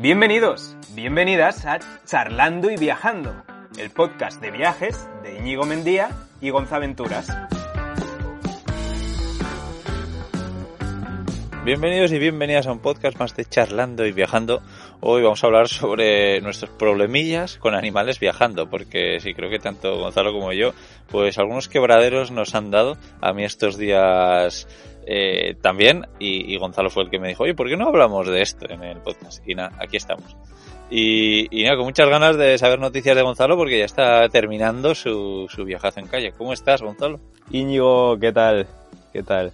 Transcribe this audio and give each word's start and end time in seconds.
Bienvenidos, 0.00 0.74
bienvenidas 0.94 1.66
a 1.66 1.78
Charlando 2.06 2.70
y 2.70 2.76
Viajando, 2.78 3.34
el 3.76 3.90
podcast 3.90 4.40
de 4.40 4.50
viajes 4.50 5.06
de 5.22 5.36
Íñigo 5.36 5.66
Mendía 5.66 6.08
y 6.40 6.48
Gonzaventuras. 6.48 7.28
Bienvenidos 11.66 12.12
y 12.12 12.18
bienvenidas 12.18 12.66
a 12.66 12.72
un 12.72 12.78
podcast 12.78 13.18
más 13.18 13.36
de 13.36 13.44
Charlando 13.44 14.06
y 14.06 14.12
Viajando. 14.12 14.62
Hoy 15.00 15.22
vamos 15.22 15.44
a 15.44 15.46
hablar 15.48 15.68
sobre 15.68 16.40
nuestros 16.40 16.70
problemillas 16.70 17.58
con 17.58 17.74
animales 17.74 18.18
viajando, 18.18 18.70
porque 18.70 19.20
sí, 19.20 19.34
creo 19.34 19.50
que 19.50 19.58
tanto 19.58 19.98
Gonzalo 19.98 20.32
como 20.32 20.54
yo, 20.54 20.72
pues 21.10 21.36
algunos 21.36 21.68
quebraderos 21.68 22.30
nos 22.30 22.54
han 22.54 22.70
dado 22.70 22.96
a 23.20 23.34
mí 23.34 23.44
estos 23.44 23.76
días 23.76 24.66
eh, 25.06 25.56
también, 25.60 26.06
y, 26.18 26.56
Gonzalo 26.56 26.90
fue 26.90 27.04
el 27.04 27.10
que 27.10 27.18
me 27.18 27.28
dijo, 27.28 27.44
oye, 27.44 27.54
¿por 27.54 27.68
qué 27.68 27.76
no 27.76 27.88
hablamos 27.88 28.28
de 28.28 28.42
esto 28.42 28.66
en 28.70 28.82
el 28.82 28.98
podcast? 28.98 29.46
Y 29.48 29.54
nada, 29.54 29.72
aquí 29.78 29.96
estamos. 29.96 30.36
Y, 30.90 31.48
nada, 31.64 31.76
con 31.76 31.86
muchas 31.86 32.08
ganas 32.08 32.36
de 32.36 32.58
saber 32.58 32.78
noticias 32.80 33.16
de 33.16 33.22
Gonzalo 33.22 33.56
porque 33.56 33.78
ya 33.78 33.84
está 33.84 34.28
terminando 34.28 34.94
su, 34.94 35.46
su 35.48 35.64
viajazo 35.64 36.00
en 36.00 36.06
calle. 36.06 36.32
¿Cómo 36.32 36.52
estás, 36.52 36.82
Gonzalo? 36.82 37.20
Íñigo, 37.50 38.18
¿qué 38.18 38.32
tal? 38.32 38.66
¿Qué 39.12 39.22
tal? 39.22 39.52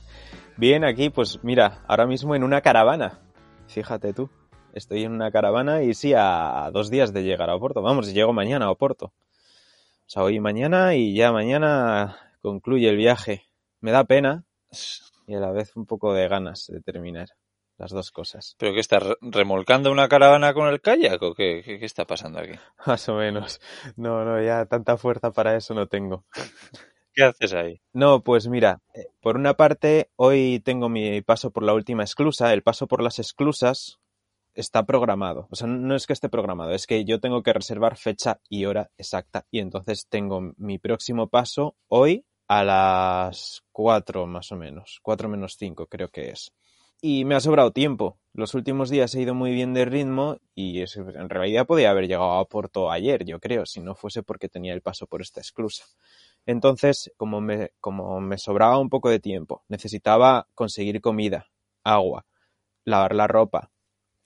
Bien, 0.57 0.85
aquí, 0.85 1.11
pues 1.11 1.45
mira, 1.45 1.83
ahora 1.87 2.07
mismo 2.07 2.35
en 2.35 2.43
una 2.43 2.63
caravana. 2.63 3.21
Fíjate 3.69 4.13
tú, 4.15 4.31
estoy 4.73 5.05
en 5.05 5.13
una 5.13 5.31
caravana 5.31 5.83
y 5.83 5.93
sí, 5.95 6.15
a 6.17 6.71
dos 6.73 6.91
días 6.91 7.13
de 7.13 7.23
llegar 7.23 7.51
a 7.51 7.57
Oporto. 7.57 7.83
Vamos, 7.83 8.13
llego 8.13 8.33
mañana 8.33 8.67
a 8.67 8.71
Oporto. 8.71 9.07
O 9.07 10.09
sea, 10.09 10.23
hoy 10.23 10.37
y 10.37 10.41
mañana 10.41 10.95
y 10.95 11.15
ya 11.15 11.33
mañana 11.33 12.17
concluye 12.41 12.89
el 12.89 12.97
viaje. 12.97 13.47
Me 13.81 13.91
da 13.91 14.05
pena 14.05 14.45
y 15.27 15.35
a 15.35 15.41
la 15.41 15.51
vez 15.51 15.77
un 15.77 15.87
poco 15.87 16.15
de 16.15 16.29
ganas 16.29 16.67
de 16.69 16.81
terminar 16.81 17.29
las 17.79 17.91
dos 17.91 18.11
cosas. 18.11 18.57
¿Pero 18.59 18.73
qué 18.73 18.81
está 18.81 19.01
remolcando 19.21 19.93
una 19.93 20.09
caravana 20.09 20.55
con 20.55 20.69
el 20.69 20.81
kayak 20.81 21.23
o 21.23 21.35
qué, 21.35 21.63
qué, 21.65 21.79
qué 21.79 21.85
está 21.85 22.07
pasando 22.07 22.39
aquí? 22.39 22.53
Más 22.87 23.09
o 23.09 23.17
menos. 23.17 23.61
No, 23.97 24.25
no, 24.25 24.43
ya 24.43 24.67
tanta 24.67 24.97
fuerza 24.97 25.33
para 25.33 25.57
eso 25.57 25.75
no 25.75 25.87
tengo. 25.87 26.25
¿Qué 27.13 27.25
haces 27.25 27.55
ahí? 27.55 27.81
No, 27.93 28.23
pues 28.23 28.47
mira, 28.49 28.83
eh, 28.95 29.07
por 29.21 29.37
una 29.37 29.55
parte, 29.55 30.11
hoy 30.17 30.61
tengo 30.61 30.89
mi 30.89 31.23
paso 31.23 31.51
por 31.51 31.63
la 31.63 31.73
última 31.73 32.05
esclusa. 32.05 32.53
El 32.53 32.63
paso 32.63 32.87
por 32.87 33.03
las 33.03 33.19
esclusas 33.19 33.99
está 34.55 34.85
programado. 34.85 35.49
O 35.51 35.57
sea, 35.57 35.67
no 35.67 35.95
es 35.95 36.07
que 36.07 36.13
esté 36.13 36.29
programado, 36.29 36.73
es 36.73 36.87
que 36.87 37.05
yo 37.05 37.21
tengo 37.21 37.43
que 37.43 37.53
reservar 37.53 37.97
fecha 37.97 38.41
y 38.49 38.65
hora 38.65 38.91
exacta. 38.99 39.47
Y 39.51 39.61
entonces 39.61 40.07
tengo 40.09 40.53
mi 40.57 40.79
próximo 40.79 41.29
paso 41.29 41.77
hoy 41.89 42.25
a 42.49 42.65
las 42.65 43.63
4 43.73 44.27
más 44.27 44.53
o 44.53 44.57
menos. 44.57 45.01
4 45.03 45.29
menos 45.29 45.57
5 45.59 45.87
creo 45.87 46.09
que 46.09 46.31
es. 46.31 46.53
Y 47.01 47.25
me 47.25 47.35
ha 47.35 47.41
sobrado 47.41 47.73
tiempo. 47.73 48.19
Los 48.33 48.55
últimos 48.55 48.91
días 48.91 49.15
he 49.15 49.23
ido 49.23 49.35
muy 49.35 49.53
bien 49.53 49.75
de 49.75 49.85
ritmo 49.85 50.39
y 50.55 50.81
en 50.81 51.29
realidad 51.29 51.67
podía 51.67 51.91
haber 51.91 52.07
llegado 52.07 52.33
a 52.33 52.49
Porto 52.49 52.91
ayer, 52.91 53.25
yo 53.25 53.39
creo, 53.39 53.67
si 53.67 53.81
no 53.81 53.95
fuese 53.95 54.23
porque 54.23 54.49
tenía 54.49 54.75
el 54.75 54.83
paso 54.83 55.07
por 55.07 55.23
esta 55.23 55.41
esclusa. 55.41 55.85
Entonces, 56.47 57.13
como 57.17 57.41
me, 57.41 57.73
como 57.81 58.21
me 58.21 58.39
sobraba 58.39 58.79
un 58.79 58.89
poco 58.89 59.11
de 59.11 59.21
tiempo, 59.21 59.65
necesitaba 59.69 60.49
conseguir 60.55 61.01
comida, 61.01 61.49
agua, 61.83 62.27
lavar 62.85 63.15
la 63.15 63.27
ropa, 63.27 63.71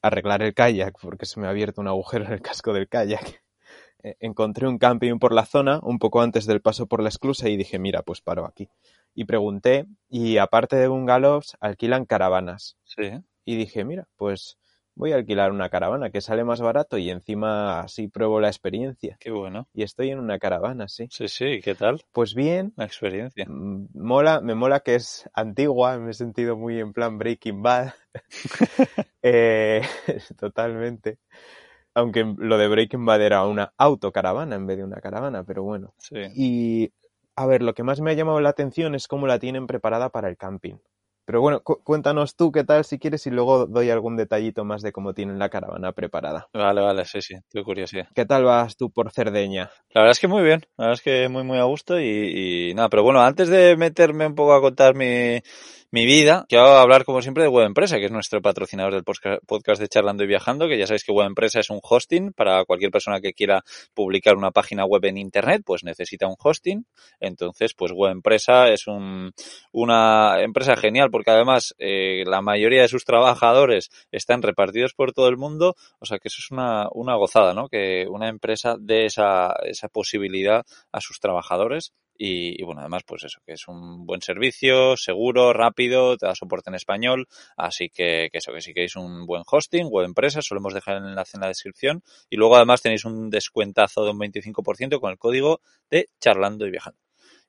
arreglar 0.02 0.42
el 0.42 0.54
kayak, 0.54 0.98
porque 1.00 1.26
se 1.26 1.40
me 1.40 1.46
ha 1.46 1.50
abierto 1.50 1.80
un 1.80 1.88
agujero 1.88 2.26
en 2.26 2.32
el 2.32 2.42
casco 2.42 2.72
del 2.72 2.88
kayak. 2.88 3.42
E, 4.02 4.16
encontré 4.20 4.68
un 4.68 4.78
camping 4.78 5.18
por 5.18 5.32
la 5.32 5.46
zona, 5.46 5.80
un 5.82 5.98
poco 5.98 6.22
antes 6.22 6.46
del 6.46 6.60
paso 6.60 6.86
por 6.86 7.02
la 7.02 7.08
esclusa, 7.08 7.48
y 7.48 7.56
dije, 7.56 7.78
mira, 7.78 8.02
pues 8.02 8.20
paro 8.20 8.46
aquí. 8.46 8.68
Y 9.14 9.24
pregunté, 9.24 9.86
y 10.08 10.38
aparte 10.38 10.76
de 10.76 10.88
bungalows, 10.88 11.56
alquilan 11.60 12.04
caravanas. 12.04 12.76
Sí. 12.84 13.10
Y 13.44 13.56
dije, 13.56 13.84
mira, 13.84 14.06
pues 14.16 14.58
voy 14.94 15.12
a 15.12 15.16
alquilar 15.16 15.50
una 15.50 15.70
caravana 15.70 16.10
que 16.10 16.20
sale 16.20 16.44
más 16.44 16.60
barato 16.60 16.98
y 16.98 17.10
encima 17.10 17.80
así 17.80 18.08
pruebo 18.08 18.40
la 18.40 18.48
experiencia. 18.48 19.16
Qué 19.18 19.30
bueno. 19.30 19.66
Y 19.72 19.82
estoy 19.82 20.10
en 20.10 20.18
una 20.18 20.38
caravana, 20.38 20.88
sí. 20.88 21.08
Sí, 21.10 21.28
sí, 21.28 21.60
¿qué 21.62 21.74
tal? 21.74 22.02
Pues 22.12 22.34
bien. 22.34 22.74
La 22.76 22.84
experiencia. 22.84 23.46
Mola, 23.48 24.40
me 24.40 24.54
mola 24.54 24.80
que 24.80 24.96
es 24.96 25.28
antigua, 25.32 25.98
me 25.98 26.10
he 26.10 26.14
sentido 26.14 26.56
muy 26.56 26.78
en 26.78 26.92
plan 26.92 27.18
Breaking 27.18 27.62
Bad. 27.62 27.94
eh, 29.22 29.82
totalmente. 30.38 31.18
Aunque 31.94 32.24
lo 32.36 32.58
de 32.58 32.68
Breaking 32.68 33.04
Bad 33.04 33.22
era 33.22 33.44
una 33.46 33.72
autocaravana 33.76 34.56
en 34.56 34.66
vez 34.66 34.78
de 34.78 34.84
una 34.84 35.00
caravana, 35.00 35.44
pero 35.44 35.62
bueno. 35.62 35.94
Sí. 35.98 36.16
Y 36.34 36.92
a 37.36 37.46
ver, 37.46 37.62
lo 37.62 37.74
que 37.74 37.82
más 37.82 38.00
me 38.00 38.10
ha 38.10 38.14
llamado 38.14 38.40
la 38.40 38.50
atención 38.50 38.94
es 38.94 39.08
cómo 39.08 39.26
la 39.26 39.38
tienen 39.38 39.66
preparada 39.66 40.10
para 40.10 40.28
el 40.28 40.36
camping. 40.36 40.76
Pero 41.30 41.42
bueno, 41.42 41.62
cuéntanos 41.62 42.34
tú 42.34 42.50
qué 42.50 42.64
tal 42.64 42.84
si 42.84 42.98
quieres 42.98 43.24
y 43.26 43.30
luego 43.30 43.66
doy 43.66 43.88
algún 43.90 44.16
detallito 44.16 44.64
más 44.64 44.82
de 44.82 44.90
cómo 44.90 45.14
tienen 45.14 45.38
la 45.38 45.48
caravana 45.48 45.92
preparada. 45.92 46.48
Vale, 46.52 46.80
vale, 46.80 47.04
sí, 47.04 47.22
sí, 47.22 47.36
tengo 47.48 47.64
curiosidad. 47.64 48.08
¿Qué 48.14 48.26
tal 48.26 48.42
vas 48.42 48.76
tú 48.76 48.90
por 48.90 49.12
Cerdeña? 49.12 49.70
La 49.90 50.00
verdad 50.00 50.10
es 50.10 50.18
que 50.18 50.26
muy 50.26 50.42
bien, 50.42 50.62
la 50.76 50.86
verdad 50.86 50.94
es 50.94 51.02
que 51.02 51.28
muy, 51.28 51.44
muy 51.44 51.58
a 51.58 51.64
gusto 51.64 52.00
y, 52.00 52.70
y 52.70 52.74
nada, 52.74 52.88
pero 52.88 53.04
bueno, 53.04 53.20
antes 53.20 53.48
de 53.48 53.76
meterme 53.76 54.26
un 54.26 54.34
poco 54.34 54.54
a 54.54 54.60
contar 54.60 54.96
mi, 54.96 55.40
mi 55.92 56.06
vida. 56.06 56.44
Quiero 56.48 56.66
hablar, 56.66 57.04
como 57.04 57.20
siempre, 57.20 57.42
de 57.42 57.48
Web 57.48 57.66
Empresa, 57.66 57.98
que 57.98 58.04
es 58.04 58.12
nuestro 58.12 58.40
patrocinador 58.40 58.94
del 58.94 59.02
podcast 59.04 59.80
de 59.80 59.88
Charlando 59.88 60.22
y 60.22 60.28
Viajando, 60.28 60.68
que 60.68 60.78
ya 60.78 60.86
sabéis 60.86 61.04
que 61.04 61.12
Web 61.12 61.26
Empresa 61.26 61.58
es 61.58 61.70
un 61.70 61.80
hosting 61.82 62.32
para 62.32 62.64
cualquier 62.64 62.92
persona 62.92 63.20
que 63.20 63.32
quiera 63.32 63.64
publicar 63.92 64.36
una 64.36 64.52
página 64.52 64.84
web 64.84 65.04
en 65.06 65.18
Internet, 65.18 65.62
pues 65.64 65.82
necesita 65.82 66.28
un 66.28 66.36
hosting. 66.38 66.86
Entonces, 67.18 67.74
pues 67.74 67.92
Web 67.92 68.12
Empresa 68.12 68.68
es 68.68 68.86
un, 68.86 69.32
una 69.72 70.40
empresa 70.40 70.76
genial 70.76 71.10
porque 71.10 71.32
además 71.32 71.74
eh, 71.78 72.22
la 72.24 72.40
mayoría 72.40 72.82
de 72.82 72.88
sus 72.88 73.04
trabajadores 73.04 73.90
están 74.12 74.42
repartidos 74.42 74.94
por 74.94 75.12
todo 75.12 75.28
el 75.28 75.36
mundo. 75.36 75.74
O 75.98 76.06
sea 76.06 76.18
que 76.18 76.28
eso 76.28 76.38
es 76.38 76.50
una, 76.52 76.88
una 76.92 77.16
gozada, 77.16 77.52
¿no? 77.52 77.68
Que 77.68 78.06
una 78.08 78.28
empresa 78.28 78.76
dé 78.78 79.06
esa, 79.06 79.54
esa 79.64 79.88
posibilidad 79.88 80.64
a 80.92 81.00
sus 81.00 81.18
trabajadores 81.18 81.92
y, 82.22 82.62
bueno, 82.64 82.82
además, 82.82 83.02
pues 83.06 83.24
eso, 83.24 83.40
que 83.46 83.54
es 83.54 83.66
un 83.66 84.04
buen 84.04 84.20
servicio, 84.20 84.94
seguro, 84.98 85.54
rápido, 85.54 86.18
te 86.18 86.26
da 86.26 86.34
soporte 86.34 86.68
en 86.68 86.74
español. 86.74 87.26
Así 87.56 87.88
que, 87.88 88.28
que 88.30 88.36
eso, 88.38 88.52
que 88.52 88.60
si 88.60 88.74
queréis 88.74 88.94
un 88.96 89.24
buen 89.24 89.42
hosting, 89.50 89.86
web 89.90 90.04
empresa, 90.04 90.42
solemos 90.42 90.74
dejar 90.74 90.98
el 90.98 91.06
enlace 91.06 91.38
en 91.38 91.40
la 91.40 91.48
descripción. 91.48 92.02
Y 92.28 92.36
luego 92.36 92.56
además 92.56 92.82
tenéis 92.82 93.06
un 93.06 93.30
descuentazo 93.30 94.04
de 94.04 94.10
un 94.10 94.18
25% 94.18 95.00
con 95.00 95.12
el 95.12 95.16
código 95.16 95.62
de 95.88 96.10
charlando 96.20 96.66
y 96.66 96.70
viajando. 96.70 97.00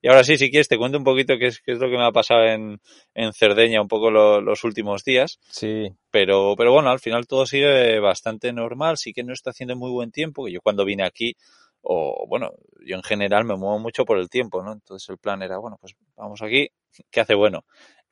Y 0.02 0.08
ahora 0.08 0.24
sí, 0.24 0.38
si 0.38 0.50
quieres, 0.50 0.70
te 0.70 0.78
cuento 0.78 0.98
un 0.98 1.03
poquito 1.03 1.38
qué 1.38 1.48
es, 1.48 1.59
qué 1.59 1.74
es 1.74 1.78
lo 1.78 1.90
que 1.90 1.98
me 1.98 2.06
ha 2.06 2.12
pasado 2.14 2.46
en, 2.46 2.80
en 3.14 3.34
Cerdeña 3.34 3.82
un 3.82 3.90
poco 3.90 4.09
los 4.09 4.64
últimos 4.64 5.03
días. 5.03 5.38
Sí. 5.50 5.90
Pero, 6.09 6.56
pero 6.58 6.72
bueno, 6.72 6.90
al 6.90 7.00
final 7.00 7.28
todo 7.28 7.46
sigue 7.46 8.00
bastante 8.00 8.53
normal. 8.53 8.98
Sí 8.98 9.12
que 9.12 9.24
no 9.24 9.34
está 9.34 9.50
haciendo 9.50 9.76
muy 9.76 9.92
buen 9.92 10.12
tiempo. 10.12 10.46
Que 10.46 10.53
yo 10.53 10.62
cuando 10.62 10.86
vine 10.86 11.03
aquí 11.03 11.36
o 11.81 12.25
bueno, 12.28 12.52
yo 12.86 12.96
en 12.96 13.03
general 13.03 13.46
me 13.46 13.56
muevo 13.56 13.80
mucho 13.80 14.06
por 14.06 14.18
el 14.18 14.30
tiempo, 14.30 14.64
¿no? 14.64 14.74
Entonces 14.74 15.09
el 15.09 15.18
plan 15.18 15.42
era, 15.42 15.58
bueno, 15.58 15.78
pues 15.80 15.96
vamos 16.16 16.42
aquí, 16.42 16.69
¿qué 17.09 17.22
hace 17.22 17.36
bueno? 17.36 17.66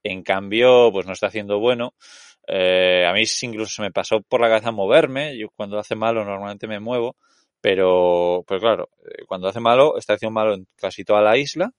En 0.03 0.23
cambio, 0.23 0.91
pues 0.91 1.05
no 1.05 1.13
está 1.13 1.27
haciendo 1.27 1.59
bueno. 1.59 1.93
Eh, 2.47 3.05
a 3.05 3.13
mí 3.13 3.23
incluso 3.43 3.75
se 3.75 3.81
me 3.81 3.91
pasó 3.91 4.21
por 4.21 4.41
la 4.41 4.49
cabeza 4.49 4.71
moverme. 4.71 5.37
Yo 5.37 5.49
cuando 5.55 5.77
hace 5.77 5.95
malo 5.95 6.23
normalmente 6.25 6.67
me 6.67 6.79
muevo. 6.79 7.15
Pero, 7.61 8.43
pues 8.47 8.61
claro, 8.61 8.89
eh, 9.03 9.25
cuando 9.27 9.49
hace 9.49 9.59
malo, 9.59 9.97
está 9.97 10.13
haciendo 10.13 10.33
malo 10.33 10.53
en 10.53 10.65
casi 10.77 11.03
toda 11.03 11.21
la 11.21 11.37
isla. 11.37 11.71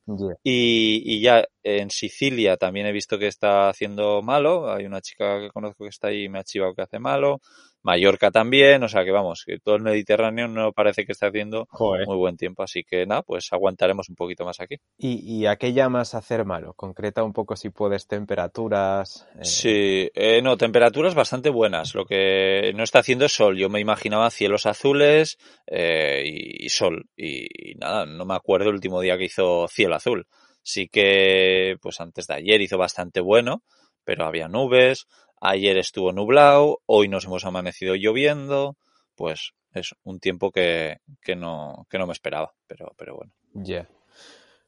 Y, 0.44 1.02
y, 1.06 1.22
ya 1.22 1.42
en 1.62 1.88
Sicilia 1.90 2.58
también 2.58 2.86
he 2.86 2.92
visto 2.92 3.18
que 3.18 3.26
está 3.28 3.70
haciendo 3.70 4.20
malo. 4.20 4.70
Hay 4.70 4.84
una 4.84 5.00
chica 5.00 5.40
que 5.40 5.48
conozco 5.48 5.84
que 5.84 5.88
está 5.88 6.08
ahí 6.08 6.24
y 6.24 6.28
me 6.28 6.38
ha 6.38 6.44
chivado 6.44 6.74
que 6.74 6.82
hace 6.82 6.98
malo. 6.98 7.40
Mallorca 7.82 8.30
también, 8.30 8.82
o 8.82 8.88
sea 8.88 9.04
que 9.04 9.10
vamos, 9.10 9.44
que 9.46 9.58
todo 9.58 9.76
el 9.76 9.82
Mediterráneo 9.82 10.48
no 10.48 10.72
parece 10.72 11.06
que 11.06 11.12
esté 11.12 11.26
haciendo 11.26 11.66
muy 11.78 12.16
buen 12.16 12.36
tiempo, 12.36 12.62
así 12.62 12.84
que 12.84 13.06
nada, 13.06 13.22
pues 13.22 13.48
aguantaremos 13.52 14.08
un 14.08 14.16
poquito 14.16 14.44
más 14.44 14.60
aquí. 14.60 14.76
¿Y, 14.98 15.40
y 15.40 15.46
a 15.46 15.56
qué 15.56 15.72
llamas 15.72 16.14
hacer 16.14 16.44
malo? 16.44 16.74
Concreta 16.74 17.22
un 17.22 17.32
poco 17.32 17.56
si 17.56 17.70
puedes 17.70 18.06
temperaturas. 18.06 19.26
Eh... 19.36 19.44
Sí, 19.44 20.10
eh, 20.14 20.42
no, 20.42 20.56
temperaturas 20.56 21.14
bastante 21.14 21.50
buenas. 21.50 21.94
Lo 21.94 22.04
que 22.04 22.72
no 22.74 22.82
está 22.82 23.00
haciendo 23.00 23.24
es 23.24 23.32
sol. 23.32 23.56
Yo 23.56 23.68
me 23.68 23.80
imaginaba 23.80 24.30
cielos 24.30 24.66
azules 24.66 25.38
eh, 25.66 26.22
y, 26.26 26.66
y, 26.66 26.68
sol. 26.68 27.06
Y, 27.16 27.70
y 27.70 27.74
nada, 27.76 28.06
no 28.06 28.26
me 28.26 28.34
acuerdo 28.34 28.68
el 28.68 28.74
último 28.74 29.00
día 29.00 29.16
que 29.16 29.24
hizo 29.24 29.66
cielo 29.68 29.94
azul. 29.94 30.26
Sí 30.62 30.88
que, 30.88 31.76
pues 31.80 32.00
antes 32.00 32.26
de 32.26 32.34
ayer 32.34 32.60
hizo 32.60 32.76
bastante 32.76 33.20
bueno, 33.20 33.62
pero 34.04 34.26
había 34.26 34.48
nubes, 34.48 35.06
ayer 35.40 35.78
estuvo 35.78 36.12
nublado, 36.12 36.80
hoy 36.86 37.08
nos 37.08 37.24
hemos 37.24 37.44
amanecido 37.44 37.94
lloviendo, 37.94 38.76
pues 39.14 39.52
es 39.72 39.94
un 40.02 40.20
tiempo 40.20 40.50
que, 40.50 40.98
que, 41.22 41.36
no, 41.36 41.86
que 41.88 41.98
no 41.98 42.06
me 42.06 42.12
esperaba, 42.12 42.52
pero, 42.66 42.92
pero 42.96 43.16
bueno. 43.16 43.32
Ya. 43.54 43.88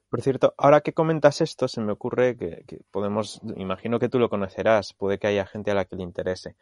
Por 0.08 0.20
cierto, 0.20 0.54
ahora 0.58 0.82
que 0.82 0.92
comentas 0.92 1.40
esto, 1.40 1.68
se 1.68 1.80
me 1.80 1.92
ocurre 1.92 2.36
que, 2.36 2.64
que, 2.66 2.80
podemos, 2.90 3.40
imagino 3.56 3.98
que 3.98 4.08
tú 4.08 4.18
lo 4.18 4.28
conocerás, 4.28 4.92
puede 4.92 5.18
que 5.18 5.26
haya 5.28 5.46
gente 5.46 5.70
a 5.70 5.74
la 5.74 5.86
que 5.86 5.96
le 5.96 6.02
interese. 6.02 6.56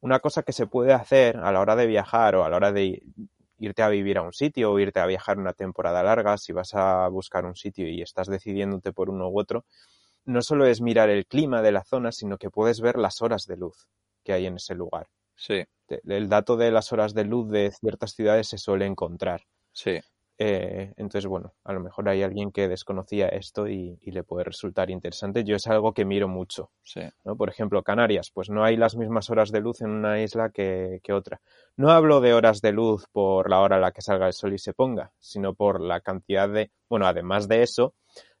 Una 0.00 0.18
cosa 0.18 0.42
que 0.42 0.52
se 0.52 0.66
puede 0.66 0.92
hacer 0.92 1.36
a 1.36 1.52
la 1.52 1.60
hora 1.60 1.76
de 1.76 1.86
viajar 1.86 2.34
o 2.34 2.44
a 2.44 2.50
la 2.50 2.56
hora 2.56 2.72
de 2.72 3.02
irte 3.58 3.82
a 3.82 3.88
vivir 3.88 4.18
a 4.18 4.22
un 4.22 4.32
sitio 4.32 4.72
o 4.72 4.78
irte 4.78 5.00
a 5.00 5.06
viajar 5.06 5.38
una 5.38 5.52
temporada 5.52 6.02
larga, 6.02 6.36
si 6.36 6.52
vas 6.52 6.74
a 6.74 7.08
buscar 7.08 7.44
un 7.46 7.56
sitio 7.56 7.88
y 7.88 8.02
estás 8.02 8.26
decidiéndote 8.26 8.92
por 8.92 9.08
uno 9.08 9.28
u 9.28 9.38
otro, 9.38 9.64
no 10.26 10.42
solo 10.42 10.66
es 10.66 10.80
mirar 10.80 11.08
el 11.10 11.26
clima 11.26 11.62
de 11.62 11.72
la 11.72 11.84
zona, 11.84 12.12
sino 12.12 12.36
que 12.38 12.50
puedes 12.50 12.80
ver 12.80 12.96
las 12.96 13.22
horas 13.22 13.46
de 13.46 13.56
luz 13.56 13.88
que 14.24 14.32
hay 14.32 14.46
en 14.46 14.56
ese 14.56 14.74
lugar. 14.74 15.06
Sí, 15.36 15.64
El 16.04 16.28
dato 16.28 16.56
de 16.56 16.70
las 16.70 16.92
horas 16.92 17.14
de 17.14 17.24
luz 17.24 17.48
de 17.50 17.70
ciertas 17.70 18.12
ciudades 18.12 18.48
se 18.48 18.58
suele 18.58 18.86
encontrar. 18.86 19.42
sí, 19.72 20.00
Eh, 20.38 20.92
entonces, 20.98 21.26
bueno, 21.26 21.54
a 21.64 21.72
lo 21.72 21.80
mejor 21.80 22.10
hay 22.10 22.22
alguien 22.22 22.52
que 22.52 22.68
desconocía 22.68 23.28
esto 23.28 23.68
y, 23.68 23.98
y 24.02 24.10
le 24.10 24.22
puede 24.22 24.44
resultar 24.44 24.90
interesante. 24.90 25.44
Yo 25.44 25.56
es 25.56 25.66
algo 25.66 25.94
que 25.94 26.04
miro 26.04 26.28
mucho. 26.28 26.70
sí. 26.82 27.00
¿no? 27.24 27.36
Por 27.36 27.48
ejemplo, 27.48 27.82
Canarias, 27.82 28.30
pues 28.34 28.50
no 28.50 28.62
hay 28.62 28.76
las 28.76 28.96
mismas 28.96 29.30
horas 29.30 29.50
de 29.50 29.60
luz 29.60 29.80
en 29.80 29.90
una 29.90 30.20
isla 30.20 30.50
que, 30.50 31.00
que 31.02 31.14
otra. 31.14 31.40
No 31.76 31.90
hablo 31.90 32.20
de 32.20 32.34
horas 32.34 32.60
de 32.60 32.72
luz 32.72 33.06
por 33.12 33.48
la 33.48 33.60
hora 33.60 33.76
a 33.76 33.80
la 33.80 33.92
que 33.92 34.02
salga 34.02 34.26
el 34.26 34.34
sol 34.34 34.52
y 34.52 34.58
se 34.58 34.74
ponga, 34.74 35.10
sino 35.18 35.54
por 35.54 35.80
la 35.80 36.00
cantidad 36.02 36.50
de, 36.50 36.70
bueno, 36.90 37.06
además 37.06 37.48
de 37.48 37.62
eso, 37.62 37.94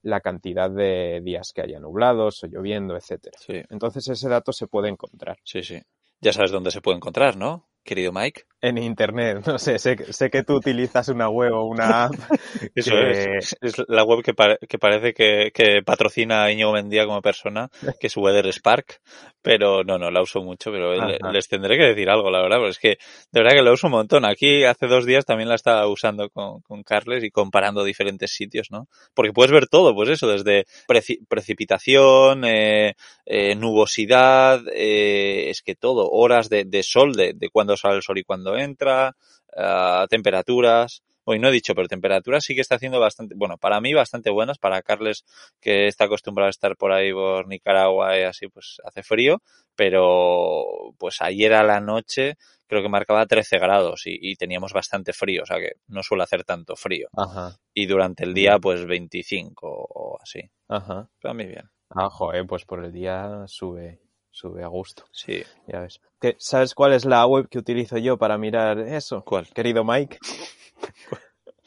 la 0.06 0.20
cantidad 0.20 0.70
de 0.70 1.20
días 1.22 1.52
que 1.52 1.62
haya 1.62 1.80
nublados 1.80 2.42
o 2.44 2.46
lloviendo, 2.46 2.96
etcétera. 2.96 3.38
Sí, 3.38 3.62
Entonces 3.70 4.06
ese 4.08 4.28
dato 4.28 4.52
se 4.52 4.66
puede 4.68 4.88
encontrar 4.88 5.36
sí, 5.44 5.62
sí. 5.62 5.80
Ya 6.20 6.32
sabes 6.32 6.50
dónde 6.50 6.70
se 6.70 6.80
puede 6.80 6.96
encontrar, 6.96 7.36
¿no? 7.36 7.68
Querido 7.86 8.12
Mike. 8.12 8.42
en 8.60 8.78
internet. 8.78 9.38
No 9.46 9.58
sé, 9.58 9.78
sé, 9.78 10.12
sé 10.12 10.28
que 10.28 10.42
tú 10.42 10.54
utilizas 10.56 11.08
una 11.08 11.28
web 11.28 11.52
o 11.54 11.64
una 11.64 12.04
app. 12.06 12.12
Eso 12.74 12.90
que- 12.90 13.36
es. 13.38 13.56
Es 13.60 13.74
la 13.88 14.02
web 14.04 14.22
que, 14.24 14.34
que 14.68 14.78
parece 14.78 15.14
que, 15.14 15.50
que 15.54 15.82
patrocina 15.84 16.44
a 16.44 16.52
Íñigo 16.52 16.72
Mendía 16.72 17.06
como 17.06 17.22
persona, 17.22 17.68
que 18.00 18.08
es 18.08 18.16
Weather 18.16 18.52
Spark, 18.52 19.00
pero 19.40 19.84
no, 19.84 19.98
no, 19.98 20.10
la 20.10 20.20
uso 20.20 20.42
mucho, 20.42 20.72
pero 20.72 20.94
le- 21.06 21.18
les 21.32 21.48
tendré 21.48 21.76
que 21.78 21.84
decir 21.84 22.10
algo, 22.10 22.30
la 22.30 22.42
verdad, 22.42 22.56
porque 22.58 22.70
es 22.70 22.78
que 22.78 22.88
de 23.30 23.40
verdad 23.40 23.56
que 23.56 23.62
la 23.62 23.72
uso 23.72 23.86
un 23.86 23.92
montón. 23.92 24.24
Aquí 24.24 24.64
hace 24.64 24.86
dos 24.88 25.06
días 25.06 25.24
también 25.24 25.48
la 25.48 25.54
estaba 25.54 25.86
usando 25.86 26.28
con, 26.30 26.60
con 26.62 26.82
Carles 26.82 27.22
y 27.22 27.30
comparando 27.30 27.84
diferentes 27.84 28.32
sitios, 28.32 28.68
¿no? 28.72 28.88
Porque 29.14 29.32
puedes 29.32 29.52
ver 29.52 29.68
todo, 29.68 29.94
pues 29.94 30.08
eso, 30.08 30.26
desde 30.26 30.64
preci- 30.88 31.20
precipitación, 31.28 32.44
eh, 32.44 32.94
eh, 33.26 33.56
nubosidad, 33.56 34.62
eh, 34.72 35.50
es 35.50 35.60
que 35.60 35.74
todo, 35.74 36.08
horas 36.10 36.48
de, 36.48 36.64
de 36.64 36.82
sol, 36.84 37.14
de, 37.14 37.32
de 37.34 37.50
cuándo 37.50 37.76
sale 37.76 37.96
el 37.96 38.02
sol 38.02 38.18
y 38.18 38.24
cuándo 38.24 38.56
entra, 38.56 39.16
ah, 39.56 40.06
temperaturas. 40.08 41.02
Hoy 41.24 41.40
no 41.40 41.48
he 41.48 41.52
dicho, 41.52 41.74
pero 41.74 41.88
temperaturas 41.88 42.44
sí 42.44 42.54
que 42.54 42.60
está 42.60 42.76
haciendo 42.76 43.00
bastante, 43.00 43.34
bueno, 43.36 43.58
para 43.58 43.80
mí 43.80 43.92
bastante 43.92 44.30
buenas, 44.30 44.58
para 44.58 44.80
Carles 44.82 45.24
que 45.60 45.88
está 45.88 46.04
acostumbrado 46.04 46.46
a 46.46 46.50
estar 46.50 46.76
por 46.76 46.92
ahí 46.92 47.12
por 47.12 47.48
Nicaragua 47.48 48.16
y 48.16 48.22
así, 48.22 48.46
pues 48.46 48.76
hace 48.84 49.02
frío, 49.02 49.42
pero 49.74 50.64
pues 50.96 51.20
ayer 51.20 51.52
a 51.54 51.64
la 51.64 51.80
noche 51.80 52.36
creo 52.68 52.80
que 52.80 52.88
marcaba 52.88 53.26
13 53.26 53.58
grados 53.58 54.06
y, 54.06 54.16
y 54.20 54.36
teníamos 54.36 54.72
bastante 54.72 55.12
frío, 55.12 55.42
o 55.42 55.46
sea 55.46 55.58
que 55.58 55.72
no 55.88 56.04
suele 56.04 56.22
hacer 56.22 56.44
tanto 56.44 56.76
frío. 56.76 57.08
Ajá, 57.16 57.58
Y 57.74 57.86
durante 57.86 58.22
el 58.22 58.32
día 58.32 58.60
pues 58.60 58.86
25 58.86 59.66
o 59.68 60.18
así. 60.22 60.48
ajá. 60.68 61.08
Para 61.20 61.34
mí 61.34 61.44
bien. 61.44 61.68
Ah, 61.96 62.08
joder, 62.10 62.46
pues 62.46 62.64
por 62.64 62.84
el 62.84 62.92
día 62.92 63.44
sube, 63.46 64.00
sube 64.30 64.62
a 64.62 64.68
gusto. 64.68 65.04
Sí. 65.12 65.42
Ya 65.66 65.80
ves. 65.80 66.00
¿Qué- 66.20 66.36
¿Sabes 66.38 66.74
cuál 66.74 66.92
es 66.92 67.04
la 67.04 67.26
web 67.26 67.48
que 67.48 67.58
utilizo 67.58 67.98
yo 67.98 68.16
para 68.18 68.38
mirar 68.38 68.78
eso? 68.80 69.22
¿Cuál? 69.24 69.48
Querido 69.54 69.84
Mike. 69.84 70.18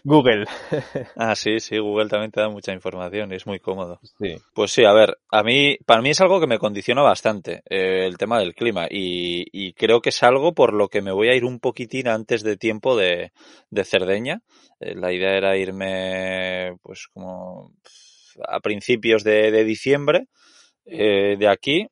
Google. 0.03 0.45
Ah, 1.17 1.35
sí, 1.35 1.59
sí, 1.59 1.77
Google 1.77 2.07
también 2.09 2.31
te 2.31 2.39
da 2.39 2.49
mucha 2.49 2.71
información 2.73 3.31
y 3.31 3.35
es 3.35 3.45
muy 3.45 3.59
cómodo. 3.59 3.99
Sí. 4.17 4.37
Pues 4.53 4.71
sí, 4.71 4.85
a 4.85 4.93
ver, 4.93 5.17
a 5.31 5.43
mí, 5.43 5.77
para 5.85 6.01
mí 6.01 6.09
es 6.11 6.21
algo 6.21 6.39
que 6.39 6.47
me 6.47 6.57
condiciona 6.59 7.01
bastante, 7.01 7.61
eh, 7.69 8.05
el 8.05 8.17
tema 8.17 8.39
del 8.39 8.55
clima, 8.55 8.87
y, 8.89 9.45
y 9.51 9.73
creo 9.73 10.01
que 10.01 10.09
es 10.09 10.23
algo 10.23 10.53
por 10.53 10.73
lo 10.73 10.87
que 10.87 11.01
me 11.01 11.11
voy 11.11 11.27
a 11.29 11.35
ir 11.35 11.43
un 11.43 11.59
poquitín 11.59 12.07
antes 12.07 12.43
de 12.43 12.55
tiempo 12.55 12.95
de, 12.95 13.31
de 13.69 13.83
Cerdeña. 13.83 14.41
Eh, 14.79 14.95
la 14.95 15.11
idea 15.11 15.35
era 15.35 15.57
irme, 15.57 16.77
pues 16.81 17.07
como 17.13 17.73
a 18.47 18.59
principios 18.59 19.23
de, 19.23 19.51
de 19.51 19.63
diciembre, 19.63 20.27
eh, 20.85 21.37
de 21.39 21.47
aquí. 21.47 21.87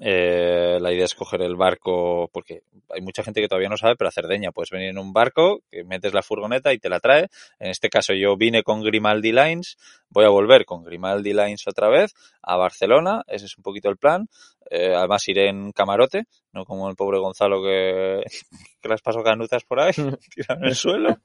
Eh, 0.00 0.78
la 0.80 0.92
idea 0.92 1.04
es 1.06 1.14
coger 1.14 1.42
el 1.42 1.56
barco, 1.56 2.28
porque 2.32 2.62
hay 2.90 3.00
mucha 3.00 3.22
gente 3.22 3.40
que 3.40 3.48
todavía 3.48 3.68
no 3.68 3.76
sabe, 3.76 3.96
pero 3.96 4.08
a 4.08 4.12
Cerdeña 4.12 4.52
puedes 4.52 4.70
venir 4.70 4.88
en 4.88 4.98
un 4.98 5.12
barco, 5.12 5.62
que 5.70 5.84
metes 5.84 6.12
la 6.12 6.22
furgoneta 6.22 6.72
y 6.72 6.78
te 6.78 6.88
la 6.88 7.00
trae. 7.00 7.28
En 7.58 7.70
este 7.70 7.88
caso 7.88 8.12
yo 8.12 8.36
vine 8.36 8.62
con 8.62 8.82
Grimaldi 8.82 9.32
Lines, 9.32 9.78
voy 10.10 10.24
a 10.24 10.28
volver 10.28 10.64
con 10.64 10.84
Grimaldi 10.84 11.32
Lines 11.32 11.66
otra 11.66 11.88
vez 11.88 12.14
a 12.42 12.56
Barcelona, 12.56 13.22
ese 13.26 13.46
es 13.46 13.56
un 13.56 13.62
poquito 13.62 13.88
el 13.88 13.96
plan. 13.96 14.28
Eh, 14.70 14.92
además 14.94 15.26
iré 15.28 15.48
en 15.48 15.70
camarote, 15.70 16.24
no 16.52 16.64
como 16.64 16.90
el 16.90 16.96
pobre 16.96 17.18
Gonzalo 17.18 17.62
que, 17.62 18.22
que 18.82 18.88
las 18.88 19.00
pasó 19.00 19.22
canutas 19.22 19.64
por 19.64 19.80
ahí, 19.80 19.92
tirado 20.34 20.60
en 20.60 20.66
el 20.66 20.74
suelo. 20.74 21.18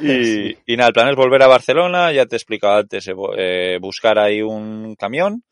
Y, 0.00 0.56
y 0.72 0.76
nada, 0.76 0.88
el 0.88 0.94
plan 0.94 1.08
es 1.08 1.16
volver 1.16 1.42
a 1.42 1.48
Barcelona, 1.48 2.12
ya 2.12 2.26
te 2.26 2.36
he 2.36 2.38
explicado 2.38 2.78
antes, 2.78 3.06
eh, 3.08 3.14
eh, 3.36 3.78
buscar 3.80 4.18
ahí 4.18 4.42
un 4.42 4.94
camión, 4.96 5.44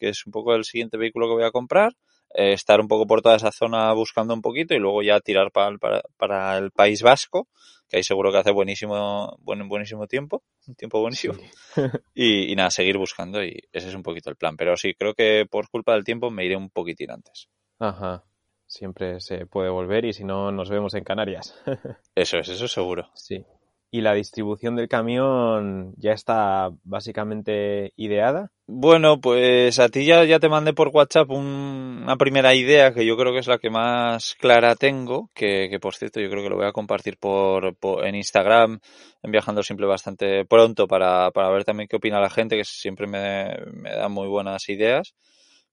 que 0.00 0.08
es 0.08 0.26
un 0.26 0.32
poco 0.32 0.54
el 0.56 0.64
siguiente 0.64 0.96
vehículo 0.96 1.28
que 1.28 1.34
voy 1.34 1.44
a 1.44 1.52
comprar, 1.52 1.92
eh, 2.34 2.52
estar 2.54 2.80
un 2.80 2.88
poco 2.88 3.06
por 3.06 3.22
toda 3.22 3.36
esa 3.36 3.52
zona 3.52 3.92
buscando 3.92 4.34
un 4.34 4.42
poquito 4.42 4.74
y 4.74 4.78
luego 4.78 5.02
ya 5.02 5.20
tirar 5.20 5.52
para, 5.52 5.68
el- 5.68 5.78
para, 5.78 6.02
para 6.16 6.58
el 6.58 6.70
País 6.72 7.02
Vasco, 7.02 7.46
que 7.88 7.98
ahí 7.98 8.02
seguro 8.04 8.32
que 8.32 8.38
hace 8.38 8.50
buenísimo, 8.52 9.36
buen, 9.40 9.68
buenísimo 9.68 10.06
tiempo, 10.06 10.42
un 10.66 10.74
tiempo 10.74 11.00
buenísimo. 11.00 11.34
Y, 12.14 12.50
y 12.52 12.56
nada, 12.56 12.70
seguir 12.70 12.98
buscando 12.98 13.42
y 13.44 13.56
ese 13.72 13.88
es 13.88 13.94
un 13.94 14.02
poquito 14.02 14.30
el 14.30 14.36
plan. 14.36 14.56
Pero 14.56 14.76
sí, 14.76 14.94
creo 14.94 15.14
que 15.14 15.46
por 15.48 15.68
culpa 15.70 15.92
del 15.94 16.04
tiempo 16.04 16.30
me 16.30 16.44
iré 16.44 16.56
un 16.56 16.70
poquitín 16.70 17.10
antes. 17.12 17.48
Ajá. 17.78 18.24
Siempre 18.66 19.20
se 19.20 19.46
puede 19.46 19.70
volver 19.70 20.04
y 20.04 20.12
si 20.12 20.22
no, 20.24 20.52
nos 20.52 20.70
vemos 20.70 20.94
en 20.94 21.04
Canarias. 21.04 21.54
Eso 22.14 22.38
es, 22.38 22.48
eso 22.48 22.68
seguro. 22.68 23.10
Sí. 23.14 23.44
¿Y 23.92 24.00
la 24.02 24.14
distribución 24.14 24.76
del 24.76 24.88
camión 24.88 25.94
ya 25.96 26.12
está 26.12 26.70
básicamente 26.84 27.92
ideada? 27.96 28.50
Bueno, 28.72 29.20
pues 29.20 29.80
a 29.80 29.88
ti 29.88 30.04
ya, 30.06 30.24
ya 30.24 30.38
te 30.38 30.48
mandé 30.48 30.72
por 30.72 30.88
WhatsApp 30.88 31.28
un- 31.30 32.00
una 32.04 32.16
primera 32.16 32.54
idea 32.54 32.94
que 32.94 33.04
yo 33.04 33.16
creo 33.16 33.32
que 33.32 33.40
es 33.40 33.48
la 33.48 33.58
que 33.58 33.68
más 33.68 34.36
clara 34.38 34.76
tengo, 34.76 35.28
que, 35.34 35.76
por 35.80 35.94
cierto 35.96 36.20
yo 36.20 36.30
creo 36.30 36.42
que 36.44 36.50
lo 36.50 36.56
voy 36.56 36.66
a 36.66 36.72
compartir 36.72 37.18
por, 37.18 37.74
por- 37.76 38.06
en 38.06 38.14
Instagram, 38.14 38.78
en 39.24 39.30
Viajando 39.32 39.62
Simple 39.64 39.86
bastante 39.86 40.44
pronto 40.44 40.86
para, 40.86 41.32
para 41.32 41.50
ver 41.50 41.64
también 41.64 41.88
qué 41.88 41.96
opina 41.96 42.20
la 42.20 42.30
gente, 42.30 42.56
que 42.56 42.64
siempre 42.64 43.08
me, 43.08 43.56
me 43.72 43.90
da 43.90 44.08
muy 44.08 44.28
buenas 44.28 44.68
ideas. 44.68 45.14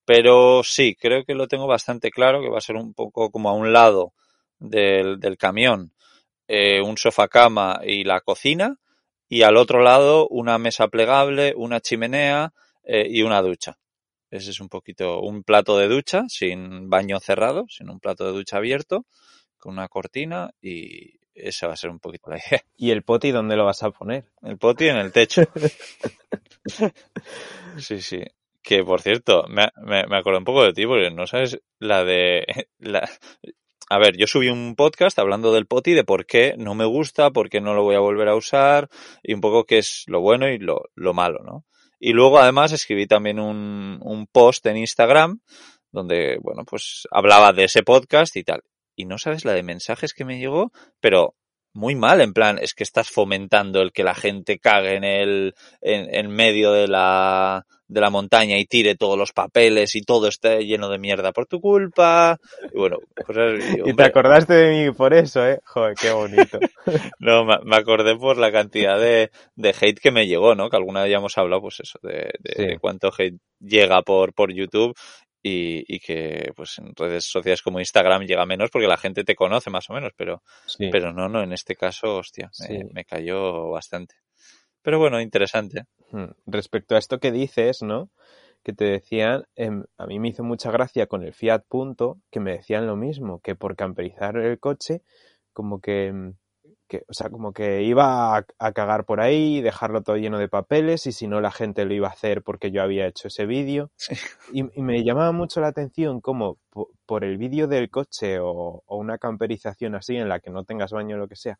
Pero 0.06 0.63
sí, 0.63 0.96
creo 1.00 1.24
que 1.25 1.36
lo 1.36 1.48
tengo 1.48 1.68
bastante 1.68 2.12
claro, 2.12 2.42
que 2.42 2.50
va 2.50 2.60
a 2.60 2.62
ser 2.62 2.78
un 2.78 2.94
poco 2.94 3.30
como 3.31 3.50
a 3.50 3.54
un 3.54 3.74
lado 3.74 4.13
del, 4.60 5.20
del 5.20 5.38
camión, 5.38 5.92
eh, 6.48 6.82
un 6.82 6.98
sofá 6.98 7.28
cama 7.28 7.82
y 7.84 8.04
la 8.04 8.22
cocina, 8.22 8.78
y 9.30 9.42
al 9.42 9.58
otro 9.58 9.82
lado 9.82 10.28
una 10.30 10.58
mesa 10.58 10.88
plegable, 10.88 11.54
una 11.56 11.82
chimenea 11.82 12.54
eh, 12.84 13.08
y 13.10 13.24
una 13.24 13.42
ducha. 13.42 13.78
Ese 14.30 14.52
es 14.52 14.60
un 14.60 14.70
poquito 14.70 15.22
un 15.22 15.44
plato 15.44 15.78
de 15.78 15.88
ducha 15.88 16.24
sin 16.27 16.89
baño 16.89 17.20
cerrado, 17.20 17.66
sino 17.70 17.94
un 17.94 18.00
plato 18.00 18.25
de 18.25 18.34
ducha 18.34 18.58
abierto 18.58 19.06
con 19.58 19.74
una 19.74 19.88
cortina 19.88 20.51
y 20.62 21.18
esa 21.34 21.68
va 21.68 21.74
a 21.74 21.77
ser 21.77 21.89
un 21.89 22.00
poquito 22.00 22.30
la 22.30 22.38
idea. 22.38 22.62
¿Y 22.77 22.92
el 22.92 23.04
poti 23.04 23.32
dónde 23.32 23.56
lo 23.56 23.66
vas 23.66 23.84
a 23.84 23.92
poner? 23.92 24.25
El 24.42 24.58
poti 24.58 24.88
en 24.88 24.98
el 24.98 25.12
techo. 25.12 25.44
Sí, 27.77 28.01
sí. 28.01 28.22
Que 28.62 28.84
por 28.84 29.01
cierto, 29.01 29.46
me, 29.48 29.70
me, 29.84 30.06
me 30.08 30.18
acordé 30.18 30.39
un 30.39 30.44
poco 30.44 30.63
de 30.63 30.74
ti 30.74 30.86
porque 30.86 31.12
no 31.12 31.27
sabes 31.27 31.62
la 31.80 32.04
de... 32.04 32.44
La... 32.80 33.08
A 33.89 34.00
ver, 34.00 34.17
yo 34.17 34.27
subí 34.27 34.50
un 34.50 34.75
podcast 34.75 35.17
hablando 35.17 35.53
del 35.53 35.65
poti, 35.65 35.94
de 35.94 36.03
por 36.03 36.25
qué 36.25 36.56
no 36.58 36.75
me 36.75 36.84
gusta, 36.84 37.32
por 37.32 37.50
qué 37.50 37.62
no 37.62 37.74
lo 37.74 37.84
voy 37.84 37.96
a 37.96 38.00
volver 38.00 38.27
a 38.27 38.36
usar 38.36 38.89
y 39.24 39.34
un 39.34 39.39
poco 39.39 39.63
qué 39.63 39.77
es 39.77 40.03
lo 40.08 40.20
bueno 40.20 40.50
y 40.50 40.58
lo, 40.58 40.89
lo 40.94 41.13
malo, 41.13 41.39
¿no? 41.46 41.65
Y 41.98 42.12
luego 42.12 42.38
además 42.38 42.74
escribí 42.74 43.08
también 43.08 43.39
un, 43.39 44.00
un 44.03 44.27
post 44.27 44.65
en 44.65 44.77
Instagram 44.77 45.39
donde, 45.91 46.38
bueno, 46.41 46.65
pues 46.65 47.08
hablaba 47.12 47.53
de 47.53 47.63
ese 47.63 47.82
podcast 47.82 48.36
y 48.36 48.44
tal. 48.44 48.62
Y 48.94 49.06
no 49.06 49.17
sabes 49.17 49.46
la 49.46 49.53
de 49.53 49.63
mensajes 49.63 50.13
que 50.13 50.25
me 50.25 50.38
llegó, 50.38 50.74
pero 51.00 51.36
muy 51.74 51.96
mal, 51.96 52.20
en 52.20 52.34
plan, 52.34 52.60
es 52.60 52.74
que 52.74 52.84
estás 52.84 53.10
fomentando 53.10 53.82
el 53.82 53.94
que 53.94 54.03
la 54.03 54.15
gente 54.15 54.60
cague 54.60 54.96
en 54.96 55.03
el, 55.06 55.56
en, 55.79 56.13
en 56.13 56.29
medio 56.29 56.74
de 56.74 56.88
la, 56.88 57.65
de 57.88 58.01
la 58.01 58.10
montaña 58.10 58.58
y 58.58 58.65
tire 58.65 58.96
todos 58.96 59.17
los 59.17 59.32
papeles 59.32 59.96
y 59.96 60.01
todo 60.01 60.27
esté 60.27 60.65
lleno 60.65 60.89
de 60.89 61.00
mierda 61.00 61.32
por 61.32 61.46
tu 61.46 61.60
culpa. 61.62 62.38
Y 62.74 62.77
bueno, 62.77 62.98
cosas, 63.25 63.53
y, 63.60 63.82
Y 63.89 63.94
te 63.96 64.03
acordaste 64.03 64.53
de 64.53 64.86
mí 64.89 64.94
por 64.94 65.13
eso, 65.13 65.46
¿eh? 65.48 65.60
Joder, 65.65 65.96
qué 65.96 66.12
bonito. 66.12 66.60
no, 67.20 67.46
me, 67.46 67.75
acordé 67.75 68.15
por 68.15 68.38
la 68.38 68.51
cantidad 68.51 69.00
de, 69.00 69.32
de 69.56 69.75
hate 69.79 70.00
que 70.00 70.12
me 70.12 70.27
llegó, 70.27 70.56
¿no? 70.56 70.70
Que 70.70 70.77
alguna 70.77 71.03
vez 71.03 71.12
ya 71.12 71.17
hemos 71.17 71.38
hablado, 71.38 71.62
pues 71.62 71.79
eso, 71.79 72.00
de, 72.01 72.32
de 72.39 72.72
Sí. 72.72 72.77
cuánto 72.79 73.12
hate 73.17 73.38
llega 73.60 74.01
por, 74.01 74.34
por 74.34 74.53
YouTube 74.53 74.96
y, 75.41 75.84
y 75.88 76.00
que, 76.00 76.51
pues 76.56 76.77
en 76.79 76.94
redes 76.96 77.25
sociales 77.25 77.62
como 77.62 77.79
Instagram 77.79 78.24
llega 78.24 78.46
menos 78.46 78.70
porque 78.70 78.88
la 78.88 78.98
gente 78.98 79.24
te 79.24 79.36
conoce 79.36 79.70
más 79.70 79.89
o 79.89 79.94
menos, 79.94 80.12
pero, 80.15 80.41
Sí. 80.65 80.89
pero 80.91 81.13
no, 81.13 81.29
no, 81.29 81.41
en 81.41 81.53
este 81.53 81.75
caso, 81.75 82.17
hostia, 82.17 82.50
me, 82.70 82.84
me 82.91 83.06
cayó 83.06 83.70
bastante. 83.70 84.15
Pero 84.88 85.00
bueno, 85.00 85.20
interesante. 85.20 85.84
Hmm. 86.13 86.27
Respecto 86.46 86.96
a 86.96 86.98
esto 87.00 87.20
que 87.20 87.34
dices, 87.34 87.82
¿no? 87.82 88.10
Que 88.63 88.72
te 88.72 88.86
decían, 88.86 89.44
em, 89.58 89.84
a 89.98 90.06
mí 90.08 90.17
me 90.17 90.29
hizo 90.29 90.46
mucha 90.46 90.72
gracia 90.72 91.08
con 91.08 91.24
el 91.24 91.34
Fiat 91.34 91.63
Punto, 91.67 92.20
que 92.32 92.39
me 92.39 92.53
decían 92.53 92.88
lo 92.88 92.96
mismo, 92.96 93.41
que 93.41 93.53
por 93.53 93.75
camperizar 93.75 94.38
el 94.38 94.58
coche, 94.62 95.01
como 95.51 95.82
que 95.82 96.08
em, 96.08 96.36
que, 96.88 97.03
o 97.10 97.13
sea, 97.13 97.29
como 97.29 97.51
que 97.51 97.84
iba 97.84 98.38
a, 98.38 98.46
a 98.60 98.72
cagar 98.72 99.03
por 99.03 99.20
ahí, 99.20 99.60
dejarlo 99.62 100.03
todo 100.03 100.15
lleno 100.15 100.39
de 100.39 100.48
papeles 100.48 101.06
y 101.06 101.12
si 101.12 101.27
no 101.27 101.41
la 101.41 101.51
gente 101.51 101.84
lo 101.84 101.94
iba 101.94 102.08
a 102.08 102.12
hacer 102.12 102.44
porque 102.44 102.72
yo 102.72 102.82
había 102.82 103.08
hecho 103.08 103.27
ese 103.27 103.46
vídeo. 103.46 103.91
Y, 104.53 104.62
y 104.79 104.82
me 104.82 105.03
llamaba 105.03 105.32
mucho 105.34 105.60
la 105.62 105.67
atención 105.67 106.22
cómo 106.22 106.58
po- 106.70 106.89
por 107.06 107.25
el 107.25 107.38
vídeo 107.38 107.67
del 107.67 107.89
coche 107.89 108.39
o, 108.39 108.84
o 108.86 108.98
una 108.98 109.17
camperización 109.17 109.96
así 109.96 110.15
en 110.15 110.29
la 110.29 110.39
que 110.39 110.50
no 110.51 110.63
tengas 110.63 110.91
baño 110.91 111.15
o 111.17 111.20
lo 111.20 111.27
que 111.27 111.36
sea, 111.36 111.60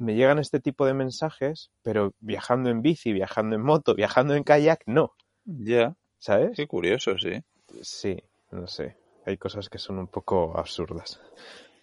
me 0.00 0.14
llegan 0.14 0.38
este 0.38 0.60
tipo 0.60 0.86
de 0.86 0.94
mensajes, 0.94 1.70
pero 1.82 2.14
viajando 2.20 2.70
en 2.70 2.82
bici, 2.82 3.12
viajando 3.12 3.56
en 3.56 3.62
moto, 3.62 3.94
viajando 3.94 4.34
en 4.34 4.44
kayak, 4.44 4.82
no, 4.86 5.14
Ya, 5.44 5.94
¿sabes? 6.18 6.56
qué 6.56 6.66
curioso, 6.66 7.18
sí. 7.18 7.42
Sí, 7.82 8.16
no 8.52 8.66
sé. 8.66 8.96
Hay 9.26 9.36
cosas 9.36 9.68
que 9.68 9.78
son 9.78 9.98
un 9.98 10.06
poco 10.08 10.56
absurdas. 10.56 11.20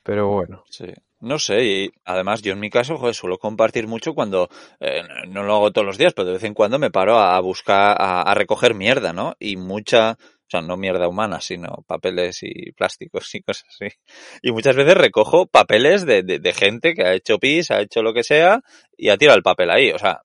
Pero 0.04 0.30
bueno, 0.30 0.64
Sí, 0.70 0.86
no 1.22 1.40
sé, 1.40 1.64
y 1.66 1.92
además 2.06 2.42
yo 2.42 2.52
en 2.54 2.60
mi 2.60 2.70
caso, 2.70 2.98
joder, 2.98 3.16
suelo 3.16 3.38
compartir 3.40 3.88
mucho 3.88 4.14
cuando, 4.14 4.50
eh, 4.80 5.02
no 5.30 5.44
lo 5.44 5.56
hago 5.56 5.72
todos 5.72 5.88
los 5.88 5.98
días, 5.98 6.14
pero 6.14 6.28
de 6.28 6.34
vez 6.34 6.44
en 6.44 6.54
cuando 6.54 6.78
me 6.78 6.92
paro 6.92 7.18
a 7.20 7.40
buscar, 7.40 7.96
a, 8.00 8.22
a 8.22 8.34
recoger 8.36 8.76
mierda, 8.76 9.14
¿no? 9.14 9.36
Y 9.40 9.56
mucha, 9.56 10.18
o 10.48 10.50
sea, 10.50 10.62
no 10.62 10.78
mierda 10.78 11.08
humana, 11.10 11.42
sino 11.42 11.84
papeles 11.88 12.40
y 12.42 12.72
plásticos 12.72 13.36
y 13.36 13.42
cosas 13.42 13.66
así. 13.70 13.94
Y 14.42 14.52
muchas 14.52 14.76
veces 14.78 14.96
recojo 14.96 15.46
papeles 15.46 16.06
de, 16.06 16.24
de, 16.24 16.40
de 16.40 16.54
gente 16.54 16.94
que 16.94 17.04
ha 17.04 17.14
hecho 17.14 17.38
pis, 17.38 17.70
ha 17.72 17.82
hecho 17.82 18.02
lo 18.02 18.14
que 18.14 18.24
sea, 18.24 18.62
y 18.96 19.10
ha 19.10 19.18
tirado 19.18 19.38
el 19.38 19.44
papel 19.44 19.70
ahí. 19.70 19.92
O 19.92 20.00
sea, 20.00 20.22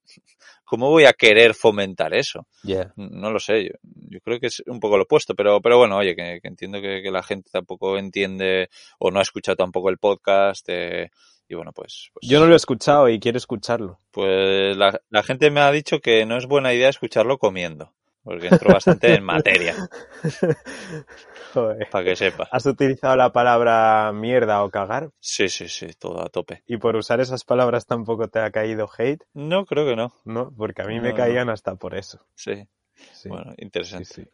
¿cómo 0.64 0.88
voy 0.90 1.04
a 1.06 1.12
querer 1.12 1.54
fomentar 1.54 2.14
eso? 2.14 2.46
ya. 2.62 2.92
No 2.96 3.30
lo 3.32 3.40
sé, 3.40 3.64
yo, 3.64 3.70
yo 3.82 4.20
creo 4.20 4.38
que 4.38 4.46
es 4.46 4.62
un 4.66 4.78
poco 4.80 4.96
lo 4.96 5.02
opuesto, 5.04 5.34
pero, 5.34 5.60
pero 5.60 5.78
bueno, 5.78 5.96
oye, 5.96 6.14
que, 6.14 6.38
que 6.40 6.48
entiendo 6.48 6.80
que, 6.80 7.02
que 7.02 7.10
la 7.10 7.22
gente 7.22 7.50
tampoco 7.52 7.98
entiende 7.98 8.68
o 8.98 9.10
no 9.10 9.18
ha 9.18 9.22
escuchado 9.22 9.56
tampoco 9.56 9.90
el 9.90 9.98
podcast 9.98 10.64
eh, 10.68 11.10
y 11.48 11.54
bueno, 11.54 11.72
pues, 11.72 12.08
pues, 12.14 12.26
Yo 12.26 12.40
no 12.40 12.46
lo 12.46 12.52
he 12.54 12.56
escuchado 12.56 13.08
y 13.10 13.18
quiero 13.20 13.36
escucharlo. 13.36 13.98
pues 14.12 14.76
la, 14.76 15.00
la 15.10 15.22
gente 15.22 15.50
me 15.50 15.60
ha 15.60 15.70
dicho 15.72 16.00
que 16.00 16.24
no 16.24 16.38
es 16.38 16.46
buena 16.46 16.72
idea 16.72 16.88
escucharlo 16.88 17.36
comiendo, 17.38 17.92
porque 18.22 18.48
entro 18.48 18.72
bastante 18.72 19.14
en 19.14 19.24
materia, 19.24 19.74
Joder. 21.54 21.88
para 21.90 22.04
que 22.04 22.16
sepas. 22.16 22.48
¿Has 22.50 22.66
utilizado 22.66 23.16
la 23.16 23.32
palabra 23.32 24.12
mierda 24.12 24.62
o 24.64 24.70
cagar? 24.70 25.10
Sí, 25.20 25.48
sí, 25.48 25.68
sí, 25.68 25.88
todo 25.98 26.22
a 26.22 26.28
tope. 26.28 26.62
Y 26.66 26.78
por 26.78 26.96
usar 26.96 27.20
esas 27.20 27.44
palabras 27.44 27.86
tampoco 27.86 28.28
te 28.28 28.38
ha 28.40 28.50
caído 28.50 28.88
hate, 28.96 29.22
No, 29.34 29.66
creo 29.66 29.86
que 29.86 29.96
no. 29.96 30.12
¿no? 30.24 30.52
Porque 30.56 30.82
a 30.82 30.86
mí 30.86 30.96
No, 30.96 31.02
me 31.02 31.10
no. 31.10 31.16
caían 31.16 31.50
hasta 31.50 31.74
por 31.76 31.94
eso. 31.94 32.20
Sí, 32.34 32.66
Sí, 33.12 33.28
bueno, 33.28 33.52
sí, 33.56 33.62
interesante. 33.62 34.04
sí. 34.06 34.24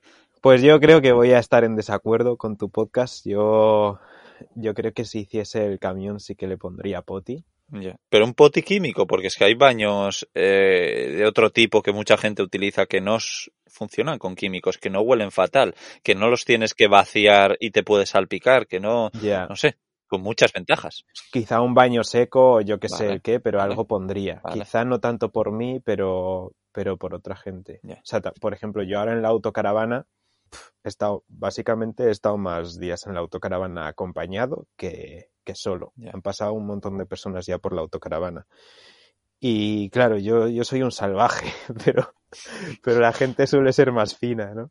Pues 0.40 0.62
yo 0.62 0.78
creo 0.78 1.00
que 1.00 1.12
voy 1.12 1.32
a 1.32 1.38
estar 1.38 1.64
en 1.64 1.74
desacuerdo 1.74 2.36
con 2.36 2.56
tu 2.56 2.70
podcast. 2.70 3.26
Yo, 3.26 3.98
yo 4.54 4.74
creo 4.74 4.92
que 4.92 5.04
si 5.04 5.20
hiciese 5.20 5.64
el 5.66 5.78
camión 5.80 6.20
sí 6.20 6.36
que 6.36 6.46
le 6.46 6.56
pondría 6.58 7.02
poti. 7.02 7.44
Pero 8.08 8.24
un 8.24 8.34
poti 8.34 8.62
químico, 8.62 9.06
porque 9.06 9.26
es 9.26 9.36
que 9.36 9.44
hay 9.44 9.54
baños 9.54 10.28
eh, 10.34 11.14
de 11.16 11.26
otro 11.26 11.50
tipo 11.50 11.82
que 11.82 11.92
mucha 11.92 12.16
gente 12.16 12.42
utiliza 12.42 12.86
que 12.86 13.00
no 13.00 13.18
funcionan 13.66 14.18
con 14.18 14.34
químicos, 14.34 14.78
que 14.78 14.90
no 14.90 15.02
huelen 15.02 15.30
fatal, 15.30 15.74
que 16.02 16.14
no 16.14 16.28
los 16.28 16.44
tienes 16.44 16.74
que 16.74 16.88
vaciar 16.88 17.56
y 17.60 17.70
te 17.70 17.82
puedes 17.82 18.10
salpicar, 18.10 18.66
que 18.66 18.80
no, 18.80 19.10
no 19.48 19.56
sé, 19.56 19.76
con 20.06 20.22
muchas 20.22 20.52
ventajas. 20.52 21.04
Quizá 21.30 21.60
un 21.60 21.74
baño 21.74 22.02
seco 22.04 22.60
yo 22.62 22.80
que 22.80 22.88
sé 22.88 23.04
Vale, 23.04 23.14
el 23.16 23.22
qué, 23.22 23.40
pero 23.40 23.58
vale, 23.58 23.70
algo 23.70 23.86
pondría. 23.86 24.40
vale. 24.42 24.60
Quizá 24.60 24.84
no 24.84 24.98
tanto 25.00 25.30
por 25.30 25.52
mí, 25.52 25.80
pero, 25.80 26.52
pero 26.72 26.96
por 26.96 27.14
otra 27.14 27.36
gente. 27.36 27.80
O 27.84 28.00
sea, 28.02 28.20
por 28.20 28.54
ejemplo, 28.54 28.82
yo 28.82 28.98
ahora 28.98 29.12
en 29.12 29.22
la 29.22 29.28
autocaravana 29.28 30.06
he 30.82 30.88
estado, 30.88 31.24
básicamente 31.28 32.04
he 32.04 32.10
estado 32.10 32.38
más 32.38 32.78
días 32.78 33.06
en 33.06 33.14
la 33.14 33.20
autocaravana 33.20 33.86
acompañado 33.86 34.66
que, 34.76 35.28
que 35.48 35.54
solo. 35.54 35.94
Ya. 35.96 36.10
Han 36.12 36.20
pasado 36.20 36.52
un 36.52 36.66
montón 36.66 36.98
de 36.98 37.06
personas 37.06 37.46
ya 37.46 37.56
por 37.56 37.72
la 37.72 37.80
autocaravana. 37.80 38.46
Y 39.40 39.88
claro, 39.88 40.18
yo, 40.18 40.46
yo 40.48 40.62
soy 40.62 40.82
un 40.82 40.92
salvaje, 40.92 41.50
pero, 41.84 42.12
pero 42.82 43.00
la 43.00 43.14
gente 43.14 43.46
suele 43.46 43.72
ser 43.72 43.90
más 43.90 44.14
fina, 44.14 44.52
¿no? 44.54 44.70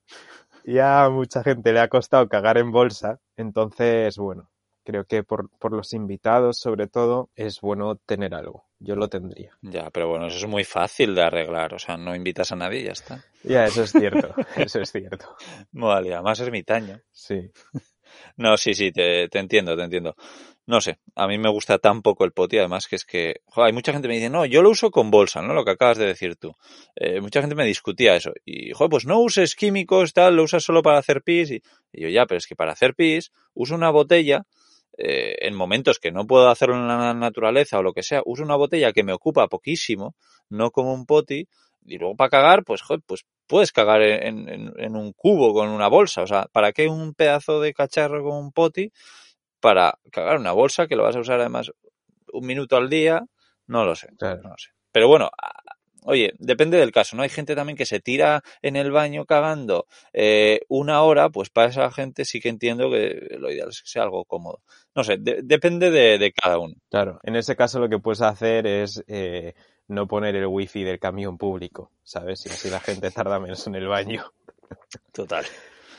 Ya 0.64 1.06
a 1.06 1.10
mucha 1.10 1.42
gente 1.44 1.74
le 1.74 1.80
ha 1.80 1.88
costado 1.88 2.28
cagar 2.28 2.60
en 2.60 2.72
bolsa, 2.72 3.20
entonces, 3.38 4.18
bueno, 4.18 4.52
creo 4.84 5.06
que 5.06 5.24
por, 5.24 5.50
por 5.58 5.72
los 5.72 5.94
invitados, 5.94 6.60
sobre 6.60 6.88
todo, 6.88 7.30
es 7.36 7.60
bueno 7.62 7.96
tener 7.96 8.36
algo. 8.36 8.66
Yo 8.78 8.96
lo 8.96 9.08
tendría. 9.08 9.58
Ya, 9.62 9.90
pero 9.90 10.10
bueno, 10.10 10.28
eso 10.28 10.38
es 10.38 10.48
muy 10.48 10.64
fácil 10.64 11.16
de 11.16 11.24
arreglar, 11.24 11.74
o 11.74 11.80
sea, 11.80 11.98
no 11.98 12.14
invitas 12.14 12.52
a 12.52 12.56
nadie 12.56 12.82
y 12.82 12.84
ya 12.84 12.92
está. 12.92 13.24
Ya, 13.44 13.66
eso 13.66 13.82
es 13.82 13.92
cierto, 13.92 14.36
eso 14.58 14.80
es 14.82 14.92
cierto. 14.92 15.36
Vale, 15.72 16.14
además 16.14 16.40
ermitaño. 16.42 17.02
Sí, 17.12 17.50
No, 18.38 18.58
sí, 18.58 18.74
sí, 18.74 18.92
te, 18.92 19.28
te 19.30 19.40
entiendo, 19.40 19.76
te 19.76 19.84
entiendo. 19.84 20.16
No 20.68 20.82
sé, 20.82 21.00
a 21.16 21.28
mí 21.28 21.38
me 21.38 21.50
gusta 21.50 21.78
tan 21.80 22.02
poco 22.02 22.26
el 22.26 22.34
poti, 22.34 22.58
además 22.58 22.88
que 22.90 22.98
es 22.98 23.06
que, 23.06 23.36
hay 23.56 23.72
mucha 23.72 23.94
gente 23.94 24.10
que 24.10 24.10
me 24.10 24.16
dice, 24.16 24.30
no, 24.30 24.46
yo 24.46 24.62
lo 24.62 24.70
uso 24.70 24.92
con 24.92 25.10
bolsa, 25.10 25.42
¿no? 25.42 25.54
Lo 25.54 25.64
que 25.64 25.72
acabas 25.72 25.98
de 25.98 26.06
decir 26.06 26.36
tú. 26.36 26.54
Eh, 26.98 27.22
mucha 27.22 27.40
gente 27.40 27.56
me 27.56 27.64
discutía 27.66 28.18
eso. 28.18 28.34
Y, 28.44 28.74
joder, 28.74 28.90
pues 28.90 29.06
no 29.06 29.18
uses 29.22 29.56
químicos, 29.56 30.12
tal, 30.12 30.36
lo 30.36 30.44
usas 30.44 30.66
solo 30.66 30.82
para 30.82 30.98
hacer 30.98 31.22
pis. 31.24 31.52
Y, 31.52 31.62
y 31.94 32.02
yo, 32.02 32.10
ya, 32.10 32.26
pero 32.26 32.38
es 32.38 32.48
que 32.48 32.58
para 32.58 32.74
hacer 32.74 32.96
pis 32.96 33.32
uso 33.54 33.76
una 33.76 33.92
botella, 33.92 34.46
eh, 34.98 35.38
en 35.40 35.56
momentos 35.56 36.00
que 36.00 36.12
no 36.12 36.28
puedo 36.28 36.50
hacerlo 36.50 36.76
en 36.76 36.88
la 36.90 37.14
naturaleza 37.14 37.80
o 37.80 37.84
lo 37.84 37.94
que 37.94 38.04
sea, 38.04 38.22
uso 38.26 38.44
una 38.44 38.58
botella 38.58 38.92
que 38.92 39.04
me 39.04 39.14
ocupa 39.14 39.48
poquísimo, 39.48 40.16
no 40.50 40.72
como 40.72 40.94
un 40.94 41.06
poti, 41.06 41.48
y 41.86 41.98
luego 41.98 42.18
para 42.18 42.30
cagar, 42.30 42.66
pues, 42.66 42.82
joder, 42.82 43.02
pues 43.06 43.26
puedes 43.48 43.72
cagar 43.72 44.02
en, 44.02 44.50
en, 44.50 44.74
en 44.76 44.96
un 44.98 45.14
cubo 45.14 45.54
con 45.54 45.70
una 45.70 45.88
bolsa. 45.88 46.24
O 46.24 46.28
sea, 46.28 46.48
¿para 46.52 46.74
qué 46.74 46.90
un 46.90 47.14
pedazo 47.14 47.62
de 47.62 47.74
cacharro 47.74 48.22
con 48.22 48.36
un 48.36 48.52
poti? 48.52 48.92
Para 49.60 49.98
cagar 50.12 50.38
una 50.40 50.52
bolsa 50.52 50.88
que 50.88 50.96
lo 50.96 51.04
vas 51.04 51.16
a 51.16 51.20
usar 51.20 51.40
además 51.40 51.72
un 52.34 52.46
minuto 52.46 52.78
al 52.78 52.90
día, 52.90 53.24
no 53.68 53.86
lo 53.86 53.96
sé, 53.96 54.10
claro. 54.18 54.42
no 54.44 54.50
lo 54.50 54.58
sé. 54.58 54.70
Pero 54.92 55.08
bueno, 55.08 55.30
a- 55.42 55.62
oye, 56.04 56.34
depende 56.40 56.78
del 56.78 56.92
caso, 56.92 57.16
¿no? 57.16 57.24
Hay 57.24 57.30
gente 57.30 57.56
también 57.56 57.76
que 57.78 57.86
se 57.86 58.00
tira 58.00 58.42
en 58.62 58.76
el 58.76 58.92
baño 58.92 59.26
cagando 59.26 59.88
eh, 60.14 60.62
una 60.70 61.02
hora, 61.04 61.30
pues 61.30 61.50
para 61.50 61.70
esa 61.70 61.92
gente 61.92 62.24
sí 62.26 62.40
que 62.40 62.50
entiendo 62.50 62.90
que 62.90 63.36
lo 63.40 63.52
ideal 63.52 63.70
es 63.70 63.82
que 63.82 63.90
sea 63.90 64.04
algo 64.04 64.24
cómodo. 64.26 64.62
No 64.96 65.04
sé, 65.04 65.18
de- 65.18 65.42
depende 65.44 65.92
de, 65.92 66.18
de 66.18 66.32
cada 66.32 66.60
uno. 66.60 66.76
Claro, 66.90 67.20
en 67.24 67.36
ese 67.36 67.56
caso 67.56 67.80
lo 67.80 67.90
que 67.90 68.00
puedes 68.00 68.22
hacer 68.22 68.66
es 68.68 69.04
eh, 69.08 69.54
no 69.88 70.08
poner 70.08 70.36
el 70.36 70.46
wifi 70.48 70.84
del 70.84 71.00
camión 71.00 71.38
público, 71.38 71.92
¿sabes? 72.04 72.46
Y 72.46 72.50
así 72.50 72.70
la 72.70 72.80
gente 72.80 73.12
tarda 73.12 73.40
menos 73.40 73.66
en 73.68 73.76
el 73.76 73.88
baño. 73.88 74.24
Total. 75.12 75.46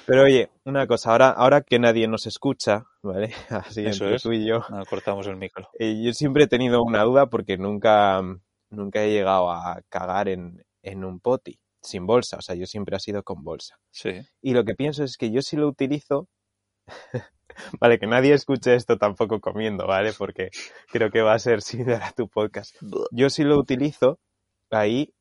Pero 0.09 0.23
oye, 0.25 0.51
una 0.65 0.87
cosa, 0.87 1.13
ahora, 1.13 1.29
ahora 1.31 1.61
que 1.61 1.79
nadie 1.79 2.09
nos 2.09 2.27
escucha, 2.27 2.85
¿vale? 3.03 3.33
Así 3.51 3.85
Eso 3.87 4.05
entre 4.05 4.17
es. 4.17 4.23
tú 4.23 4.33
y 4.33 4.47
yo, 4.47 4.63
No, 4.71 4.85
cortamos 4.87 5.27
el 5.27 5.37
micro. 5.37 5.69
eh, 5.79 6.03
yo 6.03 6.13
siempre 6.13 6.45
he 6.45 6.49
tenido 6.49 6.83
una 6.83 7.03
duda 7.05 7.27
porque 7.27 7.57
nunca, 7.59 8.23
nunca 8.71 9.03
he 9.05 9.11
llegado 9.13 9.51
a 9.51 9.83
cagar 9.89 10.29
en, 10.29 10.65
en 10.83 11.05
un 11.05 11.21
poti, 11.21 11.59
sin 11.83 12.07
bolsa, 12.07 12.39
o 12.39 12.43
sea, 12.43 12.55
yo 12.55 12.67
siempre 12.67 12.97
he 12.97 13.01
sido 13.01 13.23
con 13.23 13.45
bolsa. 13.45 13.79
Sí. 13.93 14.21
Y 14.43 14.55
lo 14.55 14.65
que 14.65 14.75
pienso 14.75 15.05
es 15.05 15.17
que 15.17 15.31
yo 15.31 15.43
sí 15.43 15.57
lo 15.57 15.69
utilizo, 15.69 16.29
vale, 17.81 17.99
que 17.99 18.07
nadie 18.07 18.33
escuche 18.35 18.75
esto 18.75 18.97
tampoco 18.99 19.41
comiendo, 19.41 19.87
¿vale? 19.87 20.13
Porque 20.17 20.51
creo 20.91 21.11
que 21.11 21.23
va 21.23 21.35
a 21.35 21.39
ser 21.39 21.63
similar 21.63 22.03
a 22.03 22.13
tu 22.13 22.29
podcast. 22.29 22.75
Yo 23.11 23.31
sí 23.31 23.45
lo 23.45 23.59
utilizo, 23.59 24.19
ahí 24.71 25.13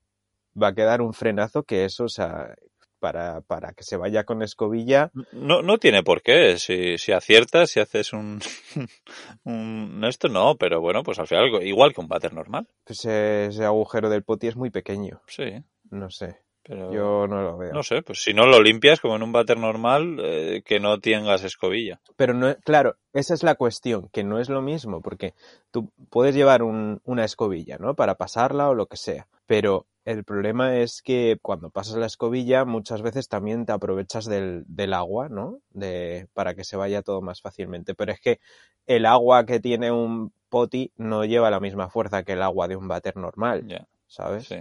va 0.62 0.70
a 0.70 0.74
quedar 0.76 1.02
un 1.02 1.14
frenazo 1.14 1.64
que 1.64 1.86
eso, 1.86 2.06
o 2.06 2.10
sea, 2.10 2.56
para, 3.00 3.42
para 3.42 3.74
que 3.74 3.84
se 3.84 3.98
vaya 3.98 4.24
con 4.24 4.42
escobilla, 4.42 5.12
No, 5.32 5.62
no 5.62 5.78
tiene 5.78 6.04
por 6.04 6.22
qué. 6.22 6.58
Si, 6.58 6.98
si 6.98 7.12
aciertas, 7.12 7.70
si 7.72 7.80
haces 7.80 8.14
un, 8.14 8.40
Esto 10.08 10.30
no, 10.30 10.56
pero 10.56 10.82
bueno, 10.82 11.04
pues 11.04 11.20
al 11.20 11.28
final 11.28 11.62
igual 11.64 11.94
que 11.94 12.02
un 12.02 12.08
váter 12.08 12.34
normal. 12.34 12.68
pues 12.86 13.00
ese, 13.00 13.46
ese 13.48 13.66
agujero 13.66 14.10
del 14.10 14.24
poti 14.24 14.48
es 14.48 14.56
muy 14.56 14.70
pequeño, 14.70 15.22
Sí, 15.28 15.64
no 15.90 16.10
sé, 16.10 16.40
pero... 16.68 16.92
yo 16.92 17.28
no 17.28 17.42
lo 17.42 17.58
veo. 17.58 17.74
No 17.74 17.84
sé, 17.84 18.02
pues 18.02 18.22
si 18.24 18.34
no 18.34 18.46
lo 18.46 18.62
limpias 18.62 19.00
como 19.00 19.16
en 19.16 19.24
un 19.24 19.32
váter 19.32 19.58
normal, 19.58 20.18
eh, 20.22 20.62
que 20.66 20.80
no 20.80 21.00
tengas 21.00 21.44
escobilla. 21.44 22.00
Pero 22.16 22.34
no, 22.34 22.56
claro, 22.64 22.96
esa 23.14 23.34
es 23.34 23.44
la 23.44 23.56
cuestión, 23.56 24.10
que 24.10 24.24
no 24.24 24.40
es 24.40 24.50
lo 24.50 24.62
mismo, 24.62 25.02
porque 25.02 25.34
tú 25.72 25.90
puedes 26.10 26.36
llevar 26.36 26.64
un- 26.64 27.02
una 27.06 27.26
escobilla, 27.26 27.78
¿no? 27.78 27.96
Para 27.96 28.16
pasarla 28.16 28.70
o 28.70 28.74
lo 28.76 28.88
que 28.88 28.98
sea, 28.98 29.28
pero 29.46 29.86
el 30.06 30.24
problema 30.24 30.78
es 30.78 31.02
que 31.02 31.38
cuando 31.42 31.70
pasas 31.70 31.98
la 31.98 32.06
escobilla 32.06 32.64
muchas 32.64 33.02
veces 33.02 33.28
también 33.28 33.66
te 33.66 33.74
aprovechas 33.74 34.26
del, 34.26 34.64
del 34.68 34.94
agua, 34.94 35.28
¿no? 35.30 35.60
De, 35.72 36.28
para 36.34 36.56
que 36.56 36.64
se 36.64 36.78
vaya 36.78 37.02
todo 37.02 37.22
más 37.22 37.42
fácilmente. 37.42 37.94
Pero 37.94 38.14
es 38.14 38.22
que 38.22 38.40
el 38.86 39.06
agua 39.06 39.46
que 39.46 39.60
tiene 39.60 39.92
un 39.92 40.32
poti 40.48 40.92
no 40.96 41.26
lleva 41.26 41.52
la 41.52 41.60
misma 41.60 41.90
fuerza 41.90 42.24
que 42.24 42.34
el 42.34 42.42
agua 42.42 42.70
de 42.70 42.78
un 42.78 42.88
váter 42.88 43.18
normal, 43.18 43.68
Ya, 43.68 43.86
¿sabes? 44.08 44.48
sí. 44.48 44.56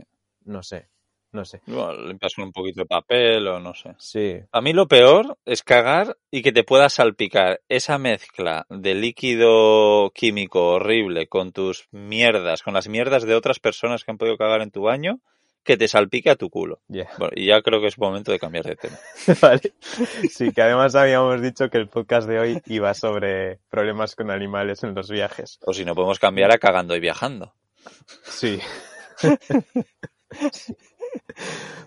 No 0.45 0.65
sé, 0.65 0.89
no 1.37 1.45
sé. 1.45 1.61
Bueno, 1.67 1.93
limpias 1.93 2.35
con 2.35 2.45
un 2.45 2.53
poquito 2.53 2.81
de 2.81 2.87
papel 2.87 3.47
o 3.47 3.61
no 3.61 3.75
sé. 3.75 3.95
Sí, 3.99 4.37
A 4.51 4.61
mí 4.61 4.73
lo 4.73 4.89
peor 4.89 5.39
es 5.45 5.63
cagar 5.63 6.17
y 6.31 6.43
que 6.43 6.51
te 6.51 6.65
pueda 6.65 6.89
salpicar 6.89 7.61
esa 7.69 7.99
mezcla 7.99 8.67
de 8.69 8.95
líquido 8.95 10.11
químico 10.15 10.67
horrible 10.73 11.29
con 11.29 11.53
tus 11.53 11.87
mierdas, 11.93 12.63
con 12.63 12.75
las 12.75 12.89
mierdas 12.89 13.25
de 13.25 13.35
otras 13.35 13.61
personas 13.61 14.03
que 14.03 14.11
han 14.11 14.19
podido 14.19 14.37
cagar 14.37 14.63
en 14.63 14.71
tu 14.71 14.83
baño, 14.83 15.21
que 15.63 15.77
te 15.77 15.89
salpique 15.89 16.31
a 16.31 16.37
tu 16.37 16.49
culo. 16.49 16.81
ya. 16.89 17.09
Bueno, 17.19 17.33
y 17.37 17.47
ya 17.47 17.61
creo 17.61 17.81
que 17.81 17.89
es 17.89 17.99
momento 17.99 18.33
de 18.33 18.39
cambiar 18.39 18.65
de 18.65 18.77
tema. 18.77 18.97
Vale. 19.43 19.75
Sí, 20.31 20.53
que 20.53 20.63
además 20.63 20.95
habíamos 20.95 21.43
dicho 21.43 21.69
que 21.69 21.79
el 21.79 21.89
podcast 21.89 22.29
de 22.29 22.39
hoy 22.39 22.63
iba 22.67 22.95
sobre 22.95 23.59
problemas 23.69 24.15
con 24.17 24.31
animales 24.31 24.83
en 24.85 24.95
los 24.95 25.11
viajes. 25.11 25.59
O 25.67 25.73
si 25.73 25.85
no, 25.85 25.95
podemos 25.95 26.19
cambiar 26.19 26.53
a 26.53 26.59
cagando 26.59 26.97
y 26.97 27.01
viajando. 27.01 27.55
Sí. 28.25 28.59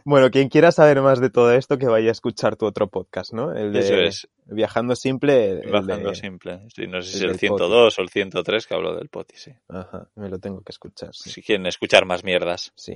Bueno, 0.05 0.31
quien 0.31 0.49
quiera 0.49 0.71
saber 0.71 1.01
más 1.01 1.19
de 1.19 1.29
todo 1.29 1.51
esto, 1.53 1.77
que 1.77 1.85
vaya 1.87 2.09
a 2.09 2.11
escuchar 2.11 2.55
tu 2.55 2.65
otro 2.65 2.87
podcast, 2.87 3.33
¿no? 3.33 3.51
El 3.53 3.73
de 3.73 3.79
Eso 3.79 3.95
es. 3.95 4.27
Viajando 4.45 4.95
Simple. 4.95 5.55
de- 5.55 6.15
simple. 6.15 6.61
Sí, 6.73 6.87
no 6.87 7.01
sé 7.01 7.11
si 7.11 7.17
es 7.17 7.21
el 7.23 7.27
del 7.29 7.35
poti. 7.37 7.47
102 7.47 7.99
o 7.99 8.01
el 8.01 8.09
103 8.09 8.65
que 8.67 8.73
hablo 8.73 8.95
del 8.95 9.09
poti, 9.09 9.35
sí. 9.37 9.51
Ajá, 9.67 10.07
me 10.15 10.29
lo 10.29 10.39
tengo 10.39 10.61
que 10.61 10.71
escuchar. 10.71 11.13
Sí. 11.13 11.29
Si 11.29 11.41
quieren 11.43 11.65
escuchar 11.67 12.05
más 12.05 12.23
mierdas. 12.23 12.71
Sí. 12.75 12.95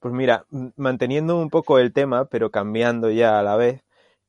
Pues 0.00 0.12
mira, 0.12 0.46
manteniendo 0.76 1.36
un 1.38 1.50
poco 1.50 1.78
el 1.78 1.92
tema, 1.92 2.24
pero 2.24 2.50
cambiando 2.50 3.10
ya 3.10 3.38
a 3.38 3.42
la 3.44 3.54
vez, 3.56 3.84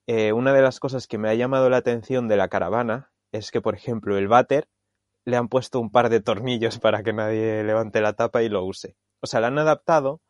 eh, 0.06 0.32
una 0.34 0.54
de 0.54 0.62
las 0.62 0.80
cosas 0.80 1.08
que 1.08 1.18
me 1.18 1.30
ha 1.30 1.34
llamado 1.34 1.70
la 1.70 1.78
atención 1.78 2.28
de 2.28 2.38
la 2.38 2.50
caravana 2.50 3.10
es 3.32 3.50
que, 3.50 3.62
por 3.62 3.74
ejemplo, 3.74 4.18
el 4.18 4.28
váter 4.28 4.68
le 5.26 5.38
han 5.38 5.48
puesto 5.48 5.80
un 5.80 5.90
par 5.90 6.10
de 6.10 6.20
tornillos 6.20 6.78
para 6.78 7.02
que 7.02 7.14
nadie 7.14 7.64
levante 7.64 8.02
la 8.02 8.14
tapa 8.14 8.44
y 8.44 8.50
lo 8.50 8.64
use. 8.64 8.96
O 9.22 9.26
sea, 9.26 9.40
la 9.40 9.48
han 9.48 9.58
adaptado 9.58 10.22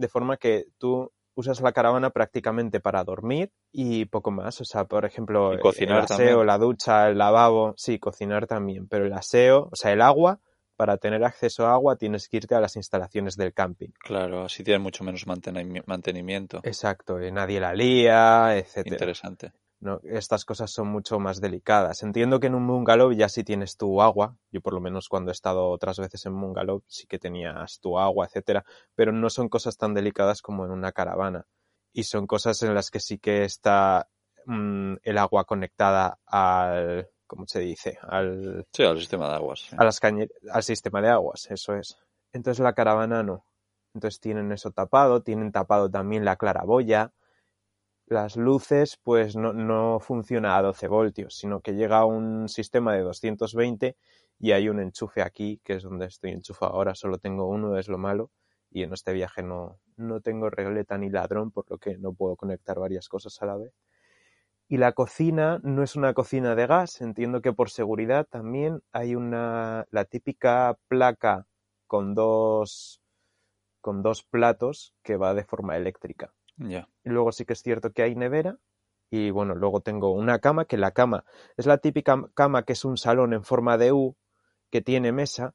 de 0.00 0.08
forma 0.08 0.36
que 0.38 0.64
tú 0.78 1.12
usas 1.34 1.60
la 1.60 1.72
caravana 1.72 2.10
prácticamente 2.10 2.80
para 2.80 3.04
dormir 3.04 3.52
y 3.70 4.06
poco 4.06 4.30
más. 4.30 4.60
O 4.60 4.64
sea, 4.64 4.84
por 4.86 5.04
ejemplo, 5.04 5.58
cocinar 5.60 5.98
el 5.98 6.04
aseo, 6.04 6.16
también. 6.16 6.46
la 6.46 6.58
ducha, 6.58 7.08
el 7.08 7.18
lavabo, 7.18 7.74
sí, 7.76 7.98
cocinar 7.98 8.46
también, 8.46 8.88
pero 8.88 9.06
el 9.06 9.12
aseo, 9.12 9.68
o 9.70 9.76
sea, 9.76 9.92
el 9.92 10.00
agua, 10.00 10.40
para 10.76 10.96
tener 10.96 11.22
acceso 11.24 11.66
a 11.66 11.72
agua 11.74 11.96
tienes 11.96 12.28
que 12.28 12.38
irte 12.38 12.54
a 12.54 12.60
las 12.60 12.76
instalaciones 12.76 13.36
del 13.36 13.52
camping. 13.52 13.90
Claro, 14.02 14.44
así 14.44 14.64
tienen 14.64 14.80
mucho 14.82 15.04
menos 15.04 15.26
mantenimi- 15.26 15.82
mantenimiento. 15.86 16.60
Exacto, 16.62 17.22
y 17.22 17.30
nadie 17.30 17.60
la 17.60 17.74
lía, 17.74 18.56
etcétera. 18.56 18.94
Interesante. 18.94 19.52
No, 19.80 19.98
estas 20.04 20.44
cosas 20.44 20.70
son 20.70 20.88
mucho 20.88 21.18
más 21.18 21.40
delicadas. 21.40 22.02
Entiendo 22.02 22.38
que 22.38 22.48
en 22.48 22.54
un 22.54 22.66
bungalow 22.66 23.12
ya 23.12 23.30
sí 23.30 23.44
tienes 23.44 23.78
tu 23.78 24.02
agua. 24.02 24.36
Yo 24.52 24.60
por 24.60 24.74
lo 24.74 24.80
menos 24.80 25.08
cuando 25.08 25.30
he 25.30 25.32
estado 25.32 25.70
otras 25.70 25.98
veces 25.98 26.26
en 26.26 26.38
bungalow 26.38 26.82
sí 26.86 27.06
que 27.06 27.18
tenías 27.18 27.80
tu 27.80 27.98
agua, 27.98 28.26
etcétera. 28.26 28.64
Pero 28.94 29.12
no 29.12 29.30
son 29.30 29.48
cosas 29.48 29.78
tan 29.78 29.94
delicadas 29.94 30.42
como 30.42 30.66
en 30.66 30.70
una 30.70 30.92
caravana. 30.92 31.46
Y 31.94 32.02
son 32.04 32.26
cosas 32.26 32.62
en 32.62 32.74
las 32.74 32.90
que 32.90 33.00
sí 33.00 33.18
que 33.18 33.44
está 33.44 34.08
mm, 34.44 34.96
el 35.02 35.16
agua 35.18 35.44
conectada 35.44 36.18
al, 36.26 37.08
¿cómo 37.26 37.46
se 37.46 37.60
dice? 37.60 37.98
Al, 38.02 38.66
Sí, 38.74 38.82
al 38.82 38.98
sistema 38.98 39.28
de 39.30 39.34
aguas. 39.36 39.60
sí. 39.60 39.76
a 39.78 39.84
las 39.84 40.00
cañe- 40.02 40.30
al 40.52 40.62
sistema 40.62 41.00
de 41.00 41.08
aguas, 41.08 41.50
eso 41.50 41.74
es. 41.74 41.96
Entonces 42.34 42.62
la 42.62 42.74
caravana 42.74 43.22
no. 43.22 43.46
Entonces 43.94 44.20
tienen 44.20 44.52
eso 44.52 44.70
tapado, 44.72 45.22
tienen 45.22 45.52
tapado 45.52 45.90
también 45.90 46.24
la 46.26 46.36
claraboya. 46.36 47.12
Las 48.10 48.36
luces, 48.36 48.98
pues 49.02 49.36
no, 49.36 49.54
no 49.54 50.00
funciona 50.00 50.56
a 50.58 50.62
12 50.62 50.86
voltios, 50.88 51.34
sino 51.36 51.60
que 51.62 51.72
llega 51.74 51.98
a 51.98 52.04
un 52.04 52.48
sistema 52.48 52.92
de 52.92 53.00
220 53.02 53.96
y 54.38 54.52
hay 54.52 54.68
un 54.68 54.80
enchufe 54.80 55.22
aquí, 55.22 55.60
que 55.64 55.74
es 55.76 55.84
donde 55.84 56.06
estoy 56.06 56.32
enchufado 56.32 56.72
ahora, 56.72 56.94
solo 56.94 57.18
tengo 57.18 57.46
uno, 57.48 57.78
es 57.78 57.88
lo 57.88 57.98
malo. 57.98 58.30
Y 58.68 58.82
en 58.82 58.92
este 58.92 59.12
viaje 59.12 59.42
no, 59.44 59.78
no 59.96 60.20
tengo 60.20 60.50
regleta 60.50 60.98
ni 60.98 61.08
ladrón, 61.08 61.52
por 61.52 61.70
lo 61.70 61.78
que 61.78 61.98
no 61.98 62.12
puedo 62.12 62.34
conectar 62.36 62.78
varias 62.80 63.08
cosas 63.08 63.40
a 63.42 63.46
la 63.46 63.56
vez. 63.56 63.72
Y 64.68 64.78
la 64.78 64.92
cocina 64.92 65.60
no 65.62 65.84
es 65.84 65.94
una 65.94 66.12
cocina 66.12 66.56
de 66.56 66.66
gas, 66.66 67.00
entiendo 67.00 67.40
que 67.42 67.52
por 67.52 67.70
seguridad 67.70 68.26
también 68.28 68.82
hay 68.92 69.14
una, 69.14 69.86
la 69.90 70.04
típica 70.04 70.76
placa 70.88 71.46
con 71.86 72.14
dos, 72.14 73.00
con 73.80 74.02
dos 74.02 74.24
platos 74.24 74.94
que 75.04 75.16
va 75.16 75.34
de 75.34 75.44
forma 75.44 75.76
eléctrica. 75.76 76.32
Y 76.60 77.08
luego 77.08 77.32
sí 77.32 77.44
que 77.44 77.54
es 77.54 77.62
cierto 77.62 77.92
que 77.92 78.02
hay 78.02 78.14
nevera. 78.14 78.58
Y 79.10 79.30
bueno, 79.30 79.54
luego 79.54 79.80
tengo 79.80 80.12
una 80.12 80.38
cama, 80.38 80.66
que 80.66 80.76
la 80.76 80.92
cama 80.92 81.24
es 81.56 81.66
la 81.66 81.78
típica 81.78 82.30
cama 82.34 82.64
que 82.64 82.74
es 82.74 82.84
un 82.84 82.96
salón 82.96 83.32
en 83.32 83.42
forma 83.42 83.76
de 83.76 83.92
U 83.92 84.16
que 84.70 84.82
tiene 84.82 85.10
mesa, 85.10 85.54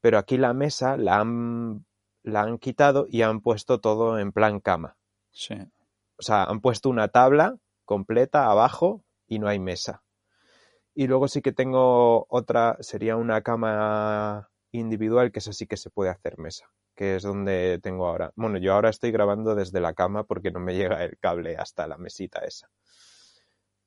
pero 0.00 0.18
aquí 0.18 0.36
la 0.36 0.52
mesa 0.52 0.96
la 0.96 1.20
han, 1.20 1.86
la 2.24 2.42
han 2.42 2.58
quitado 2.58 3.06
y 3.08 3.22
han 3.22 3.40
puesto 3.40 3.80
todo 3.80 4.18
en 4.18 4.32
plan 4.32 4.58
cama. 4.58 4.96
Sí. 5.30 5.54
O 6.16 6.22
sea, 6.22 6.44
han 6.44 6.60
puesto 6.60 6.90
una 6.90 7.08
tabla 7.08 7.56
completa 7.84 8.50
abajo 8.50 9.04
y 9.28 9.38
no 9.38 9.46
hay 9.46 9.60
mesa. 9.60 10.02
Y 10.94 11.06
luego 11.06 11.28
sí 11.28 11.42
que 11.42 11.52
tengo 11.52 12.26
otra, 12.28 12.76
sería 12.80 13.16
una 13.16 13.42
cama 13.42 14.50
individual, 14.72 15.30
que 15.30 15.38
esa 15.38 15.52
sí 15.52 15.68
que 15.68 15.76
se 15.76 15.90
puede 15.90 16.10
hacer 16.10 16.38
mesa, 16.38 16.68
que 16.98 17.14
es 17.14 17.22
donde 17.22 17.78
tengo 17.80 18.08
ahora. 18.08 18.32
Bueno, 18.34 18.58
yo 18.58 18.74
ahora 18.74 18.90
estoy 18.90 19.12
grabando 19.12 19.54
desde 19.54 19.80
la 19.80 19.94
cama 19.94 20.24
porque 20.24 20.50
no 20.50 20.58
me 20.58 20.74
llega 20.74 21.04
el 21.04 21.16
cable 21.18 21.56
hasta 21.56 21.86
la 21.86 21.96
mesita 21.96 22.40
esa. 22.40 22.68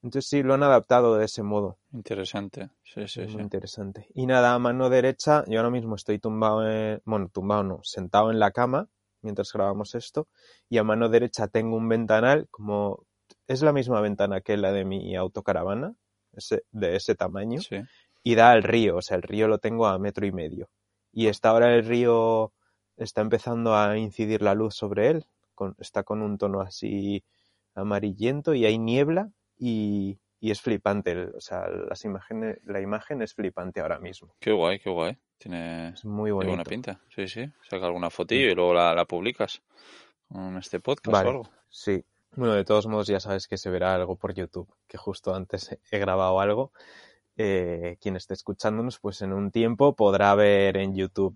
Entonces 0.02 0.30
sí, 0.30 0.43
lo 0.43 0.54
han 0.54 0.63
adaptado 0.63 1.17
de 1.17 1.26
ese 1.26 1.43
modo. 1.43 1.78
Interesante. 1.91 2.69
Sí, 2.84 3.06
sí, 3.10 3.28
sí. 3.28 3.38
interesante. 3.38 4.08
Y 4.13 4.26
nada, 4.28 4.54
a 4.54 4.60
mano 4.60 4.89
derecha, 4.89 5.43
yo 5.47 5.60
ahora 5.60 5.69
mismo 5.69 5.95
estoy 5.95 6.19
tumbado 6.19 6.65
en, 6.65 7.02
bueno, 7.04 7.28
tumbado 7.28 7.63
no, 7.63 7.80
sentado 7.84 8.32
en 8.32 8.39
la 8.39 8.52
cama 8.52 8.88
mientras 9.21 9.52
grabamos 9.52 9.93
esto, 9.93 10.30
y 10.69 10.78
a 10.78 10.84
mano 10.84 11.08
derecha 11.10 11.47
tengo 11.50 11.76
un 11.76 11.88
ventanal, 11.88 12.47
como 12.50 13.06
es 13.45 13.62
la 13.62 13.74
misma 13.74 14.00
ventana 14.02 14.39
que 14.41 14.56
la 14.56 14.71
de 14.71 14.86
mi 14.86 15.15
autocaravana, 15.17 15.93
ese, 16.32 16.63
de 16.71 16.95
ese 16.95 17.13
tamaño, 17.13 17.60
Sí. 17.62 17.82
y 18.24 18.34
da 18.36 18.52
al 18.52 18.63
río, 18.63 18.95
o 18.97 19.02
sea, 19.04 19.17
el 19.17 19.24
río 19.24 19.47
lo 19.47 19.60
tengo 19.60 19.86
a 19.86 20.00
metro 20.00 20.26
y 20.26 20.32
medio. 20.32 20.69
Y 21.12 21.28
está 21.28 21.50
ahora 21.50 21.76
el 21.76 21.86
río, 21.86 22.52
está 23.03 23.21
empezando 23.21 23.75
a 23.75 23.97
incidir 23.97 24.41
la 24.41 24.53
luz 24.55 24.75
sobre 24.75 25.09
él, 25.09 25.25
con, 25.55 25.75
está 25.79 26.03
con 26.03 26.21
un 26.21 26.37
tono 26.37 26.61
así 26.61 27.23
amarillento 27.75 28.53
y 28.53 28.65
hay 28.65 28.77
niebla 28.77 29.29
y, 29.57 30.19
y 30.39 30.51
es 30.51 30.61
flipante, 30.61 31.11
el- 31.11 31.33
o 31.35 31.41
sea, 31.41 31.67
las 31.67 32.03
imágenes, 32.05 32.59
la 32.65 32.81
imagen 32.81 33.21
es 33.21 33.33
flipante 33.33 33.81
ahora 33.81 33.99
mismo. 33.99 34.35
Qué 34.39 34.51
guay, 34.51 34.79
qué 34.79 34.89
guay. 34.89 35.17
Tiene 35.37 35.89
Es 35.89 36.05
muy 36.05 36.31
bonito. 36.31 36.49
buena 36.51 36.63
pinta. 36.63 36.99
Sí, 37.15 37.27
sí. 37.27 37.49
Saca 37.69 37.85
alguna 37.87 38.09
fotillo 38.09 38.49
y 38.51 38.55
luego 38.55 38.73
la, 38.73 38.93
la 38.93 39.05
publicas 39.05 39.61
con 40.27 40.57
este 40.57 40.79
podcast 40.79 41.11
Vale. 41.13 41.27
o 41.27 41.31
algo. 41.31 41.49
Sí. 41.69 42.03
Bueno, 42.35 42.53
de 42.53 42.63
todos 42.63 42.87
modos 42.87 43.07
ya 43.07 43.19
sabes 43.19 43.47
que 43.47 43.57
se 43.57 43.69
verá 43.69 43.95
algo 43.95 44.15
por 44.15 44.33
YouTube, 44.33 44.71
que 44.87 44.97
justo 44.97 45.33
antes 45.33 45.77
he 45.91 45.97
grabado 45.99 46.39
algo. 46.39 46.71
Eh, 47.37 47.97
quien 47.99 48.15
esté 48.15 48.33
escuchándonos, 48.35 48.99
pues 48.99 49.21
en 49.21 49.33
un 49.33 49.51
tiempo 49.51 49.95
podrá 49.95 50.35
ver 50.35 50.77
en 50.77 50.95
YouTube 50.95 51.35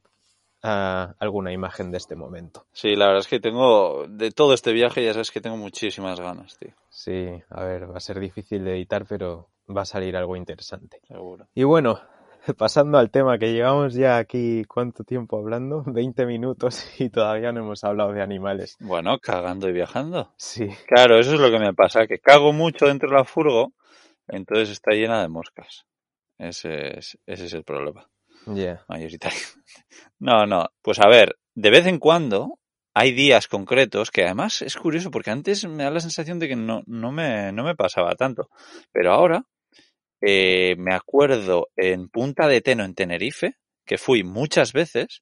alguna 0.66 1.52
imagen 1.52 1.92
de 1.92 1.98
este 1.98 2.16
momento. 2.16 2.66
Sí, 2.72 2.96
la 2.96 3.08
verdad 3.08 3.22
es 3.22 3.28
que 3.28 3.40
tengo, 3.40 4.06
de 4.08 4.32
todo 4.32 4.54
este 4.54 4.74
viaje 4.74 5.04
ya 5.04 5.14
sabes 5.14 5.32
que 5.32 5.42
tengo 5.42 5.58
muchísimas 5.58 6.20
ganas, 6.20 6.58
tío. 6.58 6.74
Sí, 6.90 7.28
a 7.50 7.64
ver, 7.64 7.90
va 7.92 7.98
a 7.98 8.02
ser 8.02 8.20
difícil 8.20 8.64
de 8.64 8.76
editar, 8.76 9.06
pero 9.08 9.50
va 9.76 9.82
a 9.82 9.86
salir 9.86 10.16
algo 10.16 10.36
interesante. 10.36 11.00
Seguro. 11.08 11.48
Y 11.54 11.64
bueno, 11.64 12.00
pasando 12.58 12.98
al 12.98 13.12
tema 13.12 13.38
que 13.38 13.54
llevamos 13.54 13.94
ya 13.94 14.18
aquí, 14.18 14.64
¿cuánto 14.66 15.04
tiempo 15.04 15.38
hablando? 15.38 15.84
20 15.86 16.26
minutos 16.26 17.00
y 17.00 17.10
todavía 17.10 17.52
no 17.52 17.62
hemos 17.62 17.84
hablado 17.84 18.14
de 18.14 18.24
animales. 18.24 18.76
Bueno, 18.80 19.20
cagando 19.20 19.70
y 19.70 19.74
viajando. 19.74 20.34
Sí, 20.38 20.68
Claro, 20.88 21.20
eso 21.20 21.34
es 21.34 21.40
lo 21.40 21.52
que 21.52 21.60
me 21.60 21.74
pasa, 21.74 22.08
que 22.08 22.20
cago 22.20 22.54
mucho 22.54 22.88
dentro 22.88 23.10
de 23.10 23.16
la 23.16 23.26
furgo, 23.26 23.74
entonces 24.28 24.72
está 24.72 24.92
llena 24.92 25.22
de 25.22 25.30
moscas. 25.30 25.86
Ese 26.38 26.98
es, 26.98 27.18
ese 27.26 27.46
es 27.46 27.54
el 27.54 27.64
problema 27.64 28.08
mayoritario. 28.88 29.40
No, 30.18 30.46
no, 30.46 30.70
pues 30.82 31.00
a 31.00 31.10
ver, 31.10 31.38
de 31.56 31.70
vez 31.70 31.86
en 31.88 32.00
cuando 32.00 32.58
hay 32.94 33.12
días 33.12 33.48
concretos 33.50 34.12
que 34.12 34.24
además 34.24 34.62
es 34.62 34.78
curioso 34.78 35.12
porque 35.12 35.30
antes 35.30 35.68
me 35.68 35.84
da 35.84 35.92
la 35.92 36.00
sensación 36.00 36.40
de 36.40 36.48
que 36.48 36.56
no, 36.56 36.82
no, 36.88 37.12
me, 37.12 37.52
no 37.52 37.66
me 37.66 37.76
pasaba 37.76 38.16
tanto, 38.16 38.50
pero 38.94 39.12
ahora 39.12 39.44
eh, 40.22 40.76
me 40.78 40.96
acuerdo 40.96 41.68
en 41.76 42.08
Punta 42.08 42.48
de 42.48 42.62
Teno, 42.62 42.86
en 42.86 42.96
Tenerife, 42.96 43.56
que 43.86 43.98
fui 43.98 44.24
muchas 44.24 44.72
veces, 44.72 45.22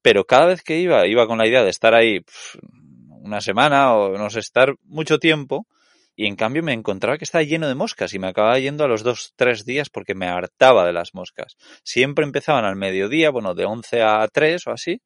pero 0.00 0.24
cada 0.24 0.46
vez 0.46 0.62
que 0.62 0.80
iba, 0.80 1.06
iba 1.06 1.26
con 1.26 1.38
la 1.38 1.46
idea 1.46 1.62
de 1.62 1.70
estar 1.70 1.94
ahí 1.94 2.24
una 3.08 3.40
semana 3.40 3.94
o 3.94 4.16
no 4.16 4.30
sé, 4.30 4.40
estar 4.40 4.74
mucho 4.82 5.18
tiempo, 5.18 5.66
y 6.14 6.26
en 6.26 6.36
cambio 6.36 6.62
me 6.62 6.72
encontraba 6.72 7.18
que 7.18 7.24
estaba 7.24 7.44
lleno 7.44 7.68
de 7.68 7.74
moscas 7.74 8.12
y 8.14 8.18
me 8.18 8.28
acababa 8.28 8.58
yendo 8.58 8.84
a 8.84 8.88
los 8.88 9.02
dos, 9.02 9.32
tres 9.36 9.64
días 9.64 9.90
porque 9.90 10.14
me 10.14 10.26
hartaba 10.26 10.86
de 10.86 10.92
las 10.92 11.14
moscas. 11.14 11.56
Siempre 11.84 12.24
empezaban 12.24 12.64
al 12.64 12.76
mediodía, 12.76 13.30
bueno, 13.30 13.54
de 13.54 13.64
11 13.64 14.02
a 14.02 14.28
3 14.28 14.66
o 14.66 14.70
así, 14.72 15.00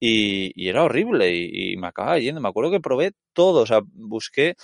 y, 0.00 0.68
era 0.68 0.84
horrible 0.84 1.34
y, 1.34 1.72
y 1.72 1.76
me 1.76 1.88
acababa 1.88 2.18
yendo. 2.18 2.40
Me 2.40 2.48
acuerdo 2.48 2.70
que 2.70 2.80
probé 2.80 3.12
todo, 3.32 3.62
o 3.62 3.66
sea, 3.66 3.80
busqué 3.84 4.54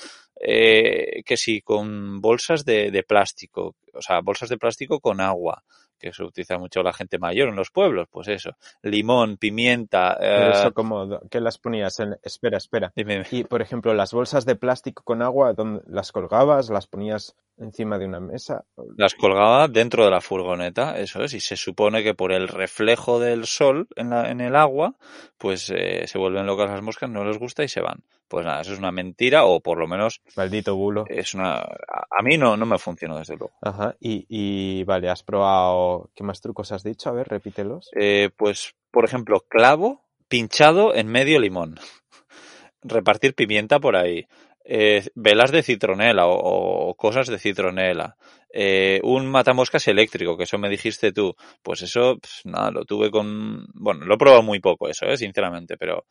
eh, 0.41 1.23
que 1.25 1.37
sí, 1.37 1.63
con 1.63 2.21
bolsas 2.21 2.65
de, 2.65 2.91
de 2.91 3.03
plástico, 3.03 3.77
o 3.95 4.03
sea, 4.03 4.21
bolsas 4.21 4.49
de 4.51 4.59
plástico 4.59 5.01
con 5.01 5.21
agua, 5.21 5.63
que 5.99 6.13
se 6.13 6.23
utiliza 6.23 6.59
mucho 6.59 6.83
la 6.83 6.93
gente 6.93 7.19
mayor 7.19 7.49
en 7.49 7.57
los 7.57 7.71
pueblos, 7.71 8.09
pues 8.11 8.29
eso, 8.29 8.51
limón, 8.83 9.37
pimienta, 9.37 10.17
Pero 10.19 10.47
eh, 10.47 10.51
eso 10.53 10.73
como, 10.73 11.21
¿qué 11.31 11.41
las 11.41 11.59
ponías? 11.59 11.99
En... 12.01 12.17
Espera, 12.23 12.59
espera. 12.59 12.93
dime. 12.95 13.23
Y, 13.31 13.45
por 13.45 13.63
ejemplo, 13.63 13.95
las 13.95 14.13
bolsas 14.13 14.45
de 14.45 14.57
plástico 14.57 15.03
con 15.03 15.23
agua, 15.23 15.53
¿dónde 15.53 15.83
las 15.87 16.13
colgabas? 16.13 16.71
¿Las 16.71 16.87
ponías 16.87 17.35
encima 17.59 17.99
de 17.99 18.07
una 18.07 18.21
mesa? 18.21 18.65
Las 18.97 19.15
colgaba 19.15 19.69
dentro 19.69 20.05
de 20.05 20.11
la 20.11 20.21
furgoneta, 20.21 20.99
eso 20.99 21.23
es, 21.23 21.33
y 21.35 21.41
se 21.41 21.57
supone 21.57 22.03
que 22.03 22.15
por 22.15 22.33
el 22.33 22.49
reflejo 22.49 23.19
del 23.19 23.47
sol 23.47 23.89
en, 23.97 24.11
la, 24.11 24.31
en 24.31 24.41
el 24.41 24.57
agua, 24.57 24.95
pues 25.39 25.71
eh, 25.75 26.07
se 26.07 26.19
vuelven 26.19 26.47
locas 26.47 26.71
las 26.71 26.83
moscas, 26.83 27.09
no 27.09 27.25
les 27.25 27.39
gusta 27.39 27.65
y 27.65 27.69
se 27.69 27.81
van. 27.81 28.03
Pues 28.29 28.45
nada, 28.45 28.61
eso 28.61 28.73
es 28.73 28.81
una 28.81 28.91
mentira, 28.91 29.45
o 29.45 29.61
por 29.61 29.79
lo 29.79 29.87
menos 29.87 30.21
Maldito 30.37 30.75
bulo. 30.75 31.05
es 31.09 31.33
una... 31.35 31.59
A, 31.59 32.07
a 32.11 32.23
mí 32.25 32.37
no, 32.37 32.57
no 32.57 32.67
me 32.67 32.77
funcionó, 32.77 33.17
desde 33.19 33.37
luego. 33.37 33.53
Ajá. 33.63 33.95
Y, 34.01 34.27
y 34.29 34.83
vale, 34.83 35.09
has 35.09 35.23
probado... 35.23 35.86
¿Qué 36.15 36.25
más 36.25 36.41
trucos 36.41 36.73
has 36.73 36.83
dicho? 36.83 37.09
A 37.09 37.13
ver, 37.13 37.29
repítelos. 37.29 37.91
Eh, 37.95 38.31
pues 38.37 38.75
por 38.97 39.05
ejemplo, 39.05 39.45
clavo 39.49 40.07
pinchado 40.27 40.95
en 40.95 41.09
medio 41.09 41.39
limón. 41.39 41.79
Repartir 42.83 43.35
pimienta 43.35 43.79
por 43.79 43.95
ahí. 43.95 44.27
Eh, 44.65 45.07
velas 45.15 45.53
de 45.53 45.63
citronela 45.63 46.27
o, 46.27 46.89
o 46.89 46.95
cosas 46.95 47.29
de 47.29 47.39
citronela. 47.39 48.17
Eh, 48.49 49.01
un 49.05 49.27
matamoscas 49.27 49.87
eléctrico, 49.87 50.37
que 50.37 50.45
eso 50.45 50.57
me 50.57 50.71
dijiste 50.71 51.13
tú. 51.13 51.35
Pues 51.63 51.83
eso, 51.83 52.17
pues, 52.19 52.41
nada, 52.45 52.71
lo 52.71 52.87
tuve 52.87 53.11
con... 53.11 53.67
Bueno, 53.75 54.07
lo 54.07 54.15
he 54.15 54.19
probado 54.19 54.43
muy 54.43 54.61
poco 54.61 54.89
eso, 54.89 55.05
eh, 55.05 55.19
sinceramente, 55.19 55.77
pero 55.77 56.07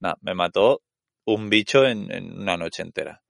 nada, 0.00 0.16
me 0.20 0.34
mató 0.34 0.82
un 1.24 1.48
bicho 1.48 1.86
en, 1.86 2.10
en 2.10 2.40
una 2.40 2.56
noche 2.56 2.82
entera. 2.82 3.22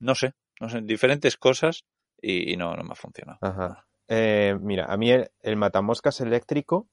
No 0.00 0.14
sé, 0.14 0.34
no 0.60 0.68
sé, 0.68 0.82
diferentes 0.82 1.38
cosas 1.38 1.84
y, 2.20 2.52
y 2.52 2.56
no, 2.58 2.76
no 2.76 2.84
me 2.84 2.92
ha 2.92 2.96
funcionado. 2.96 3.38
Ajá. 3.40 3.86
Eh, 4.08 4.58
mira, 4.60 4.86
a 4.86 4.96
mí 4.96 5.10
el, 5.10 5.30
el 5.40 5.56
matamoscas 5.56 6.20
eléctrico 6.20 6.88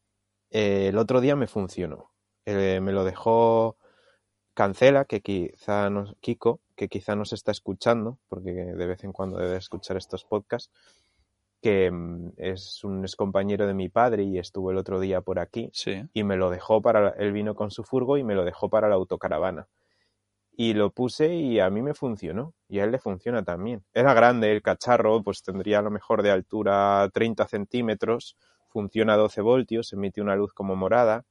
eh, 0.52 0.88
el 0.90 0.98
otro 0.98 1.22
día 1.22 1.36
me 1.36 1.48
funcionó. 1.48 2.12
Eh, 2.46 2.80
me 2.82 2.92
lo 2.92 3.04
dejó 3.04 3.78
Cancela, 4.54 5.06
que 5.06 5.22
quizá 5.22 5.90
nos, 5.90 6.16
Kiko, 6.20 6.60
que 6.76 6.90
quizá 6.90 7.16
nos 7.16 7.32
está 7.34 7.52
escuchando, 7.52 8.20
porque 8.28 8.52
de 8.52 8.86
vez 8.86 9.04
en 9.04 9.14
cuando 9.14 9.38
debe 9.38 9.58
escuchar 9.58 9.96
estos 9.98 10.26
podcasts, 10.26 10.72
que 11.62 11.90
mm, 11.90 12.34
es 12.38 12.84
un 12.84 13.04
ex 13.04 13.16
compañero 13.16 13.66
de 13.66 13.74
mi 13.74 13.88
padre 13.88 14.24
y 14.24 14.38
estuvo 14.40 14.72
el 14.72 14.78
otro 14.78 15.00
día 15.00 15.22
por 15.22 15.40
aquí 15.40 15.70
Sí. 15.74 16.04
y 16.14 16.24
me 16.24 16.36
lo 16.36 16.50
dejó 16.50 16.82
para, 16.82 17.10
él 17.12 17.32
vino 17.32 17.56
con 17.56 17.72
su 17.72 17.84
furgo 17.84 18.18
y 18.18 18.24
me 18.24 18.36
lo 18.36 18.44
dejó 18.44 18.70
para 18.70 18.90
la 18.90 18.96
autocaravana. 18.96 19.68
Y 20.54 20.74
lo 20.74 20.92
puse 20.92 21.34
y 21.36 21.60
a 21.60 21.70
mí 21.70 21.82
me 21.82 21.94
funcionó. 21.94 22.54
Y 22.70 22.80
a 22.80 22.84
él 22.86 22.92
le 22.92 23.00
funciona 23.00 23.44
también. 23.44 23.84
Era 23.94 24.14
grande 24.14 24.52
el 24.52 24.62
cacharro, 24.62 25.24
pues 25.24 25.44
tendría 25.44 25.80
a 25.80 25.82
lo 25.82 25.92
mejor 25.92 26.24
de 26.24 26.32
altura 26.32 27.10
30 27.14 27.48
centímetros. 27.48 28.38
Funciona 28.70 29.14
a 29.14 29.18
12 29.18 29.42
voltios, 29.42 29.92
emite 29.94 30.22
una 30.22 30.36
luz 30.36 30.54
como 30.54 30.76
morada. 30.76 31.26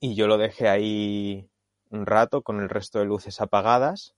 Y 0.00 0.14
yo 0.16 0.26
lo 0.28 0.38
dejé 0.38 0.68
ahí 0.68 1.50
un 1.90 2.06
rato 2.06 2.42
con 2.42 2.60
el 2.60 2.68
resto 2.68 2.98
de 3.00 3.06
luces 3.06 3.40
apagadas 3.40 4.14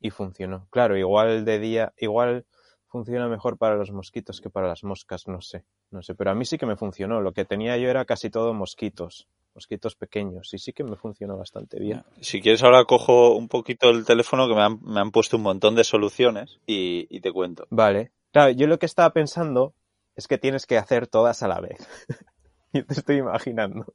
y 0.00 0.10
funcionó. 0.10 0.68
Claro, 0.70 0.96
igual 0.96 1.44
de 1.44 1.58
día, 1.58 1.92
igual 1.98 2.46
funciona 2.86 3.28
mejor 3.28 3.58
para 3.58 3.76
los 3.76 3.92
mosquitos 3.92 4.40
que 4.40 4.50
para 4.50 4.68
las 4.68 4.84
moscas, 4.84 5.26
no 5.28 5.40
sé. 5.40 5.64
No 5.94 6.02
sé, 6.02 6.16
pero 6.16 6.32
a 6.32 6.34
mí 6.34 6.44
sí 6.44 6.58
que 6.58 6.66
me 6.66 6.74
funcionó. 6.74 7.20
Lo 7.20 7.32
que 7.32 7.44
tenía 7.44 7.76
yo 7.76 7.88
era 7.88 8.04
casi 8.04 8.28
todo 8.28 8.52
mosquitos, 8.52 9.28
mosquitos 9.54 9.94
pequeños, 9.94 10.52
y 10.52 10.58
sí 10.58 10.72
que 10.72 10.82
me 10.82 10.96
funcionó 10.96 11.36
bastante 11.36 11.78
bien. 11.78 12.02
Si 12.20 12.40
quieres 12.40 12.64
ahora 12.64 12.84
cojo 12.84 13.36
un 13.36 13.46
poquito 13.46 13.90
el 13.90 14.04
teléfono 14.04 14.48
que 14.48 14.56
me 14.56 14.62
han, 14.62 14.80
me 14.82 14.98
han 14.98 15.12
puesto 15.12 15.36
un 15.36 15.44
montón 15.44 15.76
de 15.76 15.84
soluciones 15.84 16.58
y, 16.66 17.06
y 17.10 17.20
te 17.20 17.30
cuento. 17.30 17.68
Vale. 17.70 18.10
Claro, 18.32 18.50
yo 18.50 18.66
lo 18.66 18.80
que 18.80 18.86
estaba 18.86 19.12
pensando 19.12 19.72
es 20.16 20.26
que 20.26 20.36
tienes 20.36 20.66
que 20.66 20.78
hacer 20.78 21.06
todas 21.06 21.44
a 21.44 21.48
la 21.48 21.60
vez. 21.60 21.78
yo 22.72 22.84
te 22.84 22.94
estoy 22.94 23.18
imaginando. 23.18 23.86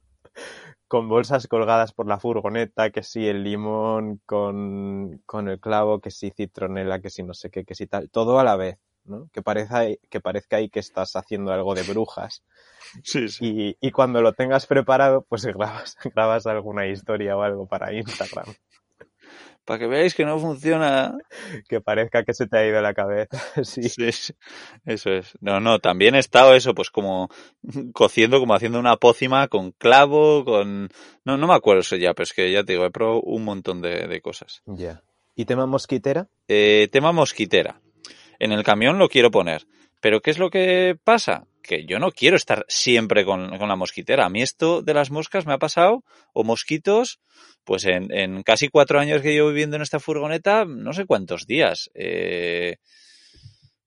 Con 0.88 1.06
bolsas 1.06 1.48
colgadas 1.48 1.92
por 1.92 2.06
la 2.06 2.18
furgoneta, 2.18 2.88
que 2.88 3.02
si 3.02 3.28
el 3.28 3.44
limón 3.44 4.22
con, 4.24 5.20
con 5.26 5.50
el 5.50 5.60
clavo, 5.60 6.00
que 6.00 6.10
si 6.10 6.30
citronela, 6.30 7.00
que 7.00 7.10
si 7.10 7.22
no 7.22 7.34
sé 7.34 7.50
qué, 7.50 7.66
que 7.66 7.74
si 7.74 7.86
tal, 7.86 8.08
todo 8.08 8.40
a 8.40 8.44
la 8.44 8.56
vez, 8.56 8.78
¿no? 9.10 9.28
Que 9.32 9.42
parezca, 9.42 9.84
que 10.08 10.20
parezca 10.20 10.56
ahí 10.56 10.70
que 10.70 10.80
estás 10.80 11.16
haciendo 11.16 11.52
algo 11.52 11.74
de 11.74 11.82
brujas. 11.82 12.42
Sí, 13.04 13.28
sí. 13.28 13.76
Y, 13.80 13.88
y 13.88 13.90
cuando 13.92 14.20
lo 14.20 14.32
tengas 14.32 14.66
preparado, 14.66 15.24
pues 15.28 15.44
grabas, 15.54 15.96
grabas 16.12 16.46
alguna 16.46 16.88
historia 16.88 17.36
o 17.36 17.42
algo 17.42 17.68
para 17.68 17.92
Instagram. 17.92 18.46
Para 19.64 19.78
que 19.78 19.86
veáis 19.86 20.14
que 20.14 20.24
no 20.24 20.38
funciona. 20.38 21.16
Que 21.68 21.80
parezca 21.80 22.24
que 22.24 22.34
se 22.34 22.48
te 22.48 22.58
ha 22.58 22.66
ido 22.66 22.80
la 22.80 22.94
cabeza. 22.94 23.38
Sí. 23.62 23.82
Eso 24.84 25.10
es. 25.10 25.38
No, 25.40 25.60
no, 25.60 25.78
también 25.78 26.14
he 26.14 26.18
estado 26.18 26.54
eso, 26.54 26.74
pues 26.74 26.90
como 26.90 27.28
cociendo, 27.92 28.40
como 28.40 28.54
haciendo 28.54 28.80
una 28.80 28.96
pócima 28.96 29.46
con 29.48 29.72
clavo, 29.72 30.44
con... 30.44 30.88
No, 31.24 31.36
no 31.36 31.46
me 31.46 31.54
acuerdo 31.54 31.82
eso 31.82 31.96
ya, 31.96 32.14
pero 32.14 32.24
es 32.24 32.32
que 32.32 32.50
ya 32.50 32.64
te 32.64 32.72
digo, 32.72 32.84
he 32.84 32.90
probado 32.90 33.20
un 33.20 33.44
montón 33.44 33.80
de, 33.80 34.08
de 34.08 34.20
cosas. 34.20 34.62
Ya. 34.66 35.02
¿Y 35.36 35.44
tema 35.44 35.66
mosquitera? 35.66 36.28
Eh, 36.48 36.88
tema 36.90 37.12
mosquitera. 37.12 37.80
En 38.40 38.52
el 38.52 38.64
camión 38.64 38.98
lo 38.98 39.08
quiero 39.08 39.30
poner. 39.30 39.66
Pero 40.00 40.20
¿qué 40.20 40.30
es 40.30 40.38
lo 40.38 40.50
que 40.50 40.96
pasa? 41.04 41.46
Que 41.62 41.84
yo 41.84 41.98
no 41.98 42.10
quiero 42.10 42.36
estar 42.36 42.64
siempre 42.68 43.24
con, 43.24 43.58
con 43.58 43.68
la 43.68 43.76
mosquitera. 43.76 44.24
A 44.24 44.30
mí 44.30 44.40
esto 44.40 44.82
de 44.82 44.94
las 44.94 45.10
moscas 45.10 45.46
me 45.46 45.52
ha 45.52 45.58
pasado, 45.58 46.04
o 46.32 46.42
mosquitos, 46.42 47.20
pues 47.64 47.84
en, 47.84 48.10
en 48.12 48.42
casi 48.42 48.68
cuatro 48.68 48.98
años 48.98 49.20
que 49.20 49.32
llevo 49.32 49.50
viviendo 49.50 49.76
en 49.76 49.82
esta 49.82 50.00
furgoneta, 50.00 50.64
no 50.64 50.94
sé 50.94 51.04
cuántos 51.04 51.46
días. 51.46 51.90
Eh, 51.94 52.78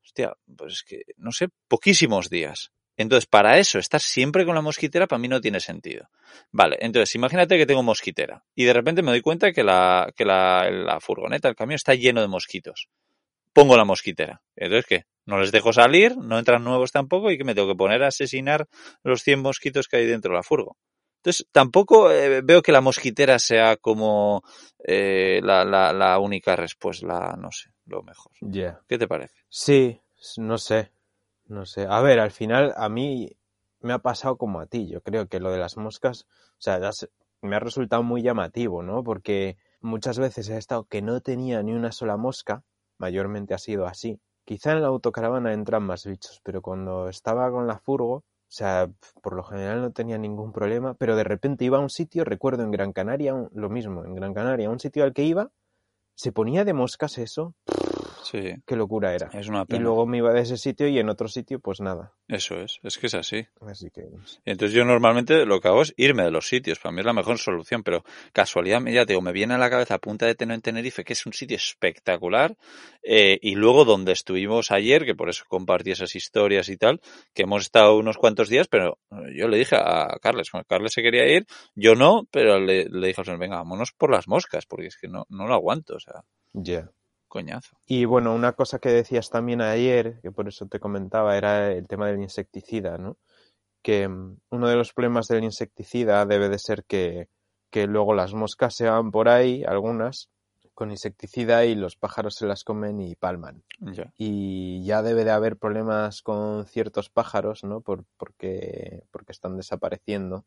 hostia, 0.03 0.33
pues 0.55 0.73
es 0.73 0.83
que, 0.83 1.01
no 1.17 1.31
sé, 1.31 1.47
poquísimos 1.67 2.29
días. 2.29 2.71
Entonces, 2.95 3.25
para 3.25 3.57
eso, 3.57 3.79
estar 3.79 4.01
siempre 4.01 4.45
con 4.45 4.53
la 4.53 4.61
mosquitera 4.61 5.07
para 5.07 5.19
mí 5.19 5.27
no 5.27 5.41
tiene 5.41 5.59
sentido. 5.59 6.09
Vale, 6.51 6.77
entonces, 6.79 7.15
imagínate 7.15 7.57
que 7.57 7.65
tengo 7.65 7.81
mosquitera 7.81 8.43
y 8.53 8.65
de 8.65 8.73
repente 8.73 9.01
me 9.01 9.09
doy 9.09 9.21
cuenta 9.21 9.51
que 9.51 9.63
la, 9.63 10.13
que 10.15 10.25
la, 10.25 10.69
la 10.69 10.99
furgoneta, 10.99 11.49
el 11.49 11.55
camión 11.55 11.77
está 11.77 11.95
lleno 11.95 12.21
de 12.21 12.27
mosquitos. 12.27 12.87
Pongo 13.53 13.77
la 13.77 13.85
mosquitera. 13.85 14.41
Entonces, 14.55 14.85
¿qué? 14.87 15.03
No 15.25 15.39
les 15.39 15.51
dejo 15.51 15.71
salir, 15.71 16.17
no 16.17 16.37
entran 16.37 16.63
nuevos 16.63 16.91
tampoco 16.91 17.31
y 17.31 17.37
que 17.37 17.43
me 17.43 17.55
tengo 17.55 17.67
que 17.69 17.75
poner 17.77 18.03
a 18.03 18.07
asesinar 18.07 18.67
los 19.03 19.21
100 19.23 19.41
mosquitos 19.41 19.87
que 19.87 19.97
hay 19.97 20.05
dentro 20.05 20.31
de 20.31 20.37
la 20.37 20.43
furgo. 20.43 20.77
Entonces, 21.17 21.47
tampoco 21.53 22.11
eh, 22.11 22.41
veo 22.43 22.61
que 22.61 22.73
la 22.73 22.81
mosquitera 22.81 23.39
sea 23.39 23.77
como 23.77 24.43
eh, 24.83 25.39
la, 25.41 25.63
la, 25.63 25.93
la 25.93 26.19
única 26.19 26.55
respuesta, 26.57 27.07
la, 27.07 27.35
no 27.39 27.49
sé, 27.51 27.69
lo 27.85 28.03
mejor. 28.03 28.33
Ya. 28.41 28.81
¿Qué 28.89 28.97
te 28.97 29.07
parece? 29.07 29.35
Sí, 29.47 30.01
no 30.37 30.57
sé. 30.57 30.91
No 31.45 31.65
sé. 31.65 31.85
A 31.89 32.01
ver, 32.01 32.19
al 32.19 32.31
final 32.31 32.73
a 32.75 32.89
mí 32.89 33.29
me 33.79 33.93
ha 33.93 33.99
pasado 33.99 34.37
como 34.37 34.59
a 34.59 34.65
ti. 34.65 34.87
Yo 34.89 35.01
creo 35.01 35.27
que 35.27 35.39
lo 35.39 35.51
de 35.51 35.57
las 35.59 35.77
moscas, 35.77 36.25
o 36.57 36.61
sea, 36.61 36.79
las- 36.79 37.07
me 37.41 37.55
ha 37.55 37.59
resultado 37.59 38.03
muy 38.03 38.21
llamativo, 38.21 38.83
¿no? 38.83 39.03
Porque 39.03 39.57
muchas 39.81 40.19
veces 40.19 40.49
he 40.49 40.57
estado 40.57 40.85
que 40.85 41.01
no 41.01 41.21
tenía 41.21 41.61
ni 41.63 41.73
una 41.73 41.91
sola 41.93 42.17
mosca, 42.17 42.63
mayormente 42.97 43.53
ha 43.53 43.57
sido 43.57 43.85
así. 43.85 44.19
Quizá 44.45 44.71
en 44.73 44.81
la 44.81 44.87
autocaravana 44.87 45.53
entran 45.53 45.83
más 45.83 46.05
bichos, 46.05 46.41
pero 46.43 46.61
cuando 46.61 47.09
estaba 47.09 47.49
con 47.51 47.67
la 47.67 47.79
furgo, 47.79 48.15
o 48.53 48.55
sea, 48.55 48.89
por 49.21 49.35
lo 49.35 49.43
general 49.43 49.81
no 49.81 49.91
tenía 49.91 50.17
ningún 50.17 50.51
problema, 50.51 50.93
pero 50.93 51.15
de 51.15 51.23
repente 51.23 51.65
iba 51.65 51.77
a 51.77 51.81
un 51.81 51.89
sitio, 51.89 52.23
recuerdo 52.23 52.63
en 52.63 52.71
Gran 52.71 52.93
Canaria, 52.93 53.33
lo 53.51 53.69
mismo, 53.69 54.03
en 54.05 54.13
Gran 54.15 54.33
Canaria, 54.33 54.69
un 54.69 54.79
sitio 54.79 55.03
al 55.03 55.13
que 55.13 55.23
iba, 55.23 55.49
se 56.15 56.31
ponía 56.31 56.63
de 56.63 56.73
moscas 56.73 57.17
eso, 57.17 57.55
Sí, 58.23 58.53
qué 58.65 58.75
locura 58.75 59.13
era. 59.13 59.29
es 59.33 59.47
una 59.49 59.63
Y 59.63 59.65
pena. 59.65 59.83
luego 59.83 60.05
me 60.05 60.17
iba 60.17 60.31
de 60.33 60.41
ese 60.41 60.57
sitio 60.57 60.87
y 60.87 60.97
en 60.97 61.09
otro 61.09 61.27
sitio, 61.27 61.59
pues 61.59 61.81
nada. 61.81 62.13
Eso 62.27 62.55
es, 62.61 62.79
es 62.83 62.97
que 62.97 63.07
es 63.07 63.13
así. 63.15 63.45
Así 63.61 63.89
que. 63.91 64.03
Entonces 64.45 64.73
yo 64.75 64.85
normalmente 64.85 65.45
lo 65.45 65.59
que 65.59 65.67
hago 65.67 65.81
es 65.81 65.93
irme 65.97 66.23
de 66.23 66.31
los 66.31 66.47
sitios, 66.47 66.79
para 66.79 66.93
mí 66.93 66.99
es 67.01 67.05
la 67.05 67.13
mejor 67.13 67.37
solución, 67.37 67.83
pero 67.83 68.03
casualidad, 68.31 68.81
ya 68.85 69.05
te 69.05 69.13
digo, 69.13 69.21
me 69.21 69.33
viene 69.33 69.53
a 69.53 69.57
la 69.57 69.69
cabeza 69.69 69.97
Punta 69.99 70.25
de 70.25 70.35
Teno 70.35 70.53
en 70.53 70.61
Tenerife, 70.61 71.03
que 71.03 71.13
es 71.13 71.25
un 71.25 71.33
sitio 71.33 71.57
espectacular, 71.57 72.55
eh, 73.03 73.37
y 73.41 73.55
luego 73.55 73.83
donde 73.85 74.13
estuvimos 74.13 74.71
ayer, 74.71 75.05
que 75.05 75.15
por 75.15 75.29
eso 75.29 75.43
compartí 75.47 75.91
esas 75.91 76.15
historias 76.15 76.69
y 76.69 76.77
tal, 76.77 77.01
que 77.33 77.43
hemos 77.43 77.63
estado 77.63 77.97
unos 77.97 78.17
cuantos 78.17 78.47
días, 78.49 78.67
pero 78.67 78.97
yo 79.35 79.47
le 79.47 79.57
dije 79.57 79.75
a 79.75 80.17
Carles, 80.21 80.49
bueno, 80.51 80.65
Carles 80.67 80.93
se 80.93 81.01
quería 81.01 81.25
ir, 81.27 81.45
yo 81.75 81.95
no, 81.95 82.27
pero 82.31 82.59
le, 82.59 82.85
le 82.89 83.07
dije 83.07 83.21
al 83.21 83.25
señor, 83.25 83.39
venga, 83.39 83.57
vámonos 83.57 83.91
por 83.91 84.11
las 84.11 84.27
moscas, 84.27 84.65
porque 84.65 84.87
es 84.87 84.97
que 84.97 85.07
no, 85.07 85.25
no 85.29 85.45
lo 85.47 85.53
aguanto, 85.53 85.95
o 85.95 85.99
sea, 85.99 86.21
Ya. 86.53 86.89
Coñazo. 87.33 87.75
Y 87.87 88.05
bueno, 88.05 88.35
una 88.35 88.53
cosa 88.53 88.77
que 88.77 88.89
decías 88.89 89.31
también 89.31 89.59
ayer, 89.59 90.19
que 90.21 90.31
por 90.31 90.47
eso 90.47 90.67
te 90.67 90.79
comentaba, 90.79 91.35
era 91.35 91.71
el 91.71 91.87
tema 91.87 92.05
del 92.05 92.21
insecticida, 92.21 92.99
¿no? 92.99 93.17
Que 93.81 94.07
mm, 94.07 94.37
uno 94.51 94.67
de 94.67 94.75
los 94.75 94.93
problemas 94.93 95.25
del 95.27 95.43
insecticida 95.43 96.23
debe 96.27 96.47
de 96.47 96.59
ser 96.59 96.83
que, 96.83 97.29
que 97.71 97.87
luego 97.87 98.13
las 98.13 98.35
moscas 98.35 98.75
se 98.75 98.87
van 98.87 99.09
por 99.09 99.29
ahí, 99.29 99.63
algunas, 99.63 100.29
con 100.75 100.91
insecticida 100.91 101.65
y 101.65 101.73
los 101.73 101.95
pájaros 101.95 102.35
se 102.35 102.45
las 102.45 102.63
comen 102.63 103.01
y 103.01 103.15
palman. 103.15 103.63
Y 104.15 104.83
ya 104.85 105.01
debe 105.01 105.23
de 105.23 105.31
haber 105.31 105.57
problemas 105.57 106.21
con 106.21 106.67
ciertos 106.67 107.09
pájaros, 107.09 107.63
¿no? 107.63 107.81
Por, 107.81 108.05
porque, 108.15 109.05
porque 109.09 109.31
están 109.31 109.57
desapareciendo. 109.57 110.45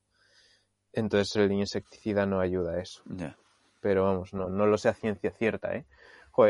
Entonces 0.93 1.35
el 1.35 1.51
insecticida 1.51 2.27
no 2.27 2.39
ayuda 2.39 2.75
a 2.75 2.81
eso. 2.81 3.03
Pero 3.81 4.05
vamos, 4.05 4.33
no, 4.33 4.49
no 4.49 4.67
lo 4.67 4.79
sé 4.79 4.89
a 4.89 4.95
ciencia 4.95 5.33
cierta, 5.33 5.75
¿eh? 5.75 5.85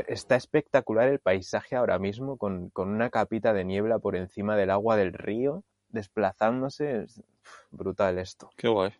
Está 0.08 0.36
espectacular 0.36 1.08
el 1.08 1.20
paisaje 1.20 1.76
ahora 1.76 1.98
mismo 1.98 2.36
con, 2.36 2.70
con 2.70 2.88
una 2.88 3.10
capita 3.10 3.52
de 3.52 3.64
niebla 3.64 3.98
por 3.98 4.16
encima 4.16 4.56
del 4.56 4.70
agua 4.70 4.96
del 4.96 5.12
río, 5.12 5.62
desplazándose. 5.88 7.02
Es 7.02 7.22
brutal 7.70 8.18
esto. 8.18 8.50
Qué 8.56 8.68
guay. 8.68 8.92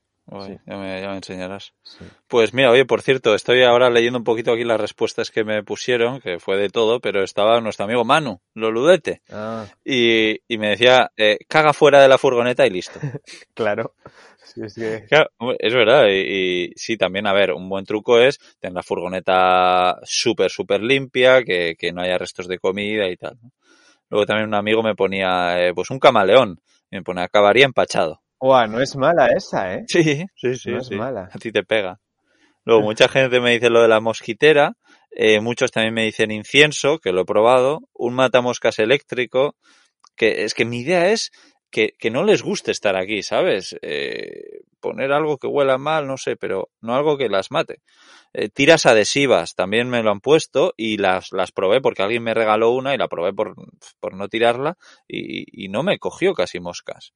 Sí. 0.44 0.56
Ya, 0.66 0.76
me, 0.76 1.00
ya 1.00 1.08
me 1.10 1.16
enseñarás. 1.16 1.72
Sí. 1.82 2.04
Pues 2.26 2.52
mira, 2.52 2.70
oye, 2.72 2.84
por 2.84 3.00
cierto, 3.02 3.34
estoy 3.34 3.62
ahora 3.62 3.90
leyendo 3.90 4.18
un 4.18 4.24
poquito 4.24 4.52
aquí 4.52 4.64
las 4.64 4.80
respuestas 4.80 5.30
que 5.30 5.44
me 5.44 5.62
pusieron, 5.62 6.20
que 6.20 6.40
fue 6.40 6.56
de 6.56 6.68
todo, 6.68 7.00
pero 7.00 7.22
estaba 7.22 7.60
nuestro 7.60 7.84
amigo 7.84 8.04
Manu, 8.04 8.40
Loludete, 8.54 9.22
Ah, 9.30 9.66
y, 9.84 10.40
y 10.48 10.58
me 10.58 10.70
decía, 10.70 11.12
eh, 11.16 11.38
caga 11.48 11.72
fuera 11.72 12.02
de 12.02 12.08
la 12.08 12.18
furgoneta 12.18 12.66
y 12.66 12.70
listo. 12.70 12.98
claro. 13.54 13.94
Sí, 14.42 14.62
es 14.64 14.74
que... 14.74 15.04
Claro, 15.08 15.30
hombre, 15.38 15.56
es 15.60 15.74
verdad, 15.74 16.06
y, 16.08 16.66
y 16.66 16.72
sí, 16.76 16.96
también, 16.96 17.26
a 17.26 17.32
ver, 17.32 17.52
un 17.52 17.68
buen 17.68 17.84
truco 17.84 18.18
es 18.18 18.38
tener 18.58 18.74
la 18.74 18.82
furgoneta 18.82 19.98
súper, 20.02 20.50
súper 20.50 20.82
limpia, 20.82 21.44
que, 21.44 21.76
que 21.78 21.92
no 21.92 22.02
haya 22.02 22.18
restos 22.18 22.48
de 22.48 22.58
comida 22.58 23.08
y 23.08 23.16
tal. 23.16 23.38
¿no? 23.42 23.50
Luego 24.08 24.26
también 24.26 24.48
un 24.48 24.54
amigo 24.54 24.82
me 24.82 24.94
ponía, 24.94 25.66
eh, 25.66 25.74
pues 25.74 25.90
un 25.90 25.98
camaleón, 25.98 26.60
y 26.90 26.96
me 26.96 27.02
ponía, 27.02 27.24
acabaría 27.24 27.64
empachado. 27.64 28.22
Uah, 28.40 28.66
no 28.66 28.80
es 28.80 28.96
mala 28.96 29.28
esa, 29.28 29.74
¿eh? 29.74 29.84
Sí, 29.88 30.24
sí, 30.36 30.56
sí. 30.56 30.70
No 30.70 30.78
es 30.78 30.88
sí. 30.88 30.94
mala. 30.94 31.28
A 31.32 31.38
ti 31.38 31.52
te 31.52 31.62
pega. 31.64 32.00
Luego, 32.64 32.82
mucha 32.90 33.08
gente 33.08 33.40
me 33.40 33.52
dice 33.52 33.70
lo 33.70 33.82
de 33.82 33.88
la 33.88 34.00
mosquitera. 34.00 34.74
eh, 35.10 35.40
muchos 35.40 35.70
también 35.70 35.94
me 35.94 36.04
dicen 36.04 36.30
incienso, 36.30 36.98
que 36.98 37.12
lo 37.12 37.22
he 37.22 37.24
probado. 37.24 37.80
Un 37.94 38.14
matamoscas 38.14 38.78
eléctrico. 38.78 39.56
Que 40.16 40.44
es 40.44 40.54
que 40.54 40.64
mi 40.64 40.80
idea 40.80 41.10
es 41.12 41.30
que, 41.70 41.92
que 41.98 42.10
no 42.10 42.24
les 42.24 42.42
guste 42.42 42.70
estar 42.70 42.96
aquí, 42.96 43.22
¿sabes? 43.22 43.76
Eh, 43.82 44.60
poner 44.80 45.12
algo 45.12 45.38
que 45.38 45.46
huela 45.46 45.78
mal, 45.78 46.06
no 46.06 46.16
sé, 46.16 46.36
pero 46.36 46.70
no 46.80 46.94
algo 46.94 47.18
que 47.18 47.28
las 47.28 47.50
mate. 47.50 47.80
Eh, 48.32 48.48
tiras 48.48 48.86
adhesivas 48.86 49.54
también 49.54 49.88
me 49.90 50.02
lo 50.02 50.10
han 50.10 50.20
puesto 50.20 50.74
y 50.76 50.98
las, 50.98 51.32
las 51.32 51.52
probé 51.52 51.80
porque 51.80 52.02
alguien 52.02 52.22
me 52.22 52.34
regaló 52.34 52.70
una 52.70 52.94
y 52.94 52.98
la 52.98 53.08
probé 53.08 53.32
por, 53.32 53.54
por 54.00 54.14
no 54.14 54.28
tirarla 54.28 54.76
y, 55.08 55.64
y 55.64 55.68
no 55.68 55.82
me 55.82 55.98
cogió 55.98 56.34
casi 56.34 56.60
moscas. 56.60 57.12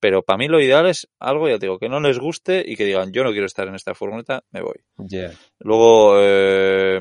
Pero 0.00 0.22
para 0.22 0.38
mí 0.38 0.48
lo 0.48 0.60
ideal 0.60 0.86
es 0.86 1.08
algo, 1.18 1.48
ya 1.48 1.58
te 1.58 1.66
digo, 1.66 1.78
que 1.78 1.88
no 1.88 2.00
les 2.00 2.18
guste 2.18 2.64
y 2.66 2.76
que 2.76 2.84
digan, 2.84 3.12
yo 3.12 3.22
no 3.22 3.32
quiero 3.32 3.46
estar 3.46 3.68
en 3.68 3.74
esta 3.74 3.94
furgoneta, 3.94 4.44
me 4.50 4.62
voy. 4.62 4.80
Yeah. 5.08 5.32
Luego, 5.58 6.14
eh, 6.18 6.98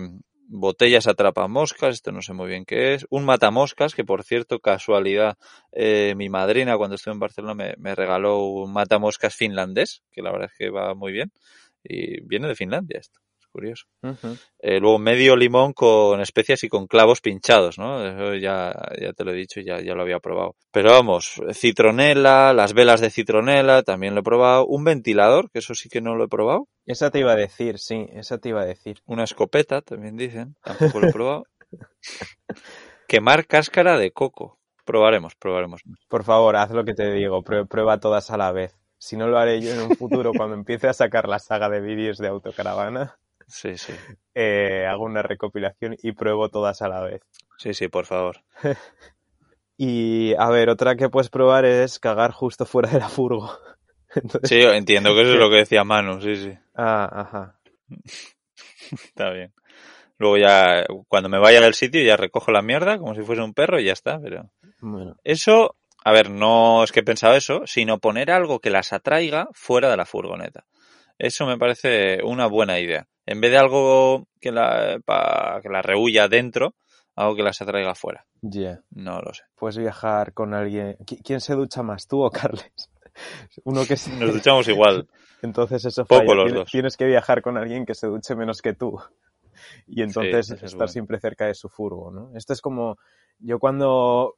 botellas 0.49 1.07
atrapamoscas, 1.07 1.95
esto 1.95 2.11
no 2.11 2.21
sé 2.21 2.33
muy 2.33 2.47
bien 2.47 2.65
qué 2.65 2.95
es. 2.95 3.05
Un 3.09 3.23
matamoscas, 3.23 3.95
que 3.95 4.03
por 4.03 4.23
cierto, 4.23 4.59
casualidad, 4.59 5.37
eh, 5.71 6.13
mi 6.17 6.27
madrina 6.27 6.77
cuando 6.77 6.95
estuve 6.95 7.13
en 7.13 7.19
Barcelona 7.19 7.53
me, 7.53 7.73
me 7.77 7.95
regaló 7.95 8.43
un 8.43 8.73
matamoscas 8.73 9.33
finlandés, 9.33 10.03
que 10.11 10.21
la 10.21 10.31
verdad 10.31 10.49
es 10.51 10.57
que 10.57 10.69
va 10.69 10.93
muy 10.93 11.13
bien. 11.13 11.31
Y 11.83 12.21
viene 12.21 12.47
de 12.47 12.55
Finlandia 12.55 12.99
esto, 12.99 13.19
curioso. 13.59 13.85
Eh, 14.59 14.79
luego 14.79 14.99
medio 14.99 15.35
limón 15.35 15.73
con 15.73 16.21
especias 16.21 16.63
y 16.63 16.69
con 16.69 16.87
clavos 16.87 17.21
pinchados, 17.21 17.77
¿no? 17.77 18.05
Eso 18.05 18.35
ya, 18.35 18.73
ya 19.01 19.13
te 19.13 19.23
lo 19.23 19.31
he 19.31 19.35
dicho, 19.35 19.59
ya, 19.61 19.81
ya 19.81 19.93
lo 19.95 20.01
había 20.03 20.19
probado. 20.19 20.55
Pero 20.71 20.91
vamos, 20.91 21.41
citronela, 21.53 22.53
las 22.53 22.73
velas 22.73 23.01
de 23.01 23.09
citronela, 23.09 23.83
también 23.83 24.13
lo 24.15 24.21
he 24.21 24.23
probado. 24.23 24.65
Un 24.65 24.83
ventilador, 24.83 25.49
que 25.51 25.59
eso 25.59 25.73
sí 25.75 25.89
que 25.89 26.01
no 26.01 26.15
lo 26.15 26.25
he 26.25 26.27
probado. 26.29 26.67
Esa 26.85 27.11
te 27.11 27.19
iba 27.19 27.33
a 27.33 27.35
decir, 27.35 27.77
sí, 27.79 28.07
esa 28.13 28.37
te 28.37 28.49
iba 28.49 28.61
a 28.61 28.65
decir. 28.65 28.99
Una 29.05 29.23
escopeta, 29.25 29.81
también 29.81 30.15
dicen, 30.17 30.55
tampoco 30.63 30.99
lo 30.99 31.09
he 31.09 31.11
probado. 31.11 31.43
Quemar 33.07 33.45
cáscara 33.47 33.97
de 33.97 34.11
coco. 34.11 34.57
Probaremos, 34.85 35.35
probaremos. 35.35 35.81
Por 36.07 36.23
favor, 36.23 36.55
haz 36.55 36.71
lo 36.71 36.83
que 36.83 36.93
te 36.95 37.11
digo, 37.11 37.43
prue- 37.43 37.67
prueba 37.67 37.99
todas 37.99 38.31
a 38.31 38.37
la 38.37 38.51
vez. 38.51 38.75
Si 38.97 39.15
no 39.15 39.27
lo 39.27 39.37
haré 39.37 39.61
yo 39.61 39.71
en 39.71 39.79
un 39.81 39.95
futuro 39.95 40.33
cuando 40.33 40.55
empiece 40.55 40.87
a 40.87 40.93
sacar 40.93 41.27
la 41.29 41.39
saga 41.39 41.69
de 41.69 41.79
vídeos 41.79 42.17
de 42.17 42.27
autocaravana, 42.27 43.18
Sí, 43.49 43.77
sí. 43.77 43.93
eh, 44.35 44.85
hago 44.87 45.03
una 45.03 45.21
recopilación 45.21 45.95
y 46.01 46.11
pruebo 46.13 46.49
todas 46.49 46.81
a 46.81 46.87
la 46.87 47.01
vez. 47.01 47.21
Sí, 47.57 47.73
sí, 47.73 47.87
por 47.87 48.05
favor. 48.05 48.43
Y 49.81 50.33
a 50.37 50.49
ver, 50.49 50.69
otra 50.69 50.97
que 50.97 51.07
puedes 51.07 51.29
probar 51.29 51.63
es 51.63 51.99
cagar 51.99 52.31
justo 52.33 52.65
fuera 52.65 52.89
de 52.89 52.99
la 52.99 53.07
furgo. 53.07 53.57
Entonces, 54.13 54.49
Sí, 54.49 54.59
entiendo 54.61 55.15
que 55.15 55.21
eso 55.21 55.33
es 55.35 55.39
lo 55.39 55.49
que 55.49 55.55
decía 55.55 55.85
Manu, 55.85 56.19
sí, 56.21 56.35
sí. 56.35 56.51
ah, 56.75 57.09
ajá. 57.13 57.59
Está 58.91 59.29
bien. 59.31 59.53
Luego 60.17 60.37
ya, 60.37 60.85
cuando 61.07 61.29
me 61.29 61.39
vaya 61.39 61.61
del 61.61 61.75
sitio, 61.75 62.03
ya 62.03 62.17
recojo 62.17 62.51
la 62.51 62.61
mierda 62.61 62.97
como 62.97 63.15
si 63.15 63.21
fuese 63.21 63.41
un 63.41 63.53
perro 63.53 63.79
y 63.79 63.85
ya 63.85 63.93
está, 63.93 64.19
pero... 64.19 64.51
Bueno, 64.81 65.15
Eso, 65.23 65.77
a 66.03 66.11
ver, 66.11 66.29
no 66.29 66.83
es 66.83 66.91
que 66.91 66.99
he 66.99 67.03
pensado 67.03 67.35
eso, 67.35 67.61
sino 67.65 67.99
poner 67.99 68.31
algo 68.31 68.59
que 68.59 68.69
las 68.71 68.91
atraiga 68.91 69.47
fuera 69.53 69.89
de 69.89 69.95
la 69.95 70.05
furgoneta. 70.05 70.65
Eso 71.17 71.45
me 71.45 71.57
parece 71.57 72.21
una 72.23 72.47
buena 72.47 72.79
idea. 72.79 73.07
En 73.29 73.41
vez 73.41 73.51
de 73.51 73.57
algo 73.57 74.27
que 74.41 74.51
la, 74.51 74.99
pa- 75.05 75.59
que 75.61 75.69
la 75.69 75.81
rehuya 75.81 76.27
dentro, 76.27 76.73
algo 77.15 77.35
que 77.35 77.43
las 77.43 77.61
atraiga 77.61 77.93
fuera. 77.93 78.25
ya. 78.41 78.81
No 78.89 79.21
lo 79.21 79.33
sé. 79.33 79.43
Puedes 79.55 79.77
viajar 79.77 80.33
con 80.33 80.53
alguien. 80.53 80.97
¿Qui- 81.05 81.21
¿Quién 81.23 81.39
se 81.41 81.53
ducha 81.53 81.83
más, 81.83 82.07
tú 82.07 82.23
o 82.23 82.31
Carles? 82.31 82.71
Uno 83.65 83.85
que 83.85 83.97
se... 83.97 84.11
Nos 84.15 84.33
duchamos 84.33 84.67
igual. 84.67 85.07
Entonces 85.41 85.85
eso 85.85 86.05
Poco 86.05 86.21
falla. 86.21 86.33
los 86.35 86.45
Tienes, 86.45 86.59
dos. 86.63 86.71
tienes 86.71 86.97
que 86.97 87.05
viajar 87.05 87.41
con 87.41 87.57
alguien 87.57 87.85
que 87.85 87.93
se 87.95 88.07
duche 88.07 88.35
menos 88.35 88.61
que 88.61 88.73
tú. 88.73 88.99
Y 89.87 90.01
entonces 90.03 90.49
es 90.51 90.63
estar 90.63 90.77
bueno. 90.77 90.87
siempre 90.87 91.19
cerca 91.19 91.45
de 91.45 91.53
su 91.53 91.67
furgo, 91.69 92.11
¿no? 92.11 92.31
Esto 92.35 92.53
es 92.53 92.61
como 92.61 92.97
yo 93.39 93.59
cuando 93.59 94.35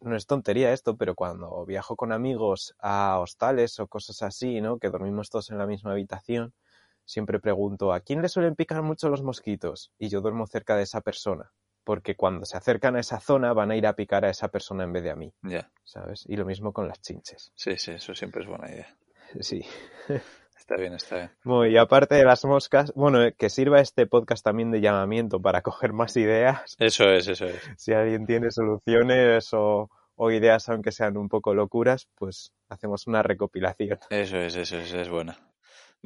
no 0.00 0.16
es 0.16 0.26
tontería 0.26 0.72
esto, 0.72 0.96
pero 0.96 1.14
cuando 1.14 1.64
viajo 1.64 1.94
con 1.96 2.12
amigos 2.12 2.74
a 2.80 3.18
hostales 3.20 3.78
o 3.78 3.86
cosas 3.86 4.22
así, 4.22 4.60
¿no? 4.60 4.78
Que 4.78 4.88
dormimos 4.90 5.30
todos 5.30 5.50
en 5.50 5.58
la 5.58 5.66
misma 5.66 5.92
habitación, 5.92 6.52
siempre 7.06 7.40
pregunto, 7.40 7.92
¿a 7.94 8.00
quién 8.00 8.20
le 8.20 8.28
suelen 8.28 8.54
picar 8.54 8.82
mucho 8.82 9.08
los 9.08 9.22
mosquitos? 9.22 9.92
Y 9.98 10.08
yo 10.10 10.20
duermo 10.20 10.46
cerca 10.46 10.76
de 10.76 10.82
esa 10.82 11.00
persona, 11.00 11.50
porque 11.84 12.16
cuando 12.16 12.44
se 12.44 12.56
acercan 12.58 12.96
a 12.96 13.00
esa 13.00 13.20
zona 13.20 13.54
van 13.54 13.70
a 13.70 13.76
ir 13.76 13.86
a 13.86 13.94
picar 13.94 14.24
a 14.26 14.30
esa 14.30 14.48
persona 14.48 14.84
en 14.84 14.92
vez 14.92 15.02
de 15.04 15.10
a 15.10 15.16
mí, 15.16 15.32
Ya. 15.42 15.70
¿sabes? 15.84 16.24
Y 16.28 16.36
lo 16.36 16.44
mismo 16.44 16.72
con 16.74 16.86
las 16.88 17.00
chinches. 17.00 17.52
Sí, 17.54 17.78
sí, 17.78 17.92
eso 17.92 18.14
siempre 18.14 18.42
es 18.42 18.48
buena 18.48 18.70
idea. 18.70 18.94
Sí. 19.40 19.64
Está 20.56 20.76
bien, 20.76 20.94
está 20.94 21.16
bien. 21.16 21.30
Bueno, 21.44 21.66
y 21.66 21.76
aparte 21.76 22.14
de 22.16 22.24
las 22.24 22.44
moscas, 22.44 22.92
bueno, 22.94 23.22
eh, 23.22 23.34
que 23.38 23.50
sirva 23.50 23.80
este 23.80 24.06
podcast 24.06 24.44
también 24.44 24.70
de 24.72 24.80
llamamiento 24.80 25.40
para 25.40 25.62
coger 25.62 25.92
más 25.92 26.16
ideas. 26.16 26.74
Eso 26.78 27.04
es, 27.10 27.28
eso 27.28 27.46
es. 27.46 27.60
Si 27.76 27.92
alguien 27.92 28.26
tiene 28.26 28.50
soluciones 28.50 29.52
o, 29.52 29.90
o 30.16 30.30
ideas, 30.30 30.68
aunque 30.68 30.92
sean 30.92 31.16
un 31.16 31.28
poco 31.28 31.54
locuras, 31.54 32.08
pues 32.16 32.52
hacemos 32.68 33.06
una 33.06 33.22
recopilación. 33.22 33.98
Eso 34.10 34.38
es, 34.38 34.56
eso 34.56 34.78
es, 34.78 34.92
es 34.92 35.08
buena. 35.08 35.36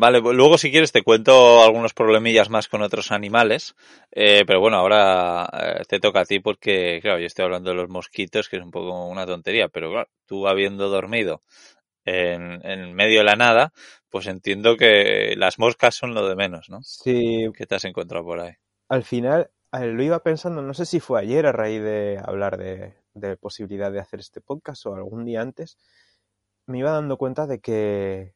Vale, 0.00 0.22
pues 0.22 0.34
luego 0.34 0.56
si 0.56 0.70
quieres 0.70 0.92
te 0.92 1.02
cuento 1.02 1.62
algunos 1.62 1.92
problemillas 1.92 2.48
más 2.48 2.68
con 2.68 2.80
otros 2.80 3.12
animales, 3.12 3.74
eh, 4.10 4.44
pero 4.46 4.58
bueno, 4.58 4.78
ahora 4.78 5.46
eh, 5.52 5.82
te 5.86 6.00
toca 6.00 6.20
a 6.20 6.24
ti 6.24 6.40
porque, 6.40 7.00
claro, 7.02 7.18
yo 7.20 7.26
estoy 7.26 7.44
hablando 7.44 7.68
de 7.68 7.76
los 7.76 7.90
mosquitos, 7.90 8.48
que 8.48 8.56
es 8.56 8.62
un 8.62 8.70
poco 8.70 9.06
una 9.06 9.26
tontería, 9.26 9.68
pero 9.68 9.90
claro, 9.90 10.08
tú 10.24 10.48
habiendo 10.48 10.88
dormido 10.88 11.42
en, 12.06 12.64
en 12.66 12.94
medio 12.94 13.18
de 13.18 13.24
la 13.24 13.36
nada, 13.36 13.72
pues 14.08 14.26
entiendo 14.26 14.78
que 14.78 15.34
las 15.36 15.58
moscas 15.58 15.94
son 15.94 16.14
lo 16.14 16.26
de 16.28 16.36
menos, 16.36 16.70
¿no? 16.70 16.80
Sí, 16.80 17.50
¿Qué 17.54 17.66
te 17.66 17.74
has 17.74 17.84
encontrado 17.84 18.24
por 18.24 18.40
ahí? 18.40 18.54
al 18.88 19.04
final 19.04 19.50
eh, 19.72 19.86
lo 19.86 20.02
iba 20.02 20.22
pensando, 20.22 20.62
no 20.62 20.74
sé 20.74 20.84
si 20.84 21.00
fue 21.00 21.20
ayer 21.20 21.46
a 21.46 21.52
raíz 21.52 21.82
de 21.82 22.20
hablar 22.22 22.58
de, 22.58 22.94
de 23.14 23.36
posibilidad 23.36 23.92
de 23.92 24.00
hacer 24.00 24.20
este 24.20 24.40
podcast 24.40 24.86
o 24.86 24.94
algún 24.94 25.24
día 25.24 25.40
antes, 25.40 25.78
me 26.66 26.78
iba 26.78 26.92
dando 26.92 27.16
cuenta 27.16 27.46
de 27.46 27.60
que, 27.60 28.34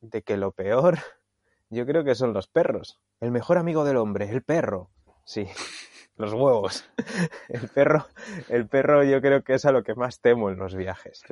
de 0.00 0.22
que 0.22 0.36
lo 0.36 0.52
peor, 0.52 0.98
yo 1.70 1.86
creo 1.86 2.04
que 2.04 2.14
son 2.14 2.32
los 2.32 2.48
perros. 2.48 3.00
El 3.20 3.30
mejor 3.30 3.58
amigo 3.58 3.84
del 3.84 3.96
hombre, 3.96 4.28
el 4.30 4.42
perro. 4.42 4.90
Sí, 5.24 5.46
los 6.16 6.32
huevos. 6.32 6.84
El 7.48 7.68
perro, 7.68 8.06
el 8.48 8.68
perro 8.68 9.02
yo 9.02 9.20
creo 9.20 9.42
que 9.42 9.54
es 9.54 9.64
a 9.64 9.72
lo 9.72 9.82
que 9.82 9.94
más 9.94 10.20
temo 10.20 10.50
en 10.50 10.58
los 10.58 10.74
viajes. 10.74 11.22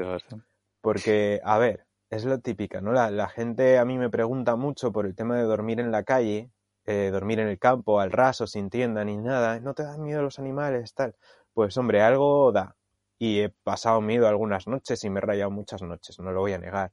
Porque, 0.80 1.40
a 1.44 1.58
ver, 1.58 1.86
es 2.10 2.24
lo 2.24 2.40
típico, 2.40 2.80
¿no? 2.80 2.92
La, 2.92 3.10
la 3.10 3.28
gente 3.28 3.78
a 3.78 3.84
mí 3.84 3.98
me 3.98 4.10
pregunta 4.10 4.56
mucho 4.56 4.92
por 4.92 5.06
el 5.06 5.14
tema 5.14 5.36
de 5.36 5.44
dormir 5.44 5.78
en 5.78 5.92
la 5.92 6.02
calle, 6.02 6.50
eh, 6.86 7.10
dormir 7.12 7.38
en 7.40 7.48
el 7.48 7.58
campo, 7.58 8.00
al 8.00 8.10
raso, 8.10 8.46
sin 8.46 8.70
tienda 8.70 9.04
ni 9.04 9.16
nada. 9.16 9.60
¿No 9.60 9.74
te 9.74 9.82
dan 9.82 10.02
miedo 10.02 10.22
los 10.22 10.38
animales, 10.38 10.94
tal? 10.94 11.14
Pues, 11.52 11.76
hombre, 11.76 12.02
algo 12.02 12.50
da. 12.50 12.76
Y 13.18 13.40
he 13.40 13.50
pasado 13.50 14.00
miedo 14.00 14.26
algunas 14.26 14.66
noches 14.66 15.04
y 15.04 15.10
me 15.10 15.18
he 15.18 15.22
rayado 15.22 15.50
muchas 15.50 15.82
noches, 15.82 16.18
no 16.18 16.32
lo 16.32 16.40
voy 16.40 16.52
a 16.54 16.58
negar. 16.58 16.92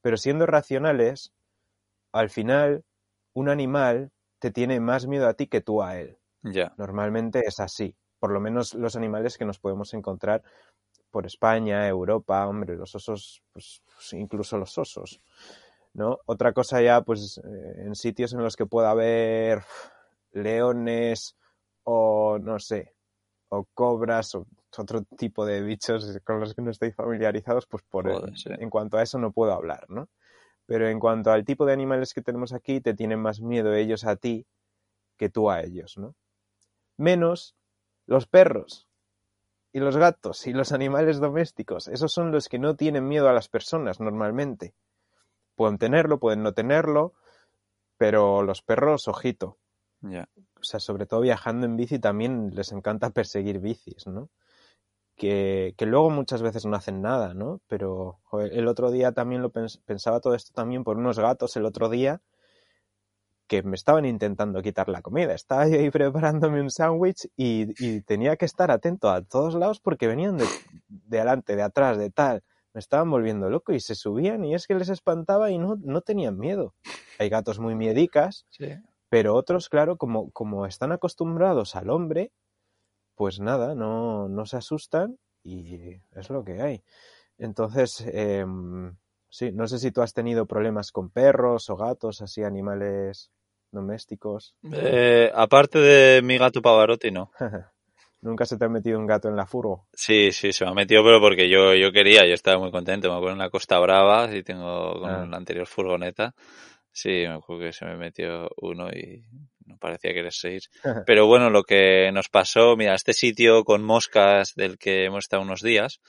Pero 0.00 0.16
siendo 0.16 0.46
racionales, 0.46 1.32
al 2.12 2.30
final, 2.30 2.84
un 3.34 3.48
animal 3.48 4.10
te 4.38 4.50
tiene 4.50 4.80
más 4.80 5.06
miedo 5.06 5.28
a 5.28 5.34
ti 5.34 5.46
que 5.46 5.60
tú 5.60 5.82
a 5.82 5.98
él. 5.98 6.18
Ya, 6.42 6.72
Normalmente 6.76 7.42
es 7.46 7.60
así. 7.60 7.96
Por 8.18 8.30
lo 8.30 8.40
menos 8.40 8.74
los 8.74 8.96
animales 8.96 9.38
que 9.38 9.44
nos 9.44 9.58
podemos 9.58 9.94
encontrar 9.94 10.42
por 11.10 11.26
España, 11.26 11.88
Europa, 11.88 12.46
hombre, 12.46 12.76
los 12.76 12.94
osos, 12.94 13.42
pues 13.52 13.82
pues, 13.98 14.12
incluso 14.12 14.56
los 14.58 14.78
osos, 14.78 15.20
¿no? 15.92 16.18
Otra 16.26 16.52
cosa 16.52 16.80
ya, 16.80 17.00
pues 17.02 17.38
eh, 17.38 17.82
en 17.84 17.94
sitios 17.96 18.32
en 18.32 18.42
los 18.42 18.56
que 18.56 18.66
pueda 18.66 18.90
haber 18.90 19.64
leones 20.32 21.36
o 21.82 22.38
no 22.38 22.60
sé, 22.60 22.94
o 23.48 23.64
cobras 23.74 24.34
o 24.36 24.46
otro 24.76 25.02
tipo 25.16 25.46
de 25.46 25.62
bichos 25.62 26.18
con 26.24 26.40
los 26.40 26.54
que 26.54 26.62
no 26.62 26.70
estoy 26.70 26.92
familiarizados, 26.92 27.66
pues 27.66 27.82
por 27.88 28.10
Joder, 28.10 28.36
sí. 28.36 28.50
en 28.58 28.70
cuanto 28.70 28.98
a 28.98 29.02
eso 29.02 29.18
no 29.18 29.32
puedo 29.32 29.52
hablar, 29.52 29.86
¿no? 29.88 30.08
Pero 30.66 30.88
en 30.88 31.00
cuanto 31.00 31.30
al 31.30 31.44
tipo 31.44 31.64
de 31.64 31.72
animales 31.72 32.12
que 32.12 32.20
tenemos 32.20 32.52
aquí, 32.52 32.80
te 32.80 32.94
tienen 32.94 33.20
más 33.20 33.40
miedo 33.40 33.72
ellos 33.74 34.04
a 34.04 34.16
ti 34.16 34.46
que 35.16 35.30
tú 35.30 35.50
a 35.50 35.62
ellos, 35.62 35.96
¿no? 35.96 36.14
Menos 36.96 37.56
los 38.06 38.26
perros 38.26 38.88
y 39.72 39.80
los 39.80 39.96
gatos 39.96 40.46
y 40.46 40.52
los 40.52 40.72
animales 40.72 41.20
domésticos. 41.20 41.88
Esos 41.88 42.12
son 42.12 42.32
los 42.32 42.48
que 42.48 42.58
no 42.58 42.76
tienen 42.76 43.06
miedo 43.06 43.28
a 43.28 43.32
las 43.32 43.48
personas 43.48 44.00
normalmente. 44.00 44.74
Pueden 45.54 45.78
tenerlo, 45.78 46.18
pueden 46.18 46.42
no 46.42 46.52
tenerlo, 46.52 47.14
pero 47.96 48.42
los 48.42 48.62
perros, 48.62 49.08
ojito. 49.08 49.58
ya. 50.00 50.28
O 50.60 50.62
sea, 50.62 50.80
sobre 50.80 51.06
todo 51.06 51.20
viajando 51.20 51.66
en 51.66 51.76
bici 51.76 51.98
también 51.98 52.54
les 52.54 52.72
encanta 52.72 53.10
perseguir 53.10 53.58
bicis, 53.58 54.06
¿no? 54.06 54.30
Que, 55.18 55.74
que 55.76 55.84
luego 55.84 56.10
muchas 56.10 56.42
veces 56.42 56.64
no 56.64 56.76
hacen 56.76 57.02
nada, 57.02 57.34
¿no? 57.34 57.60
Pero 57.66 58.20
joder, 58.24 58.52
el 58.54 58.68
otro 58.68 58.90
día 58.92 59.10
también 59.12 59.42
lo 59.42 59.50
pens- 59.52 59.80
pensaba 59.84 60.20
todo 60.20 60.34
esto 60.34 60.52
también 60.54 60.84
por 60.84 60.96
unos 60.96 61.18
gatos 61.18 61.56
el 61.56 61.64
otro 61.66 61.88
día 61.88 62.22
que 63.48 63.62
me 63.62 63.76
estaban 63.76 64.04
intentando 64.04 64.62
quitar 64.62 64.88
la 64.88 65.00
comida. 65.02 65.34
Estaba 65.34 65.66
yo 65.66 65.76
ahí 65.78 65.90
preparándome 65.90 66.60
un 66.60 66.70
sándwich 66.70 67.28
y, 67.36 67.66
y 67.84 68.02
tenía 68.02 68.36
que 68.36 68.44
estar 68.44 68.70
atento 68.70 69.08
a 69.10 69.22
todos 69.22 69.54
lados 69.54 69.80
porque 69.80 70.06
venían 70.06 70.36
de, 70.36 70.44
de 70.88 71.16
adelante, 71.18 71.56
de 71.56 71.62
atrás, 71.62 71.96
de 71.98 72.10
tal. 72.10 72.42
me 72.74 72.78
estaban 72.78 73.10
volviendo 73.10 73.48
loco 73.50 73.72
y 73.72 73.80
se 73.80 73.94
subían 73.94 74.44
y 74.44 74.54
es 74.54 74.66
que 74.66 74.74
les 74.74 74.88
espantaba 74.90 75.50
y 75.50 75.58
no, 75.58 75.76
no 75.82 76.00
tenían 76.02 76.38
miedo. 76.38 76.74
Hay 77.18 77.28
gatos 77.30 77.58
muy 77.58 77.74
miedicas, 77.74 78.44
Sí. 78.50 78.68
pero 79.08 79.34
otros, 79.34 79.68
claro, 79.70 79.96
como, 79.96 80.30
como 80.30 80.66
están 80.66 80.92
acostumbrados 80.92 81.74
al 81.74 81.88
hombre, 81.90 82.30
pues 83.18 83.40
nada, 83.40 83.74
no, 83.74 84.28
no 84.28 84.46
se 84.46 84.56
asustan 84.56 85.18
y 85.42 85.96
es 86.14 86.30
lo 86.30 86.44
que 86.44 86.62
hay. 86.62 86.82
Entonces, 87.36 88.00
em, 88.12 88.96
sí, 89.28 89.50
no 89.52 89.66
sé 89.66 89.80
si 89.80 89.90
tú 89.90 90.02
has 90.02 90.14
tenido 90.14 90.46
problemas 90.46 90.92
con 90.92 91.10
perros 91.10 91.68
o 91.68 91.76
gatos, 91.76 92.22
así 92.22 92.44
animales 92.44 93.30
domésticos. 93.72 94.54
Eh, 94.72 95.30
aparte 95.34 95.80
de 95.80 96.22
mi 96.22 96.38
gato 96.38 96.62
Pavarotti, 96.62 97.10
no. 97.10 97.32
Nunca 98.20 98.46
se 98.46 98.56
te 98.56 98.64
ha 98.64 98.68
metido 98.68 98.98
un 98.98 99.06
gato 99.06 99.28
en 99.28 99.36
la 99.36 99.46
furgo. 99.46 99.86
Sí, 99.92 100.30
sí, 100.32 100.52
se 100.52 100.64
me 100.64 100.70
ha 100.70 100.74
metido, 100.74 101.02
pero 101.04 101.20
porque 101.20 101.48
yo, 101.48 101.74
yo 101.74 101.90
quería, 101.92 102.24
yo 102.26 102.34
estaba 102.34 102.58
muy 102.58 102.70
contento. 102.70 103.08
Me 103.08 103.14
acuerdo 103.16 103.32
en 103.34 103.38
la 103.38 103.50
Costa 103.50 103.78
Brava, 103.80 104.28
sí 104.30 104.42
tengo 104.44 105.00
con 105.00 105.10
Ah. 105.10 105.26
la 105.26 105.36
anterior 105.36 105.66
furgoneta. 105.66 106.34
Sí, 106.92 107.10
me 107.10 107.34
acuerdo 107.34 107.64
que 107.64 107.72
se 107.72 107.84
me 107.84 107.96
metió 107.96 108.48
uno 108.60 108.90
y 108.90 109.24
no 109.68 109.76
parecía 109.78 110.12
querer 110.12 110.32
seguir. 110.32 110.62
Pero 111.06 111.26
bueno, 111.26 111.50
lo 111.50 111.62
que 111.62 112.10
nos 112.12 112.28
pasó, 112.28 112.76
mira, 112.76 112.94
este 112.94 113.12
sitio 113.12 113.64
con 113.64 113.84
moscas 113.84 114.54
del 114.54 114.78
que 114.78 115.04
hemos 115.04 115.24
estado 115.24 115.42
unos 115.42 115.62
días, 115.62 116.00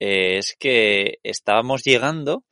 eh, 0.00 0.38
es 0.38 0.56
que 0.58 1.18
estábamos 1.22 1.84
llegando 1.84 2.44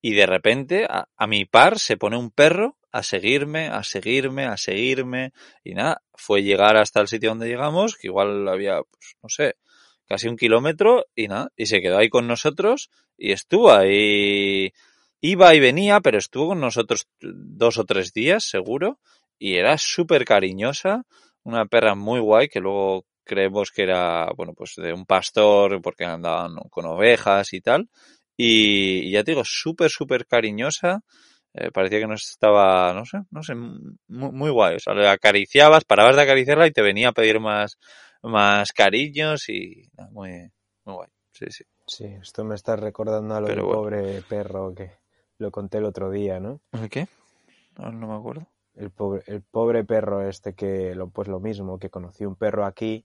y 0.00 0.14
de 0.14 0.26
repente 0.26 0.86
a, 0.88 1.08
a 1.16 1.26
mi 1.26 1.44
par 1.44 1.78
se 1.78 1.96
pone 1.96 2.16
un 2.16 2.30
perro 2.30 2.76
a 2.90 3.02
seguirme, 3.02 3.68
a 3.68 3.82
seguirme, 3.82 4.46
a 4.46 4.56
seguirme 4.56 5.32
y 5.62 5.74
nada, 5.74 6.02
fue 6.14 6.42
llegar 6.42 6.76
hasta 6.76 7.00
el 7.00 7.08
sitio 7.08 7.30
donde 7.30 7.48
llegamos, 7.48 7.96
que 7.96 8.08
igual 8.08 8.48
había, 8.48 8.80
pues, 8.82 9.16
no 9.22 9.28
sé, 9.28 9.56
casi 10.06 10.28
un 10.28 10.36
kilómetro 10.36 11.06
y 11.14 11.28
nada, 11.28 11.52
y 11.56 11.66
se 11.66 11.80
quedó 11.80 11.98
ahí 11.98 12.08
con 12.08 12.26
nosotros 12.26 12.90
y 13.16 13.32
estuvo 13.32 13.70
ahí, 13.70 14.72
iba 15.20 15.54
y 15.54 15.60
venía, 15.60 16.00
pero 16.00 16.18
estuvo 16.18 16.48
con 16.48 16.60
nosotros 16.60 17.08
dos 17.20 17.78
o 17.78 17.84
tres 17.84 18.12
días 18.12 18.44
seguro 18.44 18.98
y 19.38 19.56
era 19.56 19.76
súper 19.78 20.24
cariñosa, 20.24 21.02
una 21.44 21.66
perra 21.66 21.94
muy 21.94 22.20
guay 22.20 22.48
que 22.48 22.60
luego 22.60 23.04
creemos 23.24 23.70
que 23.70 23.82
era, 23.82 24.30
bueno, 24.36 24.54
pues 24.54 24.74
de 24.76 24.92
un 24.92 25.04
pastor 25.06 25.80
porque 25.82 26.04
andaban 26.04 26.56
con 26.70 26.86
ovejas 26.86 27.52
y 27.52 27.60
tal. 27.60 27.88
Y, 28.36 29.08
y 29.08 29.10
ya 29.12 29.24
te 29.24 29.32
digo, 29.32 29.42
súper, 29.44 29.90
súper 29.90 30.26
cariñosa. 30.26 31.00
Eh, 31.54 31.70
parecía 31.72 31.98
que 32.00 32.06
nos 32.06 32.28
estaba, 32.28 32.92
no 32.94 33.04
sé, 33.04 33.18
no 33.30 33.42
sé, 33.42 33.54
muy, 33.54 33.82
muy 34.06 34.50
guay. 34.50 34.76
O 34.76 34.78
sea, 34.78 34.94
le 34.94 35.08
acariciabas, 35.08 35.84
parabas 35.84 36.16
de 36.16 36.22
acariciarla 36.22 36.66
y 36.66 36.72
te 36.72 36.82
venía 36.82 37.08
a 37.08 37.12
pedir 37.12 37.40
más, 37.40 37.78
más 38.22 38.72
cariños 38.72 39.48
y 39.48 39.88
muy, 40.10 40.50
muy 40.84 40.94
guay. 40.94 41.08
Sí, 41.32 41.46
sí. 41.50 41.64
Sí, 41.86 42.04
esto 42.20 42.44
me 42.44 42.54
está 42.54 42.76
recordando 42.76 43.34
a 43.34 43.40
lo 43.40 43.46
Pero 43.46 43.62
del 43.62 43.66
bueno. 43.66 43.80
pobre 43.80 44.22
perro 44.28 44.74
que 44.74 44.90
lo 45.38 45.50
conté 45.50 45.78
el 45.78 45.84
otro 45.84 46.10
día, 46.10 46.38
¿no? 46.38 46.60
¿El 46.72 46.88
qué? 46.90 47.08
No, 47.76 47.90
no 47.92 48.08
me 48.08 48.14
acuerdo. 48.14 48.46
El 48.78 48.90
pobre, 48.92 49.22
el 49.26 49.42
pobre 49.42 49.84
perro 49.84 50.22
este 50.22 50.54
que, 50.54 50.94
lo, 50.94 51.08
pues 51.10 51.26
lo 51.26 51.40
mismo, 51.40 51.80
que 51.80 51.90
conocí 51.90 52.24
un 52.24 52.36
perro 52.36 52.64
aquí, 52.64 53.04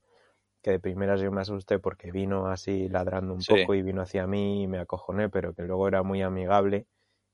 que 0.62 0.70
de 0.72 0.80
primeras 0.80 1.20
yo 1.20 1.32
me 1.32 1.42
asusté 1.42 1.80
porque 1.80 2.12
vino 2.12 2.46
así 2.48 2.88
ladrando 2.90 3.34
un 3.34 3.42
Sí. 3.42 3.54
poco 3.54 3.74
y 3.74 3.82
vino 3.82 4.04
hacia 4.04 4.28
mí 4.28 4.64
y 4.64 4.68
me 4.68 4.78
acojoné, 4.78 5.30
pero 5.30 5.54
que 5.56 5.64
luego 5.64 5.88
era 5.88 6.04
muy 6.04 6.22
amigable 6.22 6.86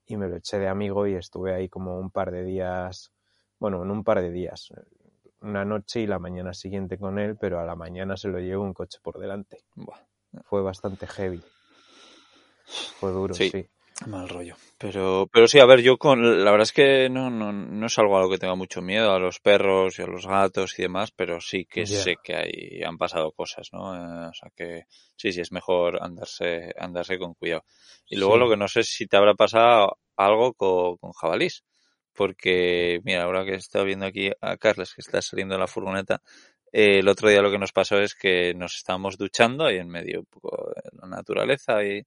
y 0.06 0.16
me 0.16 0.30
lo 0.30 0.38
eché 0.38 0.58
de 0.58 0.70
amigo 0.70 1.06
y 1.06 1.16
estuve 1.16 1.54
ahí 1.54 1.68
como 1.68 2.00
un 2.00 2.12
par 2.12 2.32
de 2.32 2.44
días, 2.44 3.12
bueno, 3.60 3.84
en 3.84 3.92
un 3.92 4.06
par 4.06 4.22
de 4.22 4.32
días, 4.32 4.74
una 5.42 5.66
noche 5.66 6.00
y 6.00 6.08
la 6.08 6.18
mañana 6.18 6.54
siguiente 6.54 6.98
con 6.98 7.20
él, 7.20 7.36
pero 7.36 7.60
a 7.60 7.66
la 7.66 7.76
mañana 7.76 8.16
se 8.16 8.30
lo 8.30 8.40
llevó 8.40 8.64
un 8.64 8.74
coche 8.74 9.00
por 9.04 9.20
delante. 9.20 9.60
Buah, 9.76 10.00
Fue 10.46 10.62
bastante 10.62 11.08
heavy. 11.08 11.42
Fue 13.00 13.12
duro, 13.12 13.34
Sí. 13.34 13.50
sí. 13.50 13.68
Mal 14.08 14.30
rollo. 14.30 14.56
Pero, 14.78 15.28
pero 15.32 15.48
sí, 15.48 15.60
a 15.60 15.66
ver, 15.66 15.82
yo 15.82 15.98
con, 15.98 16.44
la 16.44 16.52
verdad 16.52 16.64
es 16.64 16.72
que 16.72 17.10
no, 17.10 17.30
no, 17.30 17.52
no 17.52 17.86
es 17.86 18.00
algo 18.00 18.18
a 18.18 18.22
lo 18.22 18.30
que 18.30 18.38
tenga 18.38 18.56
mucho 18.56 18.82
miedo, 18.82 19.12
a 19.12 19.20
los 19.20 19.40
perros 19.40 20.00
y 20.00 20.02
a 20.02 20.08
los 20.08 20.26
gatos 20.26 20.78
y 20.80 20.84
demás, 20.84 21.12
pero 21.12 21.42
sí 21.42 21.66
que 21.66 21.86
sé 21.86 22.16
que 22.24 22.36
hay, 22.36 22.82
han 22.84 22.98
pasado 22.98 23.32
cosas, 23.32 23.70
¿no? 23.74 23.96
Eh, 23.96 24.28
o 24.30 24.34
sea 24.34 24.50
que 24.56 24.84
sí, 25.18 25.34
sí, 25.34 25.42
es 25.42 25.52
mejor 25.52 26.02
andarse, 26.02 26.74
andarse 26.78 27.18
con 27.20 27.34
cuidado. 27.34 27.64
Y 28.08 28.16
luego 28.18 28.36
Sí. 28.36 28.40
lo 28.40 28.50
que 28.50 28.58
no 28.58 28.68
sé 28.68 28.80
es 28.82 28.88
si 28.90 29.06
te 29.08 29.18
habrá 29.18 29.34
pasado 29.34 29.98
algo 30.16 30.54
con, 30.54 30.98
con 30.98 31.12
jabalís. 31.12 31.64
Porque, 32.14 33.00
mira, 33.04 33.24
ahora 33.24 33.46
que 33.46 33.56
está 33.56 33.82
viendo 33.84 34.06
aquí 34.06 34.30
a 34.42 34.58
Carles 34.58 34.94
que 34.94 35.02
está 35.02 35.22
saliendo 35.22 35.56
de 35.56 35.60
la 35.60 35.68
furgoneta, 35.68 36.22
eh, 36.72 37.00
el 37.00 37.08
otro 37.08 37.30
día 37.30 37.42
lo 37.42 37.50
que 37.52 37.58
nos 37.60 37.72
pasó 37.72 37.98
es 38.00 38.14
que 38.14 38.54
nos 38.56 38.76
estábamos 38.76 39.18
duchando 39.18 39.66
ahí 39.66 39.78
en 39.78 39.88
medio 39.88 40.20
un 40.20 40.26
poco 40.26 40.72
de 40.76 40.82
la 41.02 41.08
naturaleza 41.08 41.82
y 41.84 42.04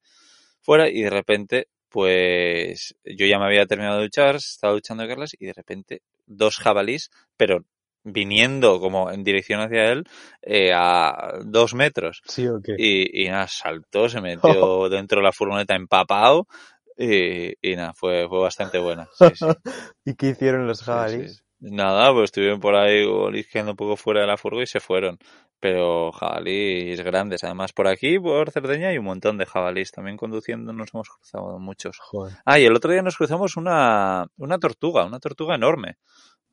fuera 0.60 0.88
y 0.88 1.00
de 1.02 1.10
repente, 1.10 1.68
pues 1.92 2.94
yo 3.04 3.26
ya 3.26 3.38
me 3.38 3.44
había 3.44 3.66
terminado 3.66 3.98
de 3.98 4.04
duchar, 4.04 4.36
estaba 4.36 4.72
duchando 4.72 5.04
a 5.04 5.08
Carles 5.08 5.36
y 5.38 5.46
de 5.46 5.52
repente 5.52 6.02
dos 6.26 6.56
jabalís, 6.56 7.10
pero 7.36 7.64
viniendo 8.04 8.80
como 8.80 9.10
en 9.10 9.22
dirección 9.22 9.60
hacia 9.60 9.92
él 9.92 10.04
eh, 10.42 10.72
a 10.74 11.38
dos 11.44 11.74
metros. 11.74 12.22
¿Sí? 12.26 12.48
Y, 12.76 13.24
y 13.24 13.28
nada, 13.28 13.46
saltó, 13.46 14.08
se 14.08 14.20
metió 14.20 14.88
dentro 14.90 15.20
de 15.20 15.24
la 15.24 15.32
furgoneta 15.32 15.74
empapado 15.74 16.48
y, 16.96 17.52
y 17.60 17.76
nada, 17.76 17.92
fue, 17.94 18.26
fue 18.28 18.40
bastante 18.40 18.78
buena. 18.78 19.08
Sí, 19.12 19.26
sí. 19.34 19.46
¿Y 20.04 20.14
qué 20.14 20.28
hicieron 20.28 20.66
los 20.66 20.80
sí. 20.80 21.42
Nada, 21.64 22.12
pues 22.12 22.24
estuvieron 22.24 22.58
por 22.60 22.74
ahí 22.74 23.04
olisqueando 23.04 23.72
un 23.72 23.76
poco 23.76 23.96
fuera 23.96 24.22
de 24.22 24.26
la 24.26 24.36
furgo 24.36 24.62
y 24.62 24.66
se 24.66 24.80
fueron. 24.80 25.18
Pero 25.60 26.10
jabalíes 26.10 27.00
grandes. 27.04 27.44
Además, 27.44 27.72
por 27.72 27.86
aquí, 27.86 28.18
por 28.18 28.50
Cerdeña, 28.50 28.88
hay 28.88 28.98
un 28.98 29.04
montón 29.04 29.38
de 29.38 29.46
jabalíes. 29.46 29.92
También 29.92 30.16
conduciendo 30.16 30.72
nos 30.72 30.92
hemos 30.92 31.08
cruzado 31.08 31.60
muchos. 31.60 31.98
Joder. 32.00 32.36
Ah, 32.44 32.58
y 32.58 32.64
el 32.64 32.74
otro 32.74 32.90
día 32.90 33.02
nos 33.02 33.16
cruzamos 33.16 33.56
una, 33.56 34.26
una 34.38 34.58
tortuga, 34.58 35.04
una 35.06 35.20
tortuga 35.20 35.54
enorme. 35.54 35.98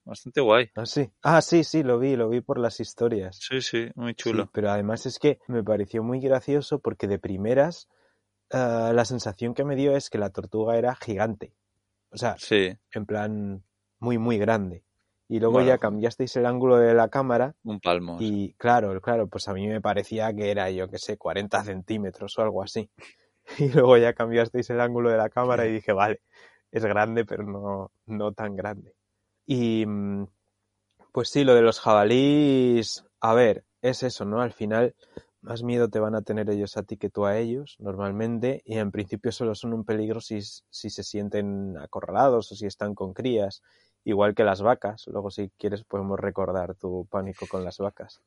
Bastante 0.06 0.42
guay. 0.42 0.70
¿Ah, 0.76 0.86
sí? 0.86 1.10
Ah, 1.24 1.42
sí, 1.42 1.64
sí, 1.64 1.82
lo 1.82 1.98
vi, 1.98 2.16
lo 2.16 2.30
vi 2.30 2.42
por 2.42 2.60
las 2.60 2.80
historias. 2.80 3.38
Sí, 3.42 3.62
sí, 3.62 3.90
muy 3.96 4.12
Sí, 4.12 4.18
chulo. 4.30 4.50
pero 4.54 4.70
además 4.70 5.06
es 5.08 5.18
que 5.18 5.40
me 5.48 5.64
pareció 5.64 6.04
muy 6.04 6.20
gracioso 6.20 6.80
porque 6.80 7.08
de 7.08 7.18
primeras 7.20 7.90
ah, 8.52 8.92
la 8.94 9.06
sensación 9.06 9.56
que 9.56 9.64
me 9.66 9.76
dio 9.76 9.96
es 9.96 10.10
que 10.12 10.20
la 10.20 10.30
tortuga 10.30 10.78
era 10.78 10.96
gigante. 10.96 11.54
O 12.12 12.18
sea, 12.18 12.36
Sí, 12.38 12.76
en 12.92 13.06
plan 13.08 13.64
muy, 14.00 14.18
muy 14.20 14.38
grande. 14.38 14.84
Y 15.30 15.40
luego 15.40 15.56
Bueno. 15.56 15.70
ya 15.70 15.78
cambiasteis 15.78 16.36
el 16.36 16.46
ángulo 16.46 16.78
de 16.78 16.94
la 16.94 17.08
cámara 17.10 17.56
un 17.64 17.80
palmo. 17.80 18.18
y 18.20 18.54
claro, 18.56 19.00
claro, 19.02 19.28
pues 19.28 19.48
a 19.48 19.54
mí 19.54 19.68
me 19.68 19.80
parecía 19.82 20.34
que 20.34 20.52
era, 20.52 20.70
yo 20.72 20.90
qué 20.90 20.98
sé, 20.98 21.18
40 21.18 21.64
centímetros 21.64 22.38
o 22.38 22.42
algo 22.42 22.64
así. 22.64 22.90
Y 23.60 23.70
luego 23.70 23.98
ya 23.98 24.14
cambiasteis 24.14 24.70
el 24.70 24.80
ángulo 24.82 25.10
de 25.10 25.18
la 25.18 25.30
cámara 25.30 25.66
y 25.66 25.72
dije, 25.74 25.92
vale, 25.94 26.22
es 26.72 26.86
grande, 26.86 27.26
pero 27.26 27.44
no, 27.44 27.92
no 28.06 28.32
tan 28.34 28.56
grande. 28.56 28.94
Y 29.48 29.86
mm, 29.88 30.28
pues 31.12 31.30
sí, 31.30 31.44
lo 31.44 31.56
de 31.56 31.62
los 31.62 31.80
jabalís, 31.80 33.06
a 33.22 33.34
ver, 33.34 33.66
es 33.82 34.04
eso, 34.04 34.26
¿no? 34.26 34.42
Al 34.42 34.54
final, 34.54 34.96
más 35.42 35.64
miedo 35.64 35.90
te 35.90 36.00
van 36.00 36.16
a 36.16 36.22
tener 36.22 36.50
ellos 36.50 36.78
a 36.78 36.84
ti 36.84 36.98
que 36.98 37.10
tú 37.10 37.26
a 37.26 37.38
ellos, 37.38 37.76
normalmente, 37.80 38.62
y 38.66 38.78
en 38.78 38.92
principio 38.92 39.32
solo 39.32 39.56
son 39.56 39.74
un 39.74 39.86
peligro 39.86 40.22
si, 40.22 40.42
si 40.42 40.90
se 40.90 41.04
sienten 41.04 41.78
acorralados 41.78 42.52
o 42.52 42.56
si 42.56 42.66
están 42.66 42.94
con 42.96 43.14
crías, 43.14 43.62
igual 44.04 44.36
que 44.36 44.44
las 44.44 44.62
vacas. 44.62 45.08
Luego, 45.08 45.32
si 45.32 45.50
quieres, 45.58 45.84
podemos 45.84 46.20
recordar 46.20 46.76
tu 46.76 47.06
pánico 47.10 47.48
con 47.48 47.64
las 47.66 47.78
vacas. 47.80 48.22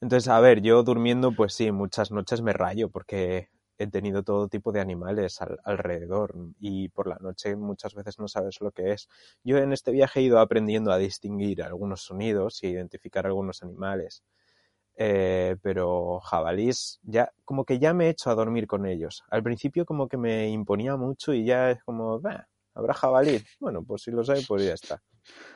Entonces, 0.00 0.28
a 0.28 0.40
ver, 0.40 0.60
yo 0.62 0.82
durmiendo, 0.82 1.32
pues 1.34 1.54
sí, 1.54 1.72
muchas 1.72 2.10
noches 2.10 2.42
me 2.42 2.52
rayo 2.52 2.90
porque 2.90 3.48
he 3.78 3.86
tenido 3.88 4.22
todo 4.22 4.48
tipo 4.48 4.70
de 4.72 4.80
animales 4.80 5.40
al- 5.42 5.58
alrededor 5.64 6.34
y 6.60 6.88
por 6.90 7.08
la 7.08 7.16
noche 7.20 7.56
muchas 7.56 7.94
veces 7.94 8.18
no 8.20 8.28
sabes 8.28 8.60
lo 8.60 8.70
que 8.72 8.92
es. 8.92 9.08
Yo 9.44 9.58
en 9.58 9.72
este 9.72 9.90
viaje 9.92 10.20
he 10.20 10.22
ido 10.24 10.38
aprendiendo 10.40 10.92
a 10.92 10.98
distinguir 10.98 11.62
algunos 11.62 12.02
sonidos 12.02 12.62
y 12.62 12.68
identificar 12.68 13.26
algunos 13.26 13.62
animales. 13.62 14.22
Eh, 14.96 15.56
pero 15.62 16.20
jabalís, 16.20 17.00
ya, 17.02 17.32
como 17.44 17.64
que 17.64 17.78
ya 17.80 17.92
me 17.94 18.06
he 18.06 18.10
hecho 18.10 18.30
a 18.30 18.34
dormir 18.36 18.66
con 18.68 18.86
ellos. 18.86 19.24
Al 19.30 19.42
principio 19.42 19.84
como 19.86 20.08
que 20.08 20.16
me 20.16 20.48
imponía 20.50 20.96
mucho 20.96 21.34
y 21.34 21.44
ya 21.44 21.70
es 21.72 21.82
como, 21.84 22.20
"Bah, 22.20 22.48
¿habrá 22.74 22.94
jabalí? 22.94 23.42
Bueno, 23.60 23.82
pues 23.84 24.02
si 24.02 24.10
los 24.10 24.28
hay, 24.30 24.44
pues 24.44 24.64
ya 24.64 24.74
está. 24.74 25.02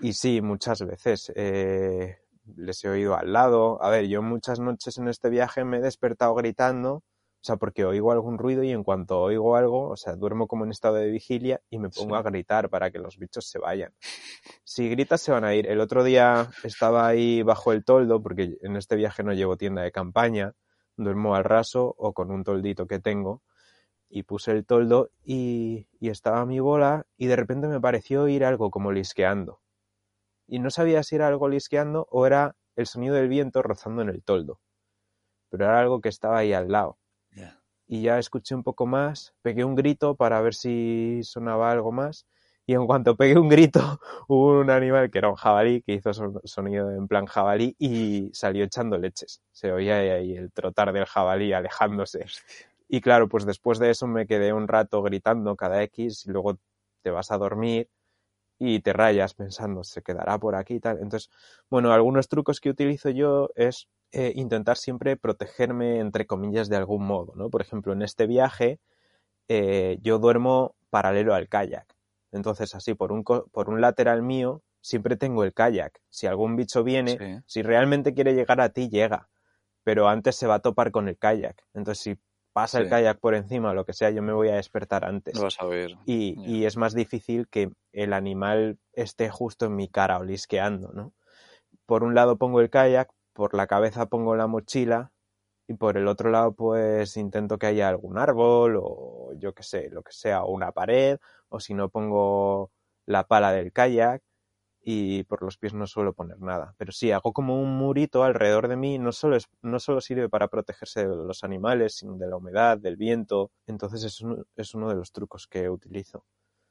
Y 0.00 0.12
sí, 0.14 0.40
muchas 0.40 0.80
veces 0.82 1.32
eh, 1.34 2.18
les 2.56 2.82
he 2.84 2.88
oído 2.88 3.16
al 3.16 3.32
lado. 3.32 3.82
A 3.82 3.90
ver, 3.90 4.06
yo 4.06 4.22
muchas 4.22 4.60
noches 4.60 4.96
en 4.98 5.08
este 5.08 5.28
viaje 5.28 5.64
me 5.64 5.78
he 5.78 5.80
despertado 5.80 6.34
gritando, 6.34 6.94
o 6.94 7.44
sea, 7.44 7.56
porque 7.56 7.84
oigo 7.84 8.10
algún 8.10 8.36
ruido 8.38 8.62
y 8.64 8.72
en 8.72 8.82
cuanto 8.82 9.20
oigo 9.20 9.54
algo, 9.56 9.88
o 9.90 9.96
sea, 9.96 10.16
duermo 10.16 10.48
como 10.48 10.64
en 10.64 10.70
estado 10.70 10.96
de 10.96 11.08
vigilia 11.10 11.60
y 11.70 11.78
me 11.78 11.88
pongo 11.90 12.14
Sí. 12.16 12.18
a 12.18 12.22
gritar 12.22 12.68
para 12.70 12.90
que 12.90 12.98
los 12.98 13.16
bichos 13.18 13.46
se 13.48 13.58
vayan. 13.58 13.92
Si 14.64 14.88
gritas 14.88 15.20
se 15.20 15.30
van 15.32 15.44
a 15.44 15.54
ir. 15.54 15.66
El 15.68 15.80
otro 15.80 16.02
día 16.04 16.50
estaba 16.64 17.06
ahí 17.06 17.42
bajo 17.42 17.72
el 17.72 17.84
toldo, 17.84 18.22
porque 18.22 18.56
en 18.62 18.76
este 18.76 18.96
viaje 18.96 19.22
no 19.22 19.32
llevo 19.32 19.56
tienda 19.56 19.82
de 19.82 19.92
campaña, 19.92 20.54
duermo 20.96 21.34
al 21.36 21.44
raso 21.44 21.94
o 21.96 22.12
con 22.12 22.30
un 22.32 22.42
toldito 22.42 22.86
que 22.86 22.98
tengo, 22.98 23.42
y 24.08 24.22
puse 24.22 24.52
el 24.52 24.64
toldo 24.64 25.10
y, 25.24 25.88
y 26.00 26.10
estaba 26.10 26.46
mi 26.46 26.60
bola 26.60 27.06
y 27.16 27.26
de 27.26 27.36
repente 27.36 27.68
me 27.68 27.80
pareció 27.80 28.22
oír 28.22 28.44
algo 28.44 28.70
como 28.70 28.92
lisqueando. 28.92 29.60
Y 30.46 30.60
no 30.60 30.70
sabía 30.70 31.02
si 31.02 31.16
era 31.16 31.28
algo 31.28 31.48
lisqueando 31.48 32.06
o 32.10 32.26
era 32.26 32.56
el 32.76 32.86
sonido 32.86 33.14
del 33.14 33.28
viento 33.28 33.62
rozando 33.62 34.02
en 34.02 34.08
el 34.08 34.22
toldo. 34.22 34.60
Pero 35.50 35.64
era 35.66 35.80
algo 35.80 36.00
que 36.00 36.08
estaba 36.08 36.38
ahí 36.38 36.52
al 36.52 36.68
lado. 36.70 36.98
Y 37.86 38.02
ya 38.02 38.18
escuché 38.18 38.54
un 38.54 38.62
poco 38.62 38.86
más, 38.86 39.34
pegué 39.40 39.64
un 39.64 39.74
grito 39.74 40.14
para 40.14 40.42
ver 40.42 40.54
si 40.54 41.20
sonaba 41.22 41.70
algo 41.70 41.90
más 41.90 42.26
y 42.66 42.74
en 42.74 42.86
cuanto 42.86 43.16
pegué 43.16 43.38
un 43.38 43.48
grito 43.48 43.80
hubo 44.28 44.60
un 44.60 44.68
animal 44.68 45.10
que 45.10 45.18
era 45.18 45.30
un 45.30 45.36
jabalí 45.36 45.80
que 45.80 45.94
hizo 45.94 46.12
sonido 46.44 46.90
en 46.90 47.08
plan 47.08 47.24
jabalí 47.24 47.74
y 47.78 48.30
salió 48.34 48.64
echando 48.64 48.98
leches. 48.98 49.40
Se 49.52 49.72
oía 49.72 49.96
ahí 49.96 50.36
el 50.36 50.52
trotar 50.52 50.92
del 50.92 51.06
jabalí 51.06 51.54
alejándose. 51.54 52.26
Y 52.88 53.00
claro, 53.00 53.28
pues 53.28 53.44
después 53.46 53.78
de 53.78 53.90
eso 53.90 54.06
me 54.06 54.26
quedé 54.26 54.52
un 54.52 54.68
rato 54.68 55.02
gritando 55.02 55.56
cada 55.56 55.82
X 55.84 56.26
y 56.26 56.30
luego 56.30 56.58
te 57.02 57.10
vas 57.10 57.30
a 57.30 57.38
dormir 57.38 57.90
y 58.58 58.80
te 58.80 58.92
rayas 58.92 59.34
pensando, 59.34 59.84
se 59.84 60.02
quedará 60.02 60.38
por 60.38 60.56
aquí 60.56 60.74
y 60.76 60.80
tal. 60.80 60.98
Entonces, 61.00 61.30
bueno, 61.70 61.92
algunos 61.92 62.28
trucos 62.28 62.60
que 62.60 62.70
utilizo 62.70 63.10
yo 63.10 63.50
es 63.54 63.88
eh, 64.12 64.32
intentar 64.36 64.76
siempre 64.76 65.16
protegerme, 65.16 66.00
entre 66.00 66.26
comillas, 66.26 66.68
de 66.68 66.76
algún 66.76 67.04
modo, 67.06 67.34
¿no? 67.36 67.50
Por 67.50 67.62
ejemplo, 67.62 67.92
en 67.92 68.02
este 68.02 68.26
viaje 68.26 68.80
eh, 69.48 69.98
yo 70.02 70.18
duermo 70.18 70.76
paralelo 70.90 71.34
al 71.34 71.48
kayak. 71.48 71.96
Entonces, 72.32 72.74
así, 72.74 72.94
por 72.94 73.12
un, 73.12 73.24
por 73.24 73.70
un 73.70 73.80
lateral 73.80 74.22
mío, 74.22 74.62
siempre 74.80 75.16
tengo 75.16 75.44
el 75.44 75.54
kayak. 75.54 76.00
Si 76.10 76.26
algún 76.26 76.56
bicho 76.56 76.84
viene, 76.84 77.22
si 77.46 77.62
realmente 77.62 78.14
quiere 78.14 78.34
llegar 78.34 78.60
a 78.60 78.70
ti, 78.70 78.88
llega. 78.88 79.28
Pero 79.84 80.08
antes 80.08 80.36
se 80.36 80.46
va 80.46 80.56
a 80.56 80.60
topar 80.60 80.90
con 80.92 81.08
el 81.08 81.18
kayak. 81.18 81.64
Entonces, 81.74 82.02
si 82.02 82.20
pasa 82.58 82.80
el 82.80 82.88
kayak 82.88 83.20
por 83.20 83.36
encima 83.36 83.70
o 83.70 83.74
lo 83.74 83.84
que 83.84 83.92
sea, 83.92 84.10
yo 84.10 84.20
me 84.20 84.32
voy 84.32 84.48
a 84.48 84.56
despertar 84.56 85.04
antes. 85.04 85.36
Lo 85.36 85.44
vas 85.44 85.60
a 85.60 85.64
ver. 85.64 85.96
Y, 86.06 86.34
y, 86.44 86.66
es 86.66 86.76
más 86.76 86.92
difícil 86.92 87.46
que 87.46 87.70
el 87.92 88.12
animal 88.12 88.78
esté 88.92 89.30
justo 89.30 89.66
en 89.66 89.76
mi 89.76 89.88
cara 89.88 90.18
olisqueando, 90.18 90.90
¿no? 90.92 91.12
Por 91.86 92.02
un 92.02 92.16
lado 92.16 92.36
pongo 92.36 92.60
el 92.60 92.68
kayak, 92.68 93.12
por 93.32 93.54
la 93.54 93.68
cabeza 93.68 94.06
pongo 94.06 94.34
la 94.34 94.48
mochila 94.48 95.12
y 95.68 95.74
por 95.74 95.96
el 95.96 96.08
otro 96.08 96.30
lado 96.30 96.52
pues 96.52 97.16
intento 97.16 97.58
que 97.60 97.66
haya 97.66 97.88
algún 97.88 98.18
árbol 98.18 98.76
o 98.82 99.34
yo 99.36 99.54
que 99.54 99.62
sé, 99.62 99.88
lo 99.90 100.02
que 100.02 100.12
sea, 100.12 100.42
o 100.42 100.50
una 100.50 100.72
pared, 100.72 101.18
o 101.48 101.60
si 101.60 101.74
no 101.74 101.90
pongo 101.90 102.72
la 103.06 103.28
pala 103.28 103.52
del 103.52 103.72
kayak 103.72 104.20
y 104.90 105.22
por 105.24 105.42
los 105.42 105.58
pies 105.58 105.74
no 105.74 105.86
suelo 105.86 106.14
poner 106.14 106.40
nada. 106.40 106.74
Pero 106.78 106.92
sí, 106.92 107.12
hago 107.12 107.34
como 107.34 107.60
un 107.60 107.76
murito 107.76 108.24
alrededor 108.24 108.68
de 108.68 108.76
mí, 108.76 108.98
no 108.98 109.12
solo, 109.12 109.36
es, 109.36 109.44
no 109.60 109.78
solo 109.80 110.00
sirve 110.00 110.30
para 110.30 110.48
protegerse 110.48 111.06
de 111.06 111.14
los 111.14 111.44
animales, 111.44 111.96
sino 111.96 112.16
de 112.16 112.26
la 112.26 112.38
humedad, 112.38 112.78
del 112.78 112.96
viento. 112.96 113.50
Entonces 113.66 114.02
es, 114.02 114.24
es 114.56 114.74
uno 114.74 114.88
de 114.88 114.94
los 114.94 115.12
trucos 115.12 115.46
que 115.46 115.68
utilizo. 115.68 116.24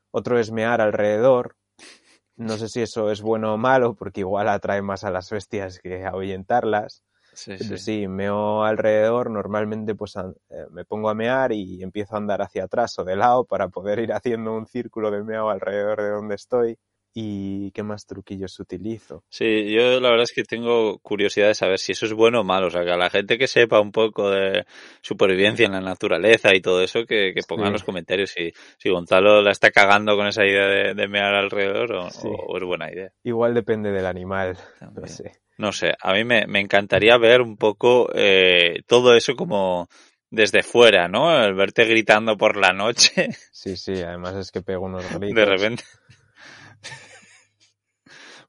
Otro 0.10 0.40
es 0.40 0.52
mear 0.52 0.82
alrededor. 0.82 1.58
No 2.38 2.58
sé 2.58 2.70
si 2.70 2.82
eso 2.82 3.12
es 3.12 3.22
bueno 3.22 3.54
o 3.54 3.58
malo, 3.58 3.94
porque 3.94 4.22
igual 4.22 4.50
atrae 4.50 4.82
más 4.82 5.04
a 5.04 5.12
las 5.12 5.30
bestias 5.30 5.78
que 5.78 6.04
ahuyentarlas. 6.04 7.04
Sí, 7.36 7.56
Pero 7.56 7.78
sí. 7.78 8.08
meo 8.08 8.64
alrededor, 8.64 9.30
normalmente 9.30 9.94
pues 9.94 10.16
eh, 10.16 10.66
me 10.72 10.86
pongo 10.86 11.12
a 11.12 11.14
mear 11.14 11.52
y 11.52 11.84
empiezo 11.84 12.16
a 12.16 12.18
andar 12.18 12.42
hacia 12.42 12.64
atrás 12.64 12.98
o 12.98 13.04
de 13.04 13.16
lado 13.16 13.46
para 13.46 13.70
poder 13.70 14.00
ir 14.00 14.12
haciendo 14.12 14.56
un 14.56 14.66
círculo 14.66 15.12
de 15.12 15.24
meo 15.24 15.52
alrededor 15.52 16.02
de 16.02 16.10
donde 16.10 16.34
estoy 16.34 16.80
y 17.20 17.72
qué 17.72 17.82
más 17.82 18.06
truquillos 18.06 18.60
utilizo. 18.60 19.24
Sí, 19.28 19.74
yo 19.74 20.00
la 20.00 20.10
verdad 20.10 20.26
es 20.26 20.34
que 20.34 20.44
tengo 20.44 21.00
curiosidad 21.00 21.48
de 21.48 21.56
saber 21.56 21.80
si 21.80 21.94
eso 21.94 22.06
es 22.06 22.14
bueno 22.14 22.42
o 22.42 22.44
malo. 22.44 22.68
O 22.68 22.70
sea, 22.70 22.84
que 22.84 22.92
a 22.92 22.98
la 22.98 23.10
gente 23.10 23.40
que 23.40 23.48
sepa 23.48 23.80
un 23.80 23.92
poco 23.92 24.30
de 24.30 24.68
supervivencia 25.02 25.66
en 25.66 25.72
la 25.72 25.82
naturaleza 25.82 26.54
y 26.54 26.62
todo 26.62 26.84
eso, 26.84 27.08
que, 27.08 27.34
que 27.34 27.42
pongan 27.48 27.68
en 27.68 27.74
los 27.74 27.84
comentarios 27.84 28.30
si, 28.30 28.54
si 28.78 28.92
Gonzalo 28.92 29.42
la 29.42 29.50
está 29.50 29.72
cagando 29.72 30.16
con 30.16 30.28
esa 30.28 30.46
idea 30.46 30.68
de, 30.68 30.94
de 30.94 31.08
mear 31.08 31.34
alrededor 31.34 31.92
o, 31.94 32.08
o, 32.08 32.58
es 32.58 32.64
buena 32.64 32.92
idea. 32.92 33.12
Igual 33.24 33.56
depende 33.56 33.92
del 33.92 34.06
animal. 34.06 34.56
No 34.94 35.08
sé. 35.08 35.32
No 35.58 35.72
sé, 35.72 35.94
a 36.00 36.14
mí 36.14 36.24
me, 36.24 36.46
me 36.46 36.60
encantaría 36.60 37.18
ver 37.18 37.42
un 37.42 37.58
poco 37.58 38.12
eh, 38.14 38.84
todo 38.86 39.16
eso 39.16 39.36
como 39.36 39.90
desde 40.30 40.62
fuera, 40.62 41.08
¿no? 41.08 41.44
El 41.44 41.56
verte 41.56 41.86
gritando 41.86 42.38
por 42.38 42.58
la 42.58 42.74
noche. 42.74 43.30
Sí, 43.52 43.76
sí, 43.76 43.94
además 44.04 44.36
es 44.36 44.52
que 44.52 44.62
pego 44.62 44.86
unos 44.86 45.04
gritos. 45.18 45.36
De 45.36 45.46
repente. 45.46 45.84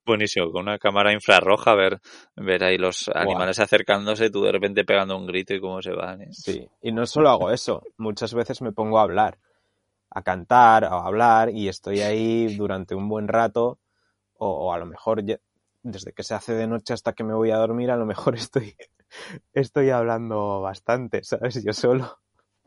Buenísimo, 0.09 0.51
con 0.51 0.63
una 0.63 0.79
cámara 0.79 1.13
infrarroja, 1.13 1.75
ver, 1.75 2.01
ver 2.35 2.65
ahí 2.65 2.79
los 2.79 3.11
animales 3.15 3.61
acercándose, 3.61 4.31
tú 4.31 4.43
de 4.43 4.53
repente 4.53 4.83
pegando 4.83 5.15
un 5.15 5.27
grito 5.27 5.53
y 5.53 5.61
cómo 5.61 5.83
se 5.83 5.93
van. 5.93 6.23
¿eh? 6.23 6.29
Sí, 6.31 6.67
y 6.81 6.93
no 6.93 7.05
solo 7.05 7.29
hago 7.29 7.51
eso, 7.51 7.83
muchas 7.99 8.33
veces 8.33 8.63
me 8.63 8.73
pongo 8.73 8.99
a 8.99 9.03
hablar, 9.03 9.39
a 10.09 10.23
cantar 10.23 10.85
o 10.85 10.95
a 10.95 11.07
hablar 11.07 11.51
y 11.51 11.69
estoy 11.69 12.01
ahí 12.01 12.57
durante 12.57 12.95
un 12.95 13.07
buen 13.07 13.29
rato 13.29 13.81
o, 14.39 14.49
o 14.49 14.73
a 14.73 14.79
lo 14.79 14.87
mejor 14.87 15.23
desde 15.83 16.13
que 16.15 16.23
se 16.23 16.33
hace 16.33 16.55
de 16.55 16.67
noche 16.67 16.95
hasta 16.95 17.13
que 17.13 17.23
me 17.23 17.35
voy 17.35 17.51
a 17.51 17.59
dormir, 17.59 17.91
a 17.91 17.99
lo 17.99 18.07
mejor 18.07 18.35
estoy, 18.37 18.77
estoy 19.53 19.91
hablando 19.91 20.63
bastante, 20.63 21.23
¿sabes? 21.23 21.63
Yo 21.63 21.75
solo, 21.75 22.19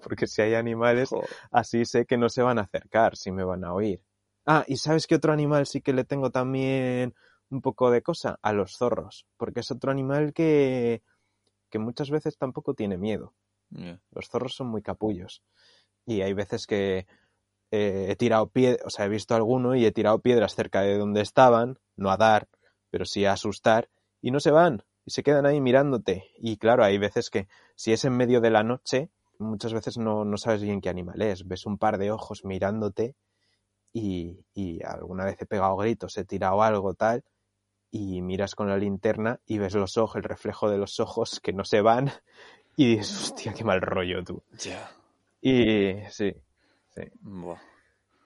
porque 0.04 0.28
si 0.28 0.44
hay 0.44 0.54
animales, 0.54 1.10
así 1.50 1.86
sé 1.86 2.06
que 2.06 2.20
no 2.20 2.30
se 2.30 2.44
van 2.44 2.60
a 2.60 2.64
acercar, 2.66 3.18
si 3.18 3.32
me 3.32 3.44
van 3.44 3.64
a 3.64 3.74
oír. 3.74 4.00
Ah, 4.46 4.64
y 4.68 4.78
¿sabes 4.78 5.08
qué 5.08 5.16
otro 5.16 5.34
animal 5.34 5.66
sí 5.66 5.82
que 5.82 5.94
le 5.94 6.04
tengo 6.04 6.30
también 6.30 7.16
un 7.52 7.62
poco 7.62 7.92
de 7.92 8.02
cosa 8.02 8.40
a 8.42 8.54
los 8.54 8.78
zorros, 8.78 9.26
porque 9.38 9.60
es 9.60 9.72
otro 9.72 9.92
animal 9.92 10.34
que, 10.34 11.04
que 11.70 11.80
muchas 11.80 12.10
veces 12.10 12.38
tampoco 12.38 12.74
tiene 12.74 12.98
miedo. 12.98 13.34
Los 14.12 14.30
zorros 14.30 14.56
son 14.56 14.68
muy 14.68 14.82
capullos. 14.82 15.44
Y 16.06 16.22
hay 16.22 16.34
veces 16.34 16.68
que 16.68 17.08
eh, 17.72 18.08
he 18.10 18.16
tirado 18.16 18.48
piedras, 18.48 18.86
o 18.86 18.90
sea, 18.90 19.06
he 19.06 19.10
visto 19.10 19.36
alguno 19.36 19.76
y 19.76 19.86
he 19.86 19.92
tirado 19.92 20.20
piedras 20.20 20.56
cerca 20.56 20.82
de 20.82 20.98
donde 20.98 21.22
estaban, 21.22 21.80
no 21.96 22.10
a 22.12 22.18
dar, 22.18 22.50
pero 22.90 23.06
sí 23.06 23.26
a 23.26 23.34
asustar, 23.34 23.90
y 24.22 24.32
no 24.32 24.40
se 24.40 24.52
van, 24.52 24.84
y 25.06 25.12
se 25.12 25.24
quedan 25.24 25.46
ahí 25.46 25.62
mirándote. 25.62 26.26
Y 26.38 26.58
claro, 26.58 26.84
hay 26.84 26.98
veces 26.98 27.30
que 27.30 27.48
si 27.76 27.94
es 27.94 28.04
en 28.04 28.18
medio 28.18 28.42
de 28.42 28.50
la 28.50 28.64
noche, 28.64 29.10
muchas 29.40 29.74
veces 29.74 29.98
no, 29.98 30.26
no 30.26 30.38
sabes 30.38 30.62
bien 30.62 30.82
qué 30.82 30.90
animal 30.90 31.22
es. 31.22 31.48
Ves 31.48 31.66
un 31.66 31.78
par 31.78 31.98
de 31.98 32.12
ojos 32.12 32.44
mirándote 32.44 33.16
y, 33.94 34.46
y 34.54 34.84
alguna 34.84 35.26
vez 35.26 35.42
he 35.42 35.46
pegado 35.46 35.78
gritos, 35.78 36.18
he 36.18 36.26
tirado 36.26 36.62
algo 36.62 36.94
tal, 36.94 37.24
y 37.92 38.22
miras 38.22 38.56
con 38.56 38.70
la 38.70 38.78
linterna 38.78 39.40
y 39.46 39.58
ves 39.58 39.76
los 39.76 39.98
ojos, 39.98 40.16
el 40.16 40.24
reflejo 40.24 40.70
de 40.70 40.78
los 40.78 41.00
ojos 41.00 41.42
que 41.42 41.54
no 41.54 41.66
se 41.66 41.82
van 41.82 42.10
y 42.76 42.96
dices, 42.96 43.24
hostia, 43.24 43.54
qué 43.54 43.64
mal 43.64 43.82
rollo 43.82 44.24
tú. 44.24 44.42
Ya. 44.58 44.90
Y 45.42 45.96
sí, 46.10 46.34
sí. 46.90 47.02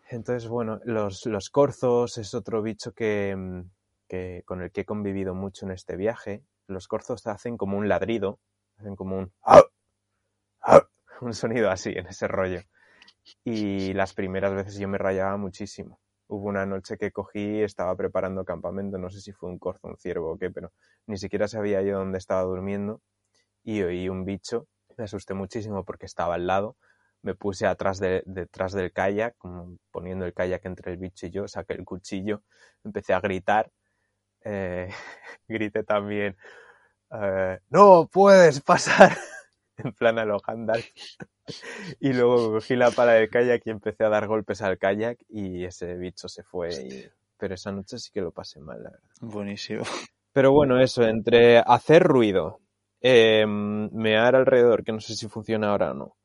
Entonces, 0.09 0.47
bueno, 0.47 0.79
los, 0.85 1.25
los 1.25 1.49
corzos 1.49 2.17
es 2.19 2.33
otro 2.35 2.61
bicho 2.61 2.93
que, 2.93 3.35
mm, 3.35 3.61
que, 4.07 4.43
con 4.45 4.61
el 4.61 4.71
que 4.71 4.81
he 4.81 4.85
convivido 4.85 5.33
mucho 5.33 5.65
en 5.65 5.71
este 5.71 5.95
viaje. 5.95 6.43
Los 6.67 6.87
corzos 6.87 7.25
hacen 7.25 7.57
como 7.57 7.77
un 7.77 7.89
ladrido, 7.89 8.39
hacen 8.77 8.95
como 8.95 9.17
un 9.17 9.31
un 11.21 11.33
sonido 11.33 11.71
así 11.71 11.89
en 11.89 12.07
ese 12.07 12.27
rollo. 12.27 12.61
Y 13.43 13.93
las 13.93 14.13
primeras 14.13 14.53
veces 14.53 14.77
yo 14.77 14.87
me 14.87 14.97
rayaba 14.97 15.37
muchísimo 15.37 15.99
hubo 16.27 16.47
una 16.47 16.65
noche 16.65 16.97
que 16.97 17.11
cogí, 17.11 17.61
estaba 17.61 17.95
preparando 17.95 18.45
campamento, 18.45 18.97
no 18.97 19.09
sé 19.09 19.21
si 19.21 19.31
fue 19.31 19.49
un 19.49 19.59
corzo, 19.59 19.87
un 19.87 19.97
ciervo 19.97 20.31
o 20.31 20.37
qué, 20.37 20.49
pero 20.51 20.71
ni 21.07 21.17
siquiera 21.17 21.47
sabía 21.47 21.81
yo 21.81 21.97
dónde 21.97 22.17
estaba 22.17 22.41
durmiendo 22.43 23.01
y 23.63 23.81
oí 23.83 24.09
un 24.09 24.25
bicho, 24.25 24.67
me 24.97 25.05
asusté 25.05 25.33
muchísimo 25.33 25.83
porque 25.85 26.05
estaba 26.05 26.35
al 26.35 26.47
lado, 26.47 26.77
me 27.21 27.35
puse 27.35 27.65
atrás 27.65 27.99
de, 27.99 28.23
detrás 28.25 28.73
del 28.73 28.91
kayak, 28.93 29.35
como 29.37 29.77
poniendo 29.91 30.25
el 30.25 30.33
kayak 30.33 30.65
entre 30.65 30.91
el 30.91 30.97
bicho 30.97 31.25
y 31.27 31.31
yo, 31.31 31.47
saqué 31.47 31.73
el 31.73 31.85
cuchillo, 31.85 32.43
empecé 32.83 33.13
a 33.13 33.19
gritar, 33.19 33.71
eh, 34.43 34.89
grité 35.47 35.83
también, 35.83 36.37
eh, 37.11 37.59
no 37.69 38.07
puedes 38.11 38.61
pasar, 38.61 39.17
en 39.77 39.93
plan 39.93 40.19
a 40.19 40.25
y 41.99 42.13
luego 42.13 42.53
cogí 42.53 42.75
la 42.75 42.91
pala 42.91 43.13
del 43.13 43.29
kayak 43.29 43.61
y 43.65 43.69
empecé 43.69 44.03
a 44.03 44.09
dar 44.09 44.27
golpes 44.27 44.61
al 44.61 44.77
kayak 44.77 45.19
y 45.29 45.63
ese 45.65 45.95
bicho 45.95 46.27
se 46.27 46.43
fue. 46.43 47.11
Pero 47.37 47.55
esa 47.55 47.71
noche 47.71 47.97
sí 47.99 48.11
que 48.11 48.21
lo 48.21 48.31
pasé 48.31 48.59
mal, 48.59 48.81
la 48.83 48.91
verdad. 48.91 49.09
Buenísimo. 49.21 49.83
Pero 50.31 50.51
bueno, 50.51 50.81
eso, 50.81 51.03
entre 51.03 51.59
hacer 51.59 52.03
ruido, 52.03 52.59
eh, 53.01 53.45
mear 53.47 54.35
alrededor, 54.35 54.83
que 54.83 54.91
no 54.91 54.99
sé 54.99 55.15
si 55.15 55.27
funciona 55.27 55.69
ahora 55.69 55.91
o 55.91 55.93
no, 55.93 56.15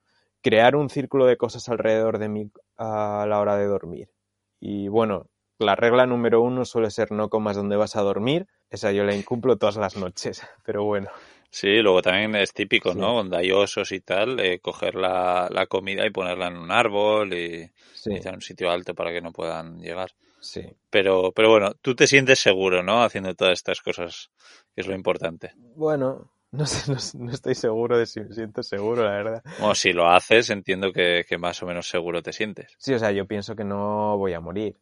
crear 0.43 0.77
un 0.77 0.89
círculo 0.89 1.27
de 1.27 1.37
cosas 1.37 1.69
alrededor 1.69 2.19
de 2.19 2.29
mí 2.29 2.51
a 2.77 3.27
la 3.29 3.39
hora 3.39 3.57
de 3.57 3.67
dormir. 3.67 4.11
Y 4.59 4.89
bueno, 4.89 5.27
la 5.59 5.77
regla 5.77 6.07
número 6.07 6.41
uno 6.41 6.65
suele 6.65 6.91
ser 6.91 7.13
no 7.13 7.29
comas 7.29 7.57
donde 7.57 7.77
vas 7.77 7.95
a 7.97 8.01
dormir. 8.03 8.47
Esa 8.71 8.93
yo 8.93 9.05
la 9.05 9.15
incumplo 9.15 9.59
todas 9.59 9.77
las 9.77 9.97
noches, 9.97 10.43
pero 10.65 10.85
bueno. 10.85 11.11
Sí, 11.51 11.79
luego 11.79 12.01
también 12.01 12.37
es 12.37 12.53
típico, 12.53 12.95
¿no? 12.95 13.15
Cuando 13.15 13.37
hay 13.37 13.51
osos 13.51 13.91
y 13.91 14.01
tal, 14.01 14.39
eh, 14.39 14.61
coger 14.61 14.95
la, 14.95 15.49
la, 15.51 15.67
comida 15.67 16.07
y 16.07 16.11
ponerla 16.11 16.47
en 16.47 16.57
un 16.57 16.71
árbol 16.71 17.35
y, 17.35 17.69
en 18.07 18.35
un 18.35 18.41
sitio 18.41 18.71
alto 18.71 18.95
para 18.95 19.11
que 19.11 19.21
no 19.21 19.33
puedan 19.33 19.81
llegar. 19.81 20.13
Sí. 20.41 20.63
Pero, 20.89 21.33
pero 21.33 21.51
bueno, 21.51 21.75
tú 21.83 21.97
te 21.97 22.07
sientes 22.07 22.39
seguro, 22.39 22.85
¿no? 22.85 23.03
Haciendo 23.03 23.35
todas 23.35 23.55
estas 23.55 23.81
cosas, 23.81 24.31
que 24.75 24.83
es 24.83 24.87
lo 24.87 24.95
importante. 24.95 25.53
Bueno, 25.75 26.31
no, 26.53 26.67
sé, 26.67 26.93
no, 27.19 27.33
estoy 27.33 27.57
seguro 27.57 27.99
de 27.99 28.07
si 28.07 28.21
me 28.21 28.33
siento 28.33 28.63
seguro, 28.63 29.05
la 29.05 29.11
verdad. 29.11 29.43
O 29.61 29.75
si 29.75 29.93
lo 29.93 30.09
haces, 30.09 30.51
entiendo 30.51 30.93
que, 30.93 31.25
que, 31.29 31.37
más 31.37 31.61
o 31.65 31.67
menos 31.67 31.89
seguro 31.89 32.23
te 32.23 32.33
sientes. 32.33 32.75
Sí, 32.79 32.95
o 32.95 32.99
sea, 32.99 33.11
yo 33.11 33.27
pienso 33.27 33.57
que 33.57 33.65
no 33.65 34.17
voy 34.17 34.35
a 34.35 34.41
morir. 34.41 34.77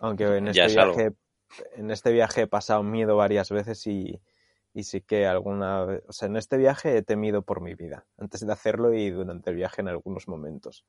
Aunque 0.00 0.24
en 0.24 0.48
este, 0.48 0.66
viaje, 0.66 1.12
en 1.76 1.90
este 1.90 2.12
viaje 2.12 2.42
he 2.42 2.46
pasado 2.46 2.82
miedo 2.82 3.16
varias 3.16 3.50
veces 3.50 3.86
y, 3.86 4.20
Y 4.72 4.84
sí 4.84 5.00
que 5.00 5.26
alguna 5.26 5.84
vez, 5.84 6.02
o 6.06 6.12
sea, 6.12 6.26
en 6.28 6.36
este 6.36 6.56
viaje 6.56 6.96
he 6.96 7.02
temido 7.02 7.42
por 7.42 7.60
mi 7.60 7.74
vida, 7.74 8.06
antes 8.18 8.46
de 8.46 8.52
hacerlo 8.52 8.94
y 8.94 9.10
durante 9.10 9.50
el 9.50 9.56
viaje 9.56 9.82
en 9.82 9.88
algunos 9.88 10.28
momentos. 10.28 10.84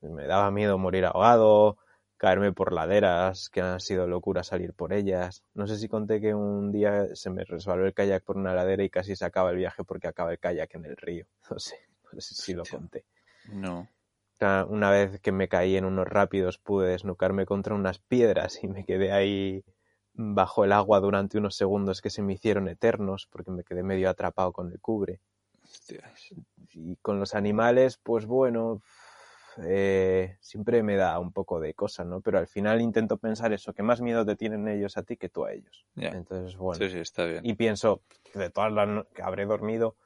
Me 0.00 0.26
daba 0.26 0.50
miedo 0.50 0.78
morir 0.78 1.04
ahogado, 1.06 1.78
caerme 2.22 2.52
por 2.52 2.72
laderas, 2.72 3.48
que 3.48 3.60
han 3.60 3.80
sido 3.80 4.06
locura 4.06 4.44
salir 4.44 4.74
por 4.74 4.92
ellas. 4.92 5.42
No 5.54 5.66
sé 5.66 5.76
si 5.76 5.88
conté 5.88 6.20
que 6.20 6.34
un 6.34 6.70
día 6.70 7.14
se 7.14 7.30
me 7.30 7.44
resbaló 7.44 7.84
el 7.84 7.94
kayak 7.94 8.22
por 8.22 8.36
una 8.36 8.54
ladera 8.54 8.84
y 8.84 8.90
casi 8.90 9.16
se 9.16 9.24
acaba 9.24 9.50
el 9.50 9.56
viaje 9.56 9.82
porque 9.82 10.06
acaba 10.06 10.30
el 10.30 10.38
kayak 10.38 10.72
en 10.76 10.84
el 10.84 10.96
río. 10.96 11.26
No 11.50 11.58
sé, 11.58 11.76
no 12.12 12.20
sé 12.20 12.34
si 12.34 12.54
lo 12.54 12.62
conté. 12.64 13.04
No. 13.48 13.88
Una 14.68 14.90
vez 14.90 15.20
que 15.20 15.32
me 15.32 15.48
caí 15.48 15.76
en 15.76 15.84
unos 15.84 16.06
rápidos 16.06 16.58
pude 16.58 16.90
desnucarme 16.90 17.44
contra 17.46 17.74
unas 17.74 17.98
piedras 17.98 18.62
y 18.62 18.68
me 18.68 18.84
quedé 18.84 19.12
ahí 19.12 19.64
bajo 20.14 20.64
el 20.64 20.72
agua 20.72 21.00
durante 21.00 21.38
unos 21.38 21.54
segundos 21.56 22.00
que 22.00 22.10
se 22.10 22.22
me 22.22 22.34
hicieron 22.34 22.68
eternos 22.68 23.26
porque 23.30 23.50
me 23.50 23.64
quedé 23.64 23.82
medio 23.82 24.10
atrapado 24.10 24.52
con 24.52 24.70
el 24.70 24.80
cubre. 24.80 25.20
Y 26.74 26.96
con 26.96 27.18
los 27.18 27.34
animales, 27.34 27.98
pues 28.02 28.26
bueno, 28.26 28.82
eh, 29.64 30.36
siempre 30.40 30.82
me 30.82 30.96
da 30.96 31.18
un 31.18 31.32
poco 31.32 31.60
de 31.60 31.74
cosa, 31.74 32.04
¿no? 32.04 32.20
Pero 32.20 32.38
al 32.38 32.46
final 32.46 32.80
intento 32.80 33.16
pensar 33.18 33.52
eso, 33.52 33.72
que 33.74 33.82
más 33.82 34.00
miedo 34.00 34.24
te 34.24 34.36
tienen 34.36 34.68
ellos 34.68 34.96
a 34.96 35.02
ti 35.02 35.16
que 35.16 35.28
tú 35.28 35.44
a 35.44 35.52
ellos. 35.52 35.86
Entonces, 35.96 36.56
bueno. 36.56 36.78
Sí, 36.84 36.90
sí, 36.90 36.98
está 36.98 37.24
bien. 37.24 37.44
Y 37.44 37.54
pienso, 37.54 38.02
de 38.34 38.50
todas 38.50 38.72
las 38.72 38.88
no- 38.88 39.04
que 39.08 39.22
habré 39.22 39.44
dormido, 39.46 39.96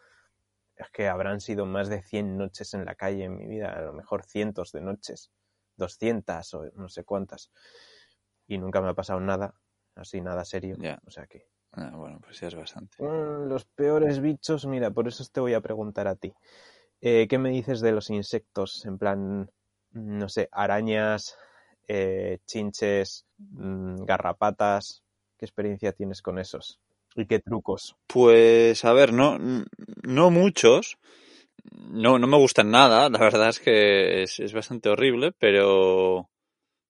es 0.77 0.91
que 0.91 1.09
habrán 1.09 1.41
sido 1.41 1.67
más 1.67 1.89
de 1.89 2.03
100 2.03 2.37
noches 2.37 2.75
en 2.75 2.85
la 2.85 2.95
calle 2.95 3.25
en 3.25 3.37
mi 3.37 3.47
vida, 3.47 3.73
a 3.73 3.81
lo 3.83 3.93
mejor 3.93 4.25
cientos 4.25 4.73
de 4.73 4.81
noches, 4.83 5.31
200 5.77 6.55
o 6.55 6.65
no 6.75 6.89
sé 6.89 7.05
cuántas. 7.05 7.51
Y 8.47 8.59
nunca 8.59 8.81
me 8.81 8.89
ha 8.89 8.95
pasado 8.95 9.21
nada, 9.21 9.55
así 9.97 10.20
nada 10.20 10.44
serio. 10.44 10.76
Ya. 10.78 10.99
O 11.07 11.11
sea 11.11 11.26
que... 11.26 11.47
Ah, 11.72 11.92
bueno, 11.94 12.20
pues 12.20 12.40
ya 12.40 12.49
es 12.49 12.55
bastante. 12.55 13.03
Mm, 13.03 13.49
Los 13.49 13.64
peores 13.64 14.20
bichos, 14.20 14.66
mira, 14.66 14.90
por 14.90 15.09
eso 15.09 15.24
te 15.30 15.40
voy 15.40 15.55
a 15.55 15.61
preguntar 15.61 16.07
a 16.09 16.16
ti. 16.16 16.32
Eh, 17.01 17.26
¿Qué 17.28 17.38
me 17.38 17.51
dices 17.51 17.80
de 17.80 17.92
los 17.92 18.09
insectos? 18.11 18.86
En 18.86 18.97
plan, 18.99 19.51
no 19.92 20.28
sé, 20.28 20.49
arañas, 20.53 21.36
eh, 21.88 22.38
chinches, 22.47 23.26
mm, 23.38 24.05
garrapatas. 24.05 25.03
¿Qué 25.38 25.44
experiencia 25.44 25.92
tienes 25.92 26.22
con 26.22 26.38
esos? 26.38 26.80
¿Y 27.14 27.26
qué 27.26 27.40
trucos? 27.40 27.97
Pues, 28.07 28.84
a 28.84 28.92
ver, 28.94 29.12
no, 29.12 29.38
no 29.38 30.30
muchos. 30.30 30.97
No, 31.90 32.18
no 32.18 32.26
me 32.26 32.38
gustan 32.38 32.70
nada. 32.70 33.09
La 33.11 33.18
verdad 33.18 33.51
es 33.51 33.61
que 33.61 34.22
es, 34.22 34.40
es 34.40 34.53
bastante 34.55 34.88
horrible, 34.88 35.32
pero, 35.38 36.30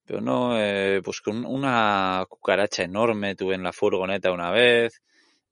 pero 0.06 0.20
no, 0.20 0.58
eh, 0.58 1.02
pues 1.04 1.20
con 1.20 1.44
una 1.44 2.24
cucaracha 2.28 2.84
enorme 2.84 3.34
tuve 3.34 3.56
en 3.56 3.62
la 3.62 3.72
furgoneta 3.72 4.32
una 4.32 4.50
vez. 4.50 5.02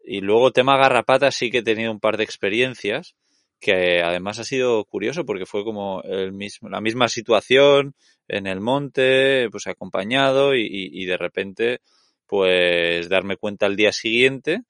Y 0.05 0.21
luego 0.21 0.53
tema 0.53 0.77
garrapatas 0.77 1.35
sí 1.35 1.51
que 1.51 1.59
he 1.59 1.63
tenido 1.63 1.91
un 1.91 2.01
par 2.01 2.17
de 2.17 2.25
experiencias 2.25 3.15
que 3.61 4.03
además 4.03 4.39
ha 4.39 4.45
sido 4.45 4.85
curioso 4.85 5.25
porque 5.25 5.47
fue 5.47 5.65
como 5.65 6.03
el 6.03 6.33
mismo, 6.33 6.69
la 6.69 6.83
misma 6.83 7.09
situación 7.09 7.95
en 8.29 8.47
el 8.47 8.61
monte, 8.61 9.49
pues 9.51 9.67
acompañado 9.67 10.55
y, 10.55 10.67
y, 10.71 11.05
de 11.07 11.17
repente 11.17 11.81
pues 12.27 13.09
darme 13.09 13.37
cuenta 13.37 13.67
al 13.67 13.77
día 13.77 13.93
siguiente 13.93 14.63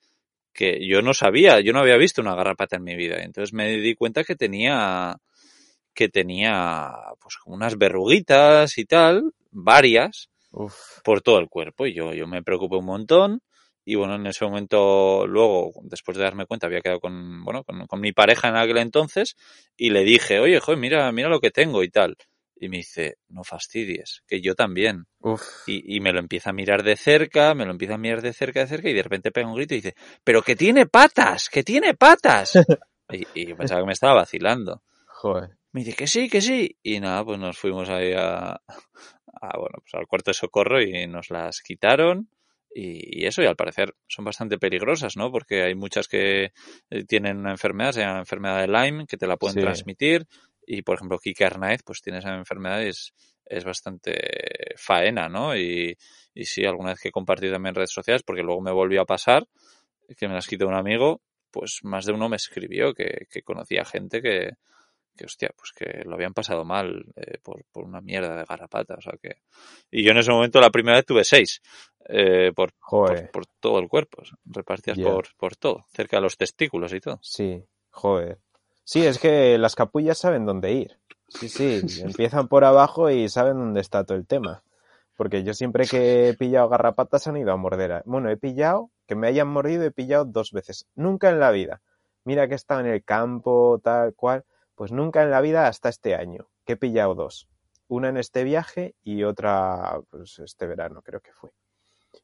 que 0.52 0.86
yo 0.86 1.02
no 1.02 1.12
sabía, 1.12 1.60
yo 1.60 1.72
no 1.72 1.80
había 1.80 1.96
visto 1.96 2.22
una 2.22 2.36
garrapata 2.36 2.76
en 2.76 2.84
mi 2.84 2.94
vida. 2.94 3.16
Entonces 3.22 3.52
me 3.52 3.76
di 3.78 3.96
cuenta 3.96 4.22
que 4.22 4.36
tenía, 4.36 5.16
que 5.92 6.08
tenía 6.08 6.92
pues 7.20 7.36
como 7.36 7.56
unas 7.56 7.76
verruguitas 7.76 8.78
y 8.78 8.84
tal, 8.84 9.32
varias, 9.54 10.28
Uf, 10.50 11.00
por 11.02 11.22
todo 11.22 11.38
el 11.38 11.48
cuerpo. 11.48 11.86
Y 11.86 11.94
yo, 11.94 12.12
yo 12.12 12.26
me 12.26 12.42
preocupé 12.42 12.76
un 12.76 12.86
montón. 12.86 13.40
Y 13.86 13.96
bueno, 13.96 14.14
en 14.14 14.26
ese 14.26 14.44
momento, 14.46 15.26
luego, 15.26 15.72
después 15.82 16.16
de 16.16 16.24
darme 16.24 16.46
cuenta, 16.46 16.66
había 16.66 16.80
quedado 16.80 17.00
con, 17.00 17.44
bueno, 17.44 17.64
con, 17.64 17.86
con 17.86 18.00
mi 18.00 18.12
pareja 18.12 18.48
en 18.48 18.56
aquel 18.56 18.78
entonces, 18.78 19.36
y 19.76 19.90
le 19.90 20.04
dije, 20.04 20.40
oye, 20.40 20.58
joder, 20.58 20.78
mira, 20.80 21.12
mira 21.12 21.28
lo 21.28 21.38
que 21.38 21.50
tengo 21.50 21.82
y 21.82 21.90
tal. 21.90 22.16
Y 22.56 22.70
me 22.70 22.78
dice, 22.78 23.16
no 23.28 23.44
fastidies, 23.44 24.22
que 24.26 24.40
yo 24.40 24.54
también. 24.54 25.04
uf. 25.18 25.42
Y, 25.66 25.96
y 25.96 26.00
me 26.00 26.12
lo 26.12 26.20
empieza 26.20 26.48
a 26.50 26.54
mirar 26.54 26.82
de 26.82 26.96
cerca, 26.96 27.54
me 27.54 27.66
lo 27.66 27.72
empieza 27.72 27.94
a 27.94 27.98
mirar 27.98 28.22
de 28.22 28.32
cerca, 28.32 28.60
de 28.60 28.68
cerca, 28.68 28.88
y 28.88 28.94
de 28.94 29.02
repente 29.02 29.32
pega 29.32 29.48
un 29.48 29.54
grito 29.56 29.74
y 29.74 29.78
dice, 29.78 29.94
pero 30.22 30.40
que 30.40 30.56
tiene 30.56 30.86
patas, 30.86 31.50
que 31.50 31.62
tiene 31.62 31.92
patas. 31.92 32.54
y, 33.10 33.26
y 33.34 33.48
yo 33.48 33.56
pensaba 33.56 33.82
que 33.82 33.86
me 33.86 33.92
estaba 33.92 34.14
vacilando. 34.14 34.82
Joder. 35.08 35.50
Me 35.72 35.84
dice 35.84 35.94
que 35.96 36.06
sí, 36.06 36.30
que 36.30 36.40
sí. 36.40 36.78
Y 36.82 37.00
nada, 37.00 37.22
pues 37.24 37.38
nos 37.38 37.58
fuimos 37.58 37.90
ahí 37.90 38.12
a, 38.16 38.62
a, 39.40 39.58
bueno, 39.58 39.78
pues 39.80 39.94
al 39.94 40.06
cuarto 40.06 40.30
de 40.30 40.34
socorro 40.34 40.80
y 40.82 41.06
nos 41.06 41.30
las 41.30 41.60
quitaron. 41.60 42.28
Y, 42.76 43.24
eso, 43.24 43.40
y 43.40 43.46
al 43.46 43.54
parecer 43.54 43.94
son 44.08 44.24
bastante 44.24 44.58
peligrosas, 44.58 45.16
¿no? 45.16 45.30
Porque 45.30 45.62
hay 45.62 45.76
muchas 45.76 46.08
que 46.08 46.52
eh, 46.90 47.04
tienen 47.06 47.38
una 47.38 47.52
enfermedad, 47.52 47.92
se 47.92 48.00
llama 48.00 48.18
enfermedad 48.18 48.60
de 48.62 48.66
Lyme, 48.66 49.06
que 49.06 49.16
te 49.16 49.28
la 49.28 49.36
pueden 49.36 49.54
Sí. 49.54 49.60
transmitir. 49.60 50.26
Y, 50.66 50.82
por 50.82 50.96
ejemplo, 50.96 51.18
Kike 51.18 51.44
Arnaez, 51.44 51.82
pues 51.84 52.00
tiene 52.02 52.18
esa 52.18 52.34
enfermedad 52.34 52.80
y 52.80 52.88
es, 52.88 53.12
es 53.44 53.64
bastante 53.64 54.18
faena, 54.76 55.28
¿no? 55.28 55.56
Y, 55.56 55.96
y 56.34 56.44
sí, 56.46 56.64
alguna 56.64 56.90
vez 56.90 57.00
que 57.00 57.10
he 57.10 57.12
compartido 57.12 57.52
también 57.52 57.70
en 57.70 57.76
redes 57.76 57.92
sociales, 57.92 58.24
porque 58.24 58.42
luego 58.42 58.60
me 58.60 58.72
volvió 58.72 59.02
a 59.02 59.06
pasar, 59.06 59.46
que 60.18 60.26
me 60.26 60.34
las 60.34 60.48
quitó 60.48 60.66
un 60.66 60.74
amigo, 60.74 61.20
pues 61.52 61.78
más 61.84 62.06
de 62.06 62.12
uno 62.12 62.28
me 62.28 62.36
escribió 62.36 62.92
que, 62.92 63.26
que 63.30 63.42
conocía 63.42 63.84
gente 63.84 64.20
que, 64.20 64.50
que 65.16 65.24
hostia, 65.24 65.50
pues 65.56 65.72
que 65.72 66.02
lo 66.04 66.14
habían 66.14 66.34
pasado 66.34 66.64
mal 66.64 67.04
eh, 67.16 67.38
por, 67.42 67.64
por 67.72 67.84
una 67.84 68.00
mierda 68.00 68.36
de 68.36 68.44
garrapata, 68.44 68.94
o 68.94 69.00
sea 69.00 69.14
que... 69.20 69.38
Y 69.90 70.04
yo 70.04 70.12
en 70.12 70.18
ese 70.18 70.32
momento 70.32 70.60
la 70.60 70.70
primera 70.70 70.96
vez 70.96 71.06
tuve 71.06 71.24
seis, 71.24 71.60
eh, 72.08 72.52
por, 72.54 72.72
por, 72.74 73.30
por 73.30 73.46
todo 73.60 73.78
el 73.78 73.88
cuerpo, 73.88 74.22
repartidas 74.44 74.98
por, 74.98 75.28
por 75.36 75.56
todo, 75.56 75.86
cerca 75.92 76.16
de 76.16 76.22
los 76.22 76.36
testículos 76.36 76.92
y 76.92 77.00
todo. 77.00 77.18
Sí, 77.22 77.64
joder. 77.90 78.38
Sí, 78.84 79.06
es 79.06 79.18
que 79.18 79.56
las 79.58 79.74
capullas 79.74 80.18
saben 80.18 80.44
dónde 80.44 80.72
ir. 80.72 80.98
Sí, 81.28 81.48
sí, 81.48 82.02
empiezan 82.02 82.48
por 82.48 82.64
abajo 82.64 83.10
y 83.10 83.28
saben 83.28 83.58
dónde 83.58 83.80
está 83.80 84.04
todo 84.04 84.16
el 84.16 84.26
tema. 84.26 84.62
Porque 85.16 85.44
yo 85.44 85.54
siempre 85.54 85.86
que 85.86 86.28
he 86.28 86.34
pillado 86.34 86.68
garrapatas 86.68 87.26
han 87.28 87.36
ido 87.36 87.52
a 87.52 87.56
morder. 87.56 88.02
Bueno, 88.04 88.30
he 88.30 88.36
pillado, 88.36 88.90
que 89.06 89.14
me 89.14 89.28
hayan 89.28 89.46
mordido, 89.46 89.84
he 89.84 89.92
pillado 89.92 90.24
dos 90.24 90.50
veces. 90.50 90.86
Nunca 90.96 91.30
en 91.30 91.38
la 91.38 91.52
vida. 91.52 91.82
Mira 92.24 92.48
que 92.48 92.54
he 92.54 92.56
estado 92.56 92.80
en 92.80 92.86
el 92.86 93.04
campo, 93.04 93.80
tal 93.82 94.14
cual. 94.14 94.44
Pues 94.74 94.92
nunca 94.92 95.22
en 95.22 95.30
la 95.30 95.40
vida 95.40 95.68
hasta 95.68 95.88
este 95.88 96.14
año, 96.14 96.48
que 96.64 96.74
he 96.74 96.76
pillado 96.76 97.14
dos. 97.14 97.48
Una 97.88 98.08
en 98.08 98.16
este 98.16 98.44
viaje 98.44 98.94
y 99.02 99.24
otra, 99.24 100.00
pues 100.10 100.38
este 100.38 100.66
verano 100.66 101.02
creo 101.02 101.20
que 101.20 101.32
fue. 101.32 101.50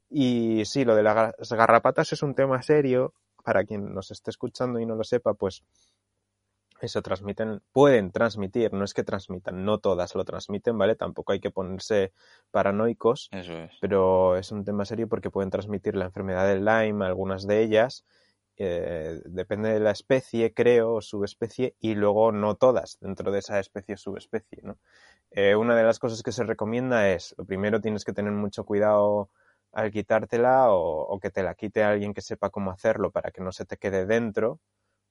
Y 0.08 0.64
sí, 0.64 0.84
lo 0.84 0.94
de 0.94 1.02
las 1.02 1.52
garrapatas 1.52 2.12
es 2.12 2.22
un 2.22 2.34
tema 2.34 2.62
serio. 2.62 3.14
Para 3.42 3.64
quien 3.64 3.94
nos 3.94 4.10
esté 4.10 4.30
escuchando 4.30 4.80
y 4.80 4.86
no 4.86 4.96
lo 4.96 5.04
sepa, 5.04 5.32
pues 5.32 5.64
eso 6.80 7.02
transmiten, 7.02 7.60
pueden 7.72 8.10
transmitir, 8.10 8.72
no 8.72 8.84
es 8.84 8.94
que 8.94 9.02
transmitan, 9.02 9.64
no 9.64 9.78
todas 9.78 10.14
lo 10.14 10.24
transmiten, 10.24 10.76
¿vale? 10.78 10.94
Tampoco 10.96 11.32
hay 11.32 11.40
que 11.40 11.50
ponerse 11.50 12.12
paranoicos, 12.50 13.28
Eso 13.32 13.52
es. 13.52 13.72
pero 13.80 14.36
es 14.36 14.50
un 14.50 14.64
tema 14.64 14.84
serio 14.84 15.08
porque 15.08 15.30
pueden 15.30 15.50
transmitir 15.50 15.94
la 15.94 16.06
enfermedad 16.06 16.46
del 16.46 16.64
Lyme, 16.64 17.04
algunas 17.04 17.46
de 17.46 17.62
ellas, 17.62 18.04
eh, 18.60 19.20
depende 19.24 19.70
de 19.70 19.80
la 19.80 19.90
especie, 19.92 20.52
creo, 20.54 20.94
o 20.94 21.00
subespecie, 21.00 21.76
y 21.80 21.94
luego 21.94 22.30
no 22.32 22.56
todas 22.56 22.98
dentro 23.00 23.32
de 23.32 23.40
esa 23.40 23.58
especie 23.58 23.94
o 23.94 23.98
subespecie, 23.98 24.60
¿no? 24.62 24.78
Eh, 25.30 25.56
una 25.56 25.76
de 25.76 25.84
las 25.84 25.98
cosas 25.98 26.22
que 26.22 26.32
se 26.32 26.44
recomienda 26.44 27.10
es, 27.10 27.34
lo 27.38 27.44
primero 27.46 27.80
tienes 27.80 28.04
que 28.04 28.12
tener 28.12 28.32
mucho 28.32 28.64
cuidado 28.64 29.30
al 29.72 29.90
quitártela 29.92 30.72
o, 30.72 31.02
o 31.02 31.20
que 31.20 31.30
te 31.30 31.42
la 31.42 31.54
quite 31.54 31.84
alguien 31.84 32.14
que 32.14 32.20
sepa 32.22 32.50
cómo 32.50 32.70
hacerlo 32.72 33.10
para 33.12 33.30
que 33.30 33.40
no 33.42 33.52
se 33.52 33.64
te 33.64 33.76
quede 33.78 34.06
dentro, 34.06 34.60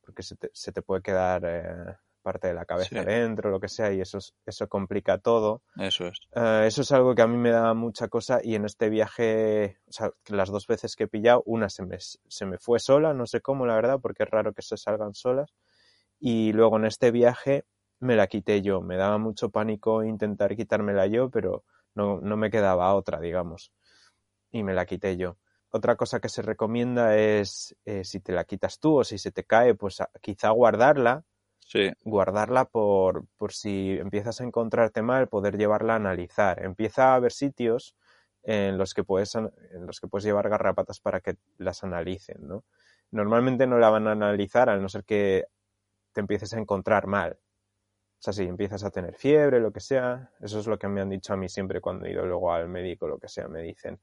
porque 0.01 0.23
se 0.23 0.35
te, 0.35 0.49
se 0.53 0.71
te 0.71 0.81
puede 0.81 1.01
quedar 1.01 1.43
eh, 1.45 1.97
parte 2.22 2.47
de 2.49 2.53
la 2.53 2.65
cabeza 2.65 2.99
Sí. 2.99 3.05
dentro, 3.05 3.49
lo 3.49 3.59
que 3.59 3.67
sea, 3.70 3.91
y 3.93 4.01
eso, 4.01 4.17
es- 4.20 4.34
eso 4.45 4.67
complica 4.67 5.17
todo. 5.17 5.61
Eso 5.78 6.07
es. 6.07 6.20
Eh, 6.36 6.63
eso 6.67 6.82
es 6.82 6.91
algo 6.91 7.15
que 7.15 7.22
a 7.22 7.28
mí 7.28 7.38
me 7.38 7.51
da 7.51 7.74
mucha 7.74 8.07
cosa 8.07 8.39
y 8.43 8.55
en 8.55 8.65
este 8.65 8.89
viaje, 8.89 9.80
o 9.88 9.91
sea, 9.91 10.11
que 10.24 10.36
las 10.36 10.49
dos 10.49 10.67
veces 10.67 10.95
que 10.95 11.05
he 11.05 11.07
pillado, 11.07 11.43
una 11.45 11.70
se 11.70 11.86
me, 11.86 11.97
se 11.99 12.45
me 12.45 12.57
fue 12.57 12.80
sola, 12.80 13.13
no 13.13 13.26
sé 13.26 13.41
cómo, 13.41 13.65
la 13.65 13.76
verdad, 13.76 13.99
porque 14.01 14.24
es 14.24 14.30
raro 14.30 14.53
que 14.53 14.61
se 14.61 14.78
salgan 14.78 15.13
solas. 15.13 15.53
Y 16.20 16.51
luego 16.53 16.78
en 16.78 16.86
este 16.86 17.11
viaje 17.11 17.65
me 17.99 18.15
la 18.15 18.28
quité 18.28 18.61
yo. 18.61 18.82
Me 18.82 18.97
daba 18.97 19.17
mucho 19.17 19.49
pánico 19.49 20.03
intentar 20.03 20.55
quitármela 20.55 21.07
yo, 21.07 21.30
pero 21.30 21.63
no, 21.95 22.20
no 22.22 22.38
me 22.38 22.49
quedaba 22.49 22.93
otra, 22.95 23.20
digamos. 23.20 23.72
Y 24.51 24.63
me 24.63 24.74
la 24.74 24.86
quité 24.86 25.15
yo. 25.17 25.38
Otra 25.72 25.95
cosa 25.95 26.20
que 26.20 26.30
se 26.30 26.41
recomienda 26.41 27.15
es, 27.17 27.76
eh, 27.86 28.03
si 28.03 28.20
te 28.20 28.32
la 28.34 28.43
quitas 28.45 28.80
tú 28.80 28.99
o 28.99 29.03
si 29.03 29.17
se 29.20 29.32
te 29.32 29.43
cae, 29.43 29.76
pues 29.76 30.01
a- 30.01 30.09
quizá 30.22 30.49
guardarla 30.49 31.24
Guardarla 32.03 32.65
por, 32.65 33.26
por 33.38 33.53
si 33.53 33.97
empiezas 33.99 34.41
a 34.41 34.43
encontrarte 34.43 35.01
mal, 35.01 35.28
poder 35.30 35.57
llevarla 35.57 35.93
a 35.93 35.97
analizar. 35.97 36.63
Empieza 36.63 37.11
a 37.11 37.15
haber 37.15 37.32
sitios 37.32 37.95
en 38.43 38.78
los 38.78 38.93
que 38.93 39.03
puedes, 39.03 39.36
en 39.36 39.51
los 39.86 39.99
que 39.99 40.07
puedes 40.07 40.26
llevar 40.26 40.49
garrapatas 40.49 40.99
para 40.99 41.20
que 41.22 41.38
las 41.57 41.84
analicen, 41.84 42.47
¿no? 42.47 42.63
Normalmente 43.11 43.67
no 43.67 43.78
la 43.80 43.89
van 43.89 44.07
a 44.07 44.11
analizar 44.13 44.70
a 44.70 44.78
no 44.78 44.89
ser 44.89 45.03
que 45.03 45.45
te 46.13 46.22
empieces 46.22 46.53
a 46.53 46.59
encontrar 46.59 47.07
mal. 47.07 47.39
O 48.20 48.22
sea, 48.22 48.34
si 48.34 48.43
empiezas 48.43 48.84
a 48.84 48.91
tener 48.91 49.15
fiebre, 49.15 49.59
lo 49.59 49.72
que 49.72 49.80
sea, 49.80 50.32
eso 50.41 50.59
es 50.59 50.67
lo 50.67 50.78
que 50.80 50.88
me 50.89 51.01
han 51.01 51.09
dicho 51.09 51.34
a 51.34 51.38
mí 51.38 51.49
siempre 51.49 51.82
cuando 51.82 52.05
he 52.05 52.11
ido 52.11 52.26
luego 52.26 52.51
al 52.53 52.70
médico, 52.70 53.07
lo 53.07 53.20
que 53.20 53.30
sea, 53.30 53.47
me 53.47 53.61
dicen. 53.61 53.99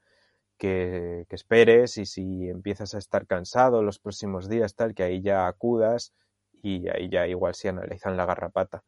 que, 0.58 1.26
que 1.28 1.36
esperes 1.36 1.98
y 1.98 2.06
si 2.06 2.48
empiezas 2.48 2.94
a 2.94 2.98
estar 2.98 3.26
cansado 3.26 3.82
los 3.82 3.98
próximos 3.98 4.48
días, 4.48 4.74
tal, 4.74 4.94
que 4.94 5.02
ahí 5.04 5.22
ya 5.22 5.46
acudas 5.48 6.12
y 6.62 6.88
ahí 6.88 7.08
ya 7.10 7.26
igual 7.26 7.54
si 7.54 7.68
analizan 7.68 8.16
la 8.16 8.26
garrapata. 8.26 8.84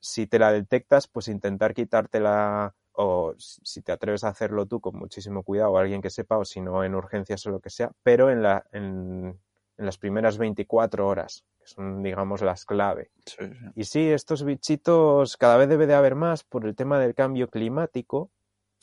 Si 0.00 0.26
te 0.26 0.38
la 0.38 0.52
detectas, 0.52 1.08
pues 1.08 1.28
intentar 1.28 1.74
quitártela 1.74 2.74
o 2.92 3.34
si 3.38 3.82
te 3.82 3.92
atreves 3.92 4.24
a 4.24 4.28
hacerlo 4.28 4.66
tú 4.66 4.80
con 4.80 4.96
muchísimo 4.98 5.42
cuidado, 5.42 5.72
o 5.72 5.78
alguien 5.78 6.02
que 6.02 6.10
sepa, 6.10 6.38
o 6.38 6.44
si 6.44 6.60
no 6.60 6.84
en 6.84 6.94
urgencias 6.94 7.44
o 7.46 7.50
lo 7.50 7.60
que 7.60 7.70
sea, 7.70 7.92
pero 8.02 8.30
en, 8.30 8.42
la, 8.42 8.66
en, 8.72 9.38
en 9.78 9.86
las 9.86 9.98
primeras 9.98 10.38
24 10.38 11.06
horas, 11.08 11.44
que 11.58 11.66
son, 11.66 12.02
digamos, 12.02 12.42
las 12.42 12.64
clave. 12.66 13.10
Sí, 13.26 13.36
sí. 13.54 13.66
Y 13.74 13.84
sí, 13.84 14.08
estos 14.10 14.44
bichitos 14.44 15.36
cada 15.36 15.56
vez 15.56 15.68
debe 15.68 15.86
de 15.86 15.94
haber 15.94 16.14
más 16.14 16.44
por 16.44 16.66
el 16.66 16.74
tema 16.76 16.98
del 16.98 17.14
cambio 17.14 17.48
climático. 17.48 18.30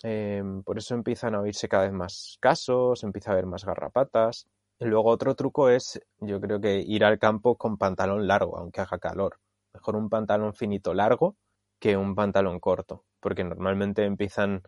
eh, 0.04 0.44
por 0.66 0.78
eso 0.78 0.94
empiezan 0.96 1.36
a 1.36 1.42
oírse 1.42 1.68
cada 1.70 1.84
vez 1.86 1.94
más 1.94 2.38
casos, 2.40 3.04
empieza 3.04 3.32
a 3.32 3.34
haber 3.34 3.46
más 3.48 3.66
garrapatas. 3.66 4.48
Luego 4.80 5.10
otro 5.10 5.36
truco 5.36 5.70
es, 5.70 6.00
yo 6.20 6.40
creo 6.40 6.62
que 6.62 6.80
ir 6.80 7.04
al 7.04 7.18
campo 7.18 7.56
con 7.56 7.78
pantalón 7.78 8.28
largo, 8.28 8.58
aunque 8.58 8.82
haga 8.82 9.00
calor. 9.00 9.40
Mejor 9.74 9.96
un 9.96 10.10
pantalón 10.10 10.54
finito 10.54 10.94
largo 10.94 11.36
que 11.80 11.98
un 11.98 12.16
pantalón 12.16 12.60
corto, 12.60 13.04
porque 13.20 13.44
normalmente 13.44 14.04
empiezan 14.04 14.64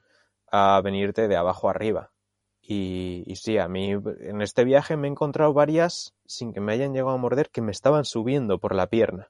a 0.52 0.82
venirte 0.84 1.28
de 1.28 1.36
abajo 1.36 1.70
arriba. 1.70 2.12
Y, 2.62 3.24
sí, 3.36 3.58
a 3.58 3.68
mí 3.68 3.92
en 3.92 4.42
este 4.42 4.64
viaje 4.64 4.96
me 4.96 5.08
he 5.08 5.12
encontrado 5.12 5.54
varias 5.54 6.14
sin 6.26 6.54
que 6.54 6.60
me 6.60 6.74
hayan 6.74 6.94
llegado 6.94 7.16
a 7.16 7.18
morder 7.18 7.50
que 7.50 7.62
me 7.62 7.72
estaban 7.72 8.06
subiendo 8.06 8.60
por 8.60 8.76
la 8.76 8.88
pierna. 8.88 9.28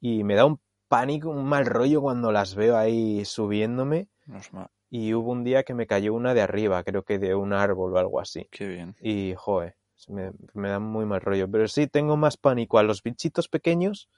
Y 0.00 0.22
me 0.22 0.36
da 0.36 0.44
un 0.44 0.60
pánico, 0.88 1.30
un 1.30 1.44
mal 1.44 1.66
rollo 1.66 2.00
cuando 2.02 2.30
las 2.30 2.54
veo 2.54 2.76
ahí 2.76 3.24
subiéndome. 3.24 4.08
No 4.26 4.38
es 4.38 4.52
Y 4.88 5.14
hubo 5.14 5.32
un 5.32 5.44
día 5.44 5.64
que 5.64 5.74
me 5.74 5.86
cayó 5.86 6.14
una 6.14 6.34
de 6.34 6.42
arriba, 6.42 6.82
creo 6.84 7.02
que 7.02 7.18
de 7.18 7.34
un 7.34 7.52
árbol 7.52 7.94
o 7.94 7.98
algo 7.98 8.20
así. 8.20 8.48
Qué 8.50 8.66
bien. 8.66 8.94
Y, 9.00 9.34
se 9.94 10.12
me, 10.12 10.30
me 10.54 10.68
da 10.68 10.78
muy 10.78 11.06
mal 11.06 11.20
rollo. 11.20 11.50
Pero 11.50 11.68
sí, 11.68 11.86
tengo 11.86 12.16
más 12.16 12.36
pánico 12.36 12.78
a 12.78 12.82
los 12.82 13.02
bichitos 13.02 13.48
pequeños 13.48 14.08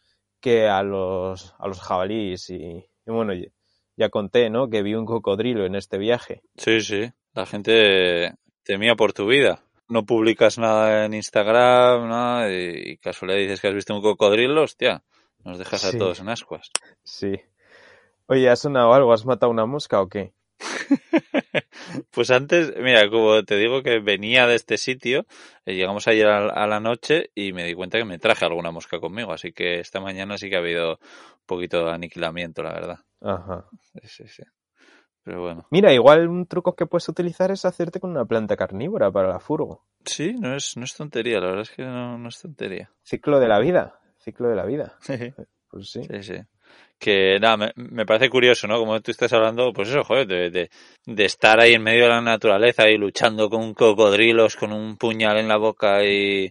que 0.41 0.69
a 0.69 0.83
los, 0.83 1.55
a 1.59 1.69
los 1.69 1.81
jabalíes. 1.81 2.51
Y, 2.51 2.57
y 2.57 3.11
bueno, 3.11 3.33
ya, 3.33 3.49
ya 3.97 4.09
conté, 4.11 4.51
¿no? 4.51 4.69
Que 4.69 4.83
vi 4.83 4.95
un 4.95 5.07
cocodrilo 5.07 5.67
en 5.67 5.75
este 5.75 5.99
viaje. 5.99 6.43
Sí, 6.57 6.81
sí. 6.81 7.11
La 7.35 7.47
gente 7.47 8.35
temía 8.63 8.95
por 8.95 9.13
tu 9.13 9.27
vida. 9.27 9.63
No 9.89 10.05
publicas 10.05 10.59
nada 10.59 11.07
en 11.07 11.15
Instagram, 11.15 12.09
nada, 12.09 12.53
y, 12.53 12.99
casualidad 12.99 13.39
dices 13.39 13.61
que 13.61 13.69
has 13.69 13.75
visto 13.75 13.95
un 13.95 14.03
cocodrilo, 14.03 14.63
hostia, 14.63 15.03
nos 15.45 15.57
dejas 15.57 15.85
a 15.87 15.97
todos 15.97 16.21
en 16.21 16.29
ascuas. 16.29 16.71
Sí. 17.03 17.41
Oye, 18.27 18.51
¿ha 18.51 18.57
sonado 18.57 18.93
algo? 18.93 19.15
¿Has 19.15 19.25
matado 19.25 19.51
una 19.51 19.65
mosca 19.65 20.03
o 20.03 20.09
qué? 20.09 20.35
Pues 22.11 22.31
antes, 22.31 22.75
mira, 22.79 23.09
como 23.09 23.43
te 23.45 23.57
digo 23.57 23.83
que 23.83 24.01
venía 24.01 24.47
de 24.47 24.55
este 24.57 24.77
sitio, 24.77 25.27
eh, 25.65 25.75
llegamos 25.75 26.09
ayer 26.09 26.27
a, 26.27 26.49
a 26.49 26.67
la 26.67 26.81
noche 26.81 27.31
y 27.35 27.53
me 27.53 27.65
di 27.65 27.75
cuenta 27.75 27.99
que 27.99 28.05
me 28.05 28.19
traje 28.19 28.45
alguna 28.45 28.71
mosca 28.71 29.01
conmigo, 29.01 29.33
así 29.33 29.53
que 29.53 29.81
esta 29.81 30.01
mañana 30.01 30.37
sí 30.39 30.51
que 30.51 30.57
ha 30.57 30.61
habido 30.61 30.93
un 30.93 31.47
poquito 31.47 31.85
de 31.85 31.93
aniquilamiento, 31.93 32.63
la 32.63 32.73
verdad. 32.73 32.99
Ajá. 33.21 33.67
Sí, 33.81 34.01
sí, 34.09 34.29
sí. 34.29 34.43
Pero 35.23 35.43
bueno. 35.43 35.67
Mira, 35.71 35.93
igual 35.93 36.29
un 36.29 36.47
truco 36.47 36.75
que 36.75 36.87
puedes 36.87 37.09
utilizar 37.09 37.51
es 37.51 37.65
hacerte 37.65 38.01
con 38.01 38.11
una 38.11 38.25
planta 38.25 38.57
carnívora 38.57 39.11
para 39.11 39.29
la 39.29 39.41
furgo. 39.41 39.85
Sí, 40.05 40.35
no 40.35 40.57
es, 40.57 40.77
no 40.77 40.85
es 40.85 40.95
tontería, 40.95 41.41
la 41.41 41.49
verdad 41.49 41.63
es 41.63 41.71
que 41.71 41.83
no, 41.85 42.17
no 42.19 42.29
es 42.29 42.41
tontería. 42.41 42.91
Ciclo 43.03 43.39
de 43.39 43.49
la 43.49 43.59
vida. 43.61 44.01
Ciclo 44.19 44.49
de 44.49 44.57
la 44.57 44.65
vida. 44.65 44.97
Sí, 45.01 45.15
Pues 45.71 45.91
sí. 45.91 46.03
sí. 46.23 46.37
Que 46.99 47.39
nada, 47.41 47.57
me, 47.57 47.73
me 47.77 48.05
parece 48.07 48.29
curioso, 48.29 48.67
¿no? 48.67 48.79
Como 48.79 49.01
tú 49.01 49.11
estás 49.13 49.33
hablando, 49.33 49.73
pues 49.73 49.89
eso, 49.89 50.03
joder, 50.05 50.27
de, 50.27 50.51
de, 50.51 50.71
de 51.07 51.25
estar 51.25 51.61
ahí 51.61 51.75
en 51.75 51.83
medio 51.83 52.05
de 52.05 52.09
la 52.11 52.21
naturaleza 52.21 52.89
y 52.89 52.97
luchando 52.99 53.49
con 53.49 53.73
cocodrilos, 53.75 54.57
con 54.57 54.73
un 54.73 54.97
puñal 54.97 55.39
en 55.39 55.47
la 55.49 55.59
boca 55.59 56.05
y, 56.05 56.51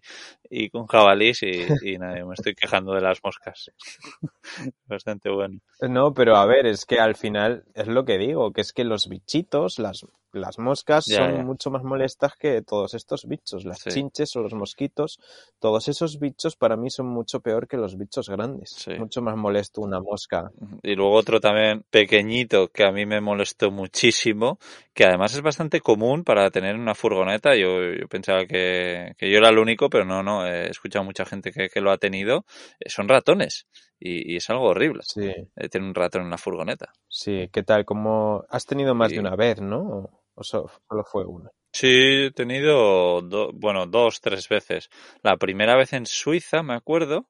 y 0.49 0.69
con 0.69 0.87
jabalís 0.87 1.43
y, 1.43 1.73
y 1.81 1.97
nada, 1.97 2.25
me 2.25 2.33
estoy 2.33 2.55
quejando 2.55 2.93
de 2.93 3.01
las 3.01 3.19
moscas. 3.23 3.71
Bastante 4.87 5.29
bueno. 5.29 5.59
No, 5.79 6.13
pero 6.13 6.35
a 6.37 6.45
ver, 6.47 6.65
es 6.65 6.85
que 6.85 6.99
al 6.99 7.15
final 7.15 7.63
es 7.75 7.87
lo 7.87 8.03
que 8.03 8.17
digo, 8.17 8.51
que 8.51 8.61
es 8.61 8.73
que 8.73 8.83
los 8.83 9.07
bichitos, 9.07 9.77
las, 9.77 10.05
las 10.31 10.57
moscas 10.57 11.05
Ya, 11.05 11.17
son 11.17 11.35
ya. 11.35 11.43
mucho 11.43 11.69
más 11.69 11.83
molestas 11.83 12.33
que 12.35 12.63
todos 12.63 12.95
estos 12.95 13.25
bichos, 13.27 13.63
las 13.63 13.79
Sí. 13.79 13.89
chinches 13.91 14.35
o 14.35 14.41
los 14.41 14.53
mosquitos, 14.55 15.19
todos 15.59 15.87
esos 15.87 16.19
bichos 16.19 16.55
para 16.55 16.77
mí 16.77 16.89
son 16.89 17.07
mucho 17.07 17.41
peor 17.41 17.67
que 17.67 17.77
los 17.77 17.95
bichos 17.95 18.27
grandes. 18.29 18.71
Sí. 18.71 18.91
Mucho 18.97 19.21
más 19.21 19.35
molesto 19.35 19.81
una 19.81 19.99
mosca. 19.99 20.36
Y 20.83 20.95
luego 20.95 21.13
otro 21.13 21.39
también 21.39 21.83
pequeñito 21.89 22.69
que 22.69 22.83
a 22.85 22.91
mí 22.91 23.05
me 23.05 23.21
molestó 23.21 23.71
muchísimo, 23.71 24.59
que 24.93 25.05
además 25.05 25.33
es 25.35 25.41
bastante 25.41 25.81
común 25.81 26.23
para 26.23 26.49
tener 26.51 26.75
una 26.75 26.95
furgoneta. 26.95 27.55
Yo, 27.55 27.93
yo 27.93 28.07
pensaba 28.07 28.45
que, 28.45 29.13
que 29.17 29.29
yo 29.31 29.37
era 29.37 29.49
el 29.49 29.59
único, 29.59 29.89
pero 29.89 30.05
no, 30.05 30.23
no, 30.23 30.45
he 30.47 30.69
escuchado 30.69 31.05
mucha 31.05 31.25
gente 31.25 31.51
que, 31.51 31.69
que 31.69 31.81
lo 31.81 31.91
ha 31.91 31.97
tenido. 31.97 32.45
Eh, 32.79 32.89
Son 32.89 33.07
ratones 33.07 33.67
y, 33.99 34.33
y 34.33 34.37
es 34.37 34.49
algo 34.49 34.65
horrible 34.69 35.03
Sí, 35.05 35.21
eh, 35.55 35.69
tener 35.69 35.87
un 35.87 35.95
ratón 35.95 36.23
en 36.23 36.29
la 36.31 36.37
furgoneta. 36.37 36.93
sí, 37.09 37.49
¿qué 37.51 37.63
tal? 37.63 37.83
¿Cómo 37.85 38.45
has 38.49 38.65
tenido 38.65 38.95
más 38.95 39.09
Sí. 39.09 39.15
de 39.15 39.19
una 39.21 39.35
vez, 39.35 39.59
no? 39.61 39.79
¿O, 39.81 40.23
o 40.35 40.43
so- 40.43 40.69
solo 40.87 41.03
fue 41.03 41.25
una? 41.25 41.49
Sí, 41.71 41.87
he 42.27 42.31
tenido, 42.31 43.21
do- 43.21 43.51
bueno, 43.53 43.85
dos, 43.85 44.19
tres 44.21 44.49
veces. 44.49 44.89
La 45.21 45.37
primera 45.37 45.75
vez 45.75 45.93
en 45.93 46.05
Suiza, 46.05 46.63
me 46.63 46.73
acuerdo, 46.73 47.27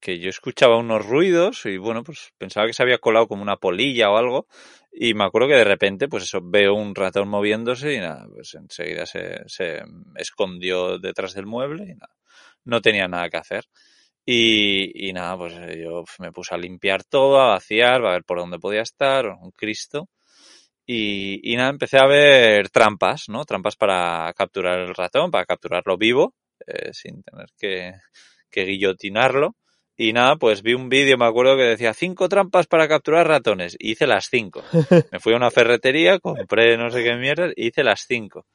que 0.00 0.18
yo 0.18 0.30
escuchaba 0.30 0.76
unos 0.78 1.04
ruidos 1.06 1.66
y 1.66 1.76
bueno, 1.78 2.02
pues 2.04 2.32
pensaba 2.38 2.66
que 2.66 2.72
se 2.72 2.82
había 2.82 2.98
colado 2.98 3.28
como 3.28 3.42
una 3.42 3.56
polilla 3.56 4.10
o 4.10 4.16
algo 4.16 4.46
y 4.92 5.14
me 5.14 5.24
acuerdo 5.24 5.48
que 5.48 5.54
de 5.54 5.64
repente, 5.64 6.08
pues 6.08 6.24
eso, 6.24 6.40
veo 6.42 6.74
un 6.74 6.94
ratón 6.94 7.28
moviéndose 7.28 7.94
y 7.94 7.98
nada, 7.98 8.26
pues 8.32 8.54
enseguida 8.54 9.06
se, 9.06 9.42
se 9.46 9.82
escondió 10.16 10.98
detrás 10.98 11.34
del 11.34 11.46
mueble 11.46 11.84
y 11.84 11.94
nada, 11.94 12.14
no 12.64 12.80
tenía 12.80 13.08
nada 13.08 13.28
que 13.30 13.36
hacer. 13.38 13.64
Y, 14.24 15.08
y 15.08 15.12
nada, 15.14 15.38
pues 15.38 15.54
yo 15.78 16.04
me 16.18 16.32
puse 16.32 16.54
a 16.54 16.58
limpiar 16.58 17.02
todo, 17.04 17.40
a 17.40 17.46
vaciar, 17.48 18.04
a 18.04 18.12
ver 18.12 18.24
por 18.24 18.38
dónde 18.38 18.58
podía 18.58 18.82
estar, 18.82 19.26
un 19.26 19.50
Cristo. 19.52 20.08
Y, 20.86 21.40
y 21.52 21.56
nada, 21.56 21.70
empecé 21.70 21.98
a 21.98 22.06
ver 22.06 22.70
trampas, 22.70 23.28
¿no? 23.28 23.44
Trampas 23.44 23.76
para 23.76 24.32
capturar 24.34 24.80
el 24.80 24.94
ratón, 24.94 25.30
para 25.30 25.46
capturarlo 25.46 25.96
vivo, 25.98 26.34
eh, 26.66 26.92
sin 26.92 27.22
tener 27.22 27.48
que, 27.58 27.92
que 28.50 28.64
guillotinarlo. 28.64 29.54
Y 30.00 30.12
nada, 30.12 30.36
pues 30.36 30.62
vi 30.62 30.74
un 30.74 30.88
vídeo, 30.88 31.18
me 31.18 31.26
acuerdo 31.26 31.56
que 31.56 31.64
decía 31.64 31.92
cinco 31.92 32.28
trampas 32.28 32.68
para 32.68 32.86
capturar 32.86 33.26
ratones. 33.26 33.76
Y 33.80 33.90
hice 33.90 34.06
las 34.06 34.28
cinco. 34.30 34.62
Me 35.10 35.18
fui 35.18 35.32
a 35.32 35.36
una 35.36 35.50
ferretería, 35.50 36.20
compré 36.20 36.76
no 36.78 36.88
sé 36.88 37.02
qué 37.02 37.16
mierda, 37.16 37.48
y 37.56 37.66
hice 37.66 37.82
las 37.82 38.06
cinco. 38.06 38.46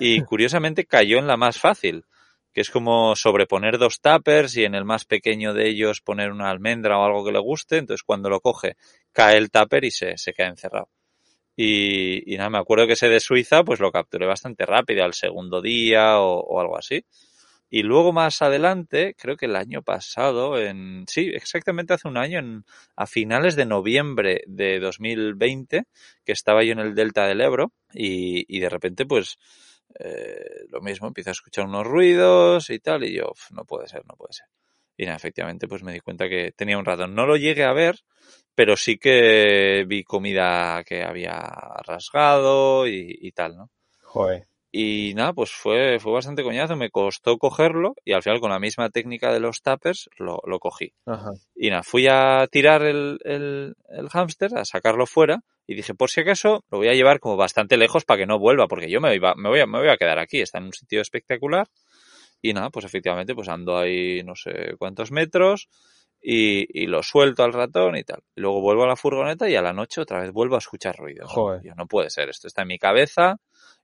Y 0.00 0.22
curiosamente 0.24 0.86
cayó 0.86 1.18
en 1.18 1.26
la 1.26 1.36
más 1.36 1.58
fácil, 1.58 2.06
que 2.50 2.62
es 2.62 2.70
como 2.70 3.14
sobreponer 3.14 3.76
dos 3.76 4.00
tuppers 4.00 4.56
y 4.56 4.64
en 4.64 4.74
el 4.74 4.86
más 4.86 5.04
pequeño 5.04 5.52
de 5.52 5.68
ellos 5.68 6.00
poner 6.00 6.32
una 6.32 6.48
almendra 6.48 6.98
o 6.98 7.04
algo 7.04 7.26
que 7.26 7.32
le 7.32 7.40
guste. 7.40 7.76
Entonces 7.76 8.02
cuando 8.02 8.30
lo 8.30 8.40
coge, 8.40 8.76
cae 9.12 9.36
el 9.36 9.50
tupper 9.50 9.84
y 9.84 9.90
se, 9.90 10.16
se 10.16 10.32
queda 10.32 10.48
encerrado. 10.48 10.88
Y, 11.54 12.32
y 12.32 12.38
nada, 12.38 12.48
me 12.48 12.58
acuerdo 12.58 12.86
que 12.86 12.94
ese 12.94 13.10
de 13.10 13.20
Suiza, 13.20 13.64
pues 13.64 13.80
lo 13.80 13.92
capturé 13.92 14.26
bastante 14.26 14.64
rápido, 14.64 15.04
al 15.04 15.12
segundo 15.12 15.60
día 15.60 16.20
o, 16.20 16.40
o 16.40 16.58
algo 16.58 16.78
así. 16.78 17.04
Y 17.68 17.82
luego 17.82 18.12
más 18.12 18.42
adelante, 18.42 19.14
creo 19.18 19.36
que 19.36 19.46
el 19.46 19.56
año 19.56 19.82
pasado, 19.82 20.58
en 20.60 21.04
sí, 21.08 21.30
exactamente 21.34 21.94
hace 21.94 22.06
un 22.08 22.16
año, 22.16 22.38
en, 22.38 22.64
a 22.94 23.06
finales 23.06 23.56
de 23.56 23.66
noviembre 23.66 24.42
de 24.46 24.78
2020, 24.78 25.84
que 26.24 26.32
estaba 26.32 26.62
yo 26.62 26.72
en 26.72 26.78
el 26.78 26.94
delta 26.94 27.26
del 27.26 27.40
Ebro 27.40 27.72
y, 27.92 28.44
y 28.54 28.60
de 28.60 28.68
repente, 28.68 29.04
pues, 29.04 29.36
eh, 29.98 30.66
lo 30.70 30.80
mismo, 30.80 31.08
empiezo 31.08 31.30
a 31.30 31.32
escuchar 31.32 31.66
unos 31.66 31.86
ruidos 31.86 32.70
y 32.70 32.78
tal, 32.78 33.04
y 33.04 33.14
yo, 33.16 33.30
"Uf, 33.32 33.50
no 33.50 33.64
puede 33.64 33.88
ser, 33.88 34.04
no 34.06 34.14
puede 34.16 34.32
ser. 34.32 34.46
Y 34.96 35.04
nada, 35.04 35.16
efectivamente, 35.16 35.68
pues 35.68 35.82
me 35.82 35.92
di 35.92 36.00
cuenta 36.00 36.28
que 36.28 36.52
tenía 36.52 36.78
un 36.78 36.84
ratón. 36.84 37.14
No 37.14 37.26
lo 37.26 37.36
llegué 37.36 37.64
a 37.64 37.72
ver, 37.72 37.96
pero 38.54 38.76
sí 38.76 38.96
que 38.98 39.84
vi 39.86 40.04
comida 40.04 40.82
que 40.84 41.02
había 41.02 41.40
rasgado 41.86 42.86
y, 42.86 43.16
y 43.20 43.32
tal, 43.32 43.56
¿no? 43.56 43.70
Joder. 44.02 44.46
Y 44.72 45.14
nada, 45.14 45.32
pues 45.32 45.52
fue, 45.52 45.98
fue 46.00 46.12
bastante 46.12 46.42
coñazo, 46.42 46.76
me 46.76 46.90
costó 46.90 47.38
cogerlo 47.38 47.94
y 48.04 48.12
al 48.12 48.22
final 48.22 48.40
con 48.40 48.50
la 48.50 48.58
misma 48.58 48.90
técnica 48.90 49.32
de 49.32 49.40
los 49.40 49.62
tappers 49.62 50.10
lo, 50.18 50.40
lo 50.44 50.58
cogí. 50.58 50.92
Ajá. 51.06 51.30
Y 51.54 51.70
nada, 51.70 51.82
fui 51.82 52.06
a 52.08 52.46
tirar 52.50 52.82
el, 52.82 53.18
el, 53.24 53.74
el 53.88 54.08
hámster, 54.08 54.56
a 54.56 54.64
sacarlo 54.64 55.06
fuera 55.06 55.40
y 55.66 55.74
dije, 55.74 55.94
por 55.94 56.10
si 56.10 56.20
acaso, 56.20 56.64
lo 56.70 56.78
voy 56.78 56.88
a 56.88 56.94
llevar 56.94 57.20
como 57.20 57.36
bastante 57.36 57.76
lejos 57.76 58.04
para 58.04 58.18
que 58.18 58.26
no 58.26 58.38
vuelva, 58.38 58.68
porque 58.68 58.90
yo 58.90 59.00
me, 59.00 59.14
iba, 59.14 59.34
me, 59.36 59.48
voy, 59.48 59.60
a, 59.60 59.66
me 59.66 59.78
voy 59.78 59.88
a 59.88 59.96
quedar 59.96 60.18
aquí, 60.18 60.40
está 60.40 60.58
en 60.58 60.64
un 60.64 60.72
sitio 60.72 61.00
espectacular. 61.00 61.68
Y 62.42 62.52
nada, 62.52 62.70
pues 62.70 62.84
efectivamente, 62.84 63.34
pues 63.34 63.48
ando 63.48 63.76
ahí 63.76 64.22
no 64.22 64.34
sé 64.36 64.74
cuántos 64.78 65.10
metros 65.10 65.68
y, 66.20 66.82
y 66.82 66.86
lo 66.86 67.02
suelto 67.02 67.44
al 67.44 67.52
ratón 67.52 67.96
y 67.96 68.02
tal. 68.04 68.22
Luego 68.34 68.60
vuelvo 68.60 68.84
a 68.84 68.88
la 68.88 68.96
furgoneta 68.96 69.48
y 69.48 69.54
a 69.56 69.62
la 69.62 69.72
noche 69.72 70.00
otra 70.00 70.20
vez 70.20 70.32
vuelvo 70.32 70.56
a 70.56 70.58
escuchar 70.58 70.96
ruidos. 70.96 71.30
Joder. 71.30 71.62
Yo, 71.62 71.74
no 71.74 71.86
puede 71.86 72.10
ser, 72.10 72.28
esto 72.28 72.46
está 72.48 72.62
en 72.62 72.68
mi 72.68 72.78
cabeza 72.78 73.36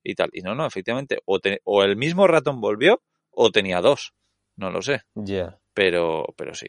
y 0.03 0.15
tal. 0.15 0.31
Y 0.33 0.41
no, 0.43 0.55
no, 0.55 0.67
efectivamente, 0.67 1.19
o, 1.25 1.39
te, 1.39 1.61
o 1.65 1.83
el 1.85 1.97
mismo 1.97 2.27
ratón 2.27 2.61
volvió 2.61 3.03
o 3.31 3.51
tenía 3.51 3.81
dos. 3.81 4.13
No 4.57 4.71
lo 4.71 4.83
sé, 4.83 5.03
Ya. 5.15 5.59
pero, 5.73 6.27
pero 6.37 6.55
sí. 6.55 6.67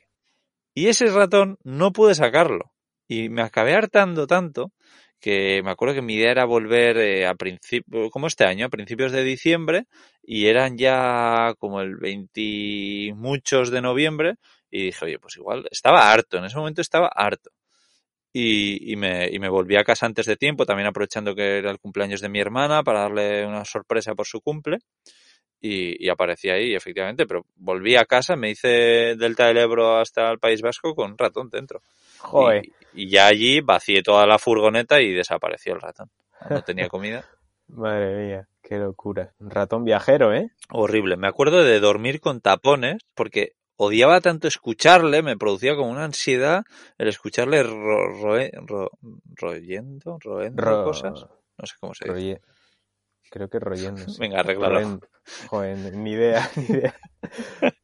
Y 0.73 0.87
ese 0.87 1.07
ratón 1.07 1.57
no 1.63 1.91
pude 1.91 2.15
sacarlo. 2.15 2.71
Y 3.07 3.29
me 3.29 3.41
acabé 3.41 3.73
hartando 3.75 4.25
tanto 4.27 4.71
que 5.19 5.61
me 5.63 5.71
acuerdo 5.71 5.95
que 5.95 6.01
mi 6.01 6.15
idea 6.15 6.31
era 6.31 6.45
volver 6.45 6.97
eh, 6.97 7.25
a 7.27 7.35
principio, 7.35 8.09
como 8.09 8.27
este 8.27 8.45
año, 8.45 8.65
a 8.65 8.69
principios 8.69 9.11
de 9.13 9.23
diciembre, 9.23 9.85
y 10.21 10.47
eran 10.47 10.77
ya 10.77 11.53
como 11.59 11.79
el 11.81 11.95
20 11.95 13.13
muchos 13.15 13.71
de 13.71 13.81
noviembre, 13.81 14.35
y 14.73 14.85
dije, 14.85 15.05
oye, 15.05 15.19
pues 15.19 15.37
igual, 15.37 15.67
estaba 15.69 16.11
harto, 16.11 16.39
en 16.39 16.45
ese 16.45 16.57
momento 16.57 16.81
estaba 16.81 17.07
harto. 17.07 17.51
Y, 18.33 18.91
y, 18.91 18.95
me, 18.95 19.29
y 19.29 19.37
me 19.37 19.47
volví 19.47 19.75
a 19.75 19.83
casa 19.83 20.07
antes 20.07 20.25
de 20.25 20.35
tiempo, 20.35 20.65
también 20.65 20.87
aprovechando 20.87 21.35
que 21.35 21.59
era 21.59 21.69
el 21.69 21.77
cumpleaños 21.77 22.21
de 22.21 22.29
mi 22.29 22.39
hermana 22.39 22.81
para 22.81 23.01
darle 23.01 23.45
una 23.45 23.65
sorpresa 23.65 24.15
por 24.15 24.25
su 24.25 24.41
cumple. 24.41 24.79
Y, 25.61 26.03
y 26.03 26.09
aparecí 26.09 26.49
ahí, 26.49 26.73
efectivamente, 26.73 27.27
pero 27.27 27.45
volví 27.55 27.95
a 27.95 28.05
casa, 28.05 28.35
me 28.35 28.49
hice 28.49 29.15
Delta 29.15 29.45
del 29.45 29.59
Ebro 29.59 29.97
hasta 29.97 30.31
el 30.31 30.39
País 30.39 30.63
Vasco 30.63 30.95
con 30.95 31.11
un 31.11 31.17
ratón 31.19 31.51
dentro. 31.51 31.83
Joder. 32.17 32.65
Y, 32.93 33.03
y 33.03 33.09
ya 33.11 33.27
allí 33.27 33.61
vacié 33.61 34.01
toda 34.01 34.25
la 34.25 34.39
furgoneta 34.39 34.99
y 35.01 35.11
desapareció 35.11 35.75
el 35.75 35.81
ratón. 35.81 36.09
No 36.49 36.63
tenía 36.63 36.89
comida. 36.89 37.23
Madre 37.67 38.25
mía, 38.25 38.47
qué 38.63 38.77
locura. 38.77 39.33
Un 39.39 39.51
ratón 39.51 39.83
viajero, 39.85 40.33
¿eh? 40.33 40.49
Horrible. 40.71 41.15
Me 41.15 41.27
acuerdo 41.27 41.63
de 41.63 41.79
dormir 41.79 42.19
con 42.19 42.41
tapones 42.41 43.03
porque 43.13 43.53
odiaba 43.77 44.21
tanto 44.21 44.47
escucharle, 44.47 45.21
me 45.21 45.37
producía 45.37 45.75
como 45.75 45.91
una 45.91 46.05
ansiedad 46.05 46.63
el 46.97 47.07
escucharle 47.07 47.63
ro, 47.63 48.07
roe, 48.21 48.51
ro, 48.65 48.91
royendo, 49.35 50.17
roendo 50.21 50.61
Ro- 50.61 50.83
cosas. 50.85 51.25
No 51.57 51.65
sé 51.65 51.75
cómo 51.79 51.93
se 51.93 52.13
dice. 52.13 52.41
Creo 53.29 53.49
que 53.49 53.59
royendo. 53.59 54.07
sí. 54.07 54.19
Venga, 54.19 54.39
arréglalo. 54.39 54.79
Roen- 54.79 54.99
Joder, 55.49 55.93
ni 55.95 56.11
idea, 56.11 56.49
ni 56.55 56.65
idea. 56.65 56.95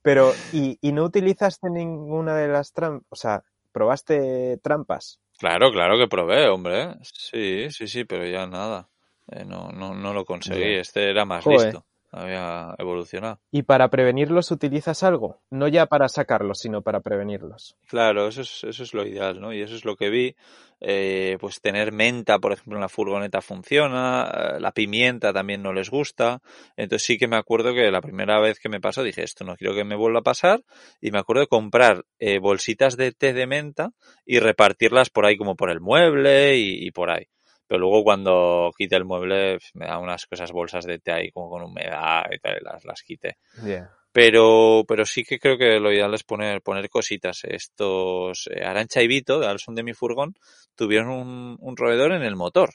Pero, 0.03 0.33
¿y, 0.51 0.77
y 0.81 0.91
no 0.91 1.03
utilizaste 1.05 1.69
ninguna 1.69 2.35
de 2.35 2.47
las 2.47 2.71
trampas? 2.73 3.05
O 3.09 3.15
sea, 3.15 3.43
¿probaste 3.71 4.57
trampas? 4.61 5.19
Claro, 5.39 5.71
claro 5.71 5.97
que 5.97 6.07
probé, 6.07 6.47
hombre. 6.49 6.95
Sí, 7.01 7.69
sí, 7.71 7.87
sí, 7.87 8.03
pero 8.05 8.25
ya 8.27 8.45
nada. 8.45 8.89
Eh, 9.31 9.45
no, 9.45 9.69
no, 9.71 9.93
no 9.93 10.13
lo 10.13 10.25
conseguí. 10.25 10.75
Este 10.75 11.09
era 11.09 11.25
más 11.25 11.43
Joder. 11.45 11.65
listo. 11.73 11.85
Había 12.11 12.73
evolucionado. 12.79 13.39
¿Y 13.51 13.63
para 13.63 13.89
prevenirlos 13.89 14.49
utilizas 14.49 15.03
algo? 15.03 15.41
No 15.51 15.67
ya 15.67 15.85
para 15.85 16.09
sacarlos, 16.09 16.59
sino 16.59 16.81
para 16.81 17.01
prevenirlos. 17.01 17.77
Claro, 17.87 18.27
eso 18.27 18.41
es, 18.41 18.63
eso 18.63 18.83
es 18.83 18.93
lo 18.95 19.05
ideal, 19.05 19.39
¿no? 19.39 19.53
Y 19.53 19.61
eso 19.61 19.75
es 19.75 19.85
lo 19.85 19.95
que 19.95 20.09
vi. 20.09 20.35
Eh, 20.81 21.37
pues 21.39 21.59
tener 21.61 21.91
menta, 21.91 22.39
por 22.39 22.53
ejemplo, 22.53 22.75
en 22.75 22.81
la 22.81 22.89
furgoneta 22.89 23.41
funciona, 23.41 24.31
eh, 24.31 24.59
la 24.59 24.71
pimienta 24.71 25.33
también 25.33 25.61
no 25.61 25.73
les 25.73 25.89
gusta. 25.89 26.41
Entonces 26.77 27.05
sí 27.05 27.17
que 27.17 27.27
me 27.27 27.37
acuerdo 27.37 27.73
que 27.73 27.91
la 27.91 28.01
primera 28.01 28.39
vez 28.39 28.59
que 28.59 28.69
me 28.69 28.79
pasó 28.79 29.03
dije, 29.03 29.23
esto 29.23 29.43
no 29.43 29.55
quiero 29.55 29.75
que 29.75 29.83
me 29.83 29.95
vuelva 29.95 30.19
a 30.19 30.23
pasar. 30.23 30.63
Y 31.01 31.11
me 31.11 31.19
acuerdo 31.19 31.41
de 31.41 31.47
comprar 31.47 32.05
eh, 32.17 32.39
bolsitas 32.39 32.97
de 32.97 33.11
té 33.11 33.33
de 33.33 33.45
menta 33.45 33.91
y 34.25 34.39
repartirlas 34.39 35.09
por 35.09 35.25
ahí 35.25 35.37
como 35.37 35.55
por 35.55 35.69
el 35.69 35.81
mueble 35.81 36.57
y, 36.57 36.87
y 36.87 36.91
por 36.91 37.11
ahí. 37.11 37.27
Pero 37.69 37.81
luego 37.81 38.03
cuando 38.03 38.71
quité 38.75 38.95
el 38.95 39.05
mueble 39.05 39.59
me 39.75 39.85
da 39.85 39.99
unas 39.99 40.25
cosas 40.25 40.51
bolsas 40.51 40.85
de 40.85 40.97
té 40.97 41.11
ahí 41.11 41.31
como 41.31 41.51
con 41.51 41.61
humedad 41.61 42.25
y 42.31 42.39
tal, 42.39 42.57
y 42.59 42.63
las, 42.65 42.83
las 42.83 43.03
quité. 43.03 43.37
Ya. 43.63 43.91
Pero, 44.11 44.83
pero 44.87 45.05
sí 45.05 45.23
que 45.23 45.37
creo 45.37 45.55
que 45.55 45.79
lo 45.79 45.91
ideal 45.93 46.11
es 46.15 46.23
poner, 46.23 46.63
poner 46.63 46.89
cositas. 46.89 47.43
Estos 47.43 48.49
eh, 48.51 48.65
Arancha 48.65 49.03
y 49.03 49.07
Vito, 49.07 49.39
de 49.39 49.45
Alson 49.45 49.75
de 49.75 49.83
mi 49.83 49.93
furgón, 49.93 50.33
tuvieron 50.75 51.09
un, 51.11 51.57
un 51.59 51.77
roedor 51.77 52.13
en 52.13 52.23
el 52.23 52.35
motor. 52.35 52.71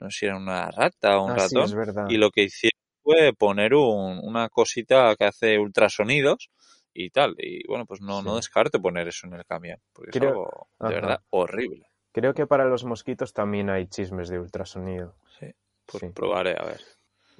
No 0.00 0.10
sé 0.10 0.18
si 0.20 0.26
era 0.26 0.36
una 0.38 0.70
rata 0.70 1.18
o 1.18 1.26
un 1.26 1.32
Ah, 1.32 1.46
sí, 1.48 1.54
ratón. 1.56 1.78
es 1.82 1.94
y 2.08 2.16
lo 2.16 2.30
que 2.30 2.44
hicieron 2.44 2.78
fue 3.02 3.34
poner 3.34 3.74
un- 3.74 4.18
una 4.22 4.48
cosita 4.48 5.14
que 5.16 5.26
hace 5.26 5.58
ultrasonidos 5.58 6.48
y 6.94 7.10
tal. 7.10 7.34
Y 7.38 7.66
bueno, 7.68 7.84
pues 7.84 8.00
no, 8.00 8.22
no 8.22 8.30
Sí. 8.30 8.36
descarte 8.36 8.78
poner 8.80 9.06
eso 9.08 9.26
en 9.26 9.34
el 9.34 9.44
camión. 9.44 9.78
Porque 9.92 10.10
Creo- 10.12 10.30
es 10.30 10.30
algo 10.32 10.68
de 10.80 10.86
Ajá. 10.86 10.94
verdad 10.94 11.20
horrible. 11.30 11.86
Creo 12.12 12.34
que 12.34 12.46
para 12.46 12.64
los 12.66 12.84
mosquitos 12.84 13.32
también 13.32 13.70
hay 13.70 13.86
chismes 13.86 14.28
de 14.28 14.38
ultrasonido. 14.38 15.14
Sí. 15.40 15.46
Pues 15.86 16.00
Sí. 16.02 16.08
probaré, 16.10 16.56
a 16.58 16.64
ver. 16.64 16.80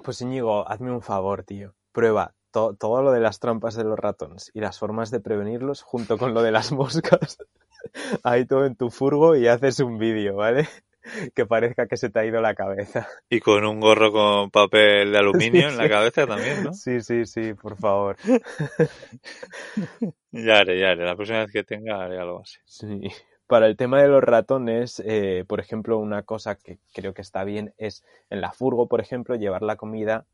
Pues 0.03 0.19
Íñigo, 0.21 0.67
hazme 0.69 0.91
un 0.91 1.01
favor, 1.01 1.43
tío. 1.43 1.73
Prueba 1.91 2.33
to- 2.51 2.75
todo 2.75 3.01
lo 3.01 3.11
de 3.11 3.19
las 3.19 3.39
trampas 3.39 3.75
de 3.75 3.83
los 3.83 3.97
ratones 3.97 4.51
y 4.53 4.59
las 4.61 4.77
formas 4.79 5.11
de 5.11 5.19
prevenirlos 5.19 5.81
junto 5.81 6.17
con 6.17 6.33
lo 6.33 6.41
de 6.43 6.51
las 6.51 6.71
moscas. 7.21 7.37
Ahí 8.23 8.45
todo 8.45 8.65
en 8.65 8.75
tu 8.75 8.89
furgo 8.89 9.35
y 9.35 9.47
haces 9.47 9.79
un 9.79 9.97
vídeo, 9.97 10.35
¿vale? 10.35 10.67
Que 11.35 11.45
parezca 11.45 11.85
que 11.85 11.97
se 11.97 12.09
te 12.09 12.19
ha 12.19 12.25
ido 12.25 12.39
la 12.39 12.55
cabeza. 12.55 13.09
Y 13.29 13.41
con 13.41 13.65
un 13.65 13.81
gorro 13.81 14.09
con 14.13 14.49
papel 14.51 15.11
de 15.11 15.17
aluminio 15.17 15.67
en 15.67 15.75
la 15.77 15.83
sí. 15.83 15.89
cabeza 15.89 16.25
también, 16.25 16.63
¿no? 16.63 16.71
Sí, 16.73 17.01
sí, 17.01 17.25
sí, 17.25 17.53
por 17.55 17.75
favor. 17.77 18.15
Ya 20.31 20.59
haré, 20.59 20.79
ya 20.79 20.91
haré. 20.91 21.03
La 21.05 21.15
próxima 21.15 21.39
vez 21.39 21.51
que 21.51 21.63
tenga 21.65 22.03
haré 22.03 22.19
algo 22.19 22.41
así. 22.41 22.57
Sí. 22.65 23.01
Para 23.53 23.67
el 23.67 23.77
tema 23.77 24.01
de 24.01 24.07
los 24.07 24.23
ratones, 24.23 24.99
eh, 25.05 25.45
por 25.47 25.59
ejemplo, 25.59 25.99
una 25.99 26.23
cosa 26.23 26.55
que 26.55 26.79
creo 26.91 27.13
que 27.13 27.21
está 27.21 27.43
bien 27.43 27.71
es 27.77 28.03
en 28.31 28.41
la 28.41 28.51
furgo, 28.51 28.87
por 28.87 28.99
ejemplo, 28.99 29.35
llevar 29.35 29.61
la 29.61 29.75
comida 29.75 30.25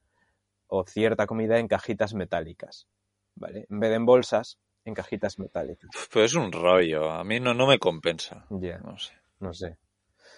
o 0.68 0.86
cierta 0.86 1.28
comida 1.28 1.60
en 1.60 1.68
cajitas 1.68 2.14
metálicas, 2.14 2.88
¿vale? 3.36 3.68
En 3.70 3.82
vez 3.82 3.90
de 3.90 3.98
en 3.98 4.06
bolsas, 4.06 4.58
en 4.86 4.94
cajitas 4.94 5.38
metálicas. 5.38 5.90
Pero 6.14 6.24
es 6.24 6.34
un 6.34 6.54
rollo. 6.54 7.12
A 7.12 7.26
mí 7.26 7.42
no, 7.42 7.54
no 7.54 7.68
me 7.68 7.78
compensa. 7.78 8.46
Ya, 8.52 8.78
No 8.78 8.98
sé. 8.98 9.12
no 9.42 9.54
sé. 9.54 9.76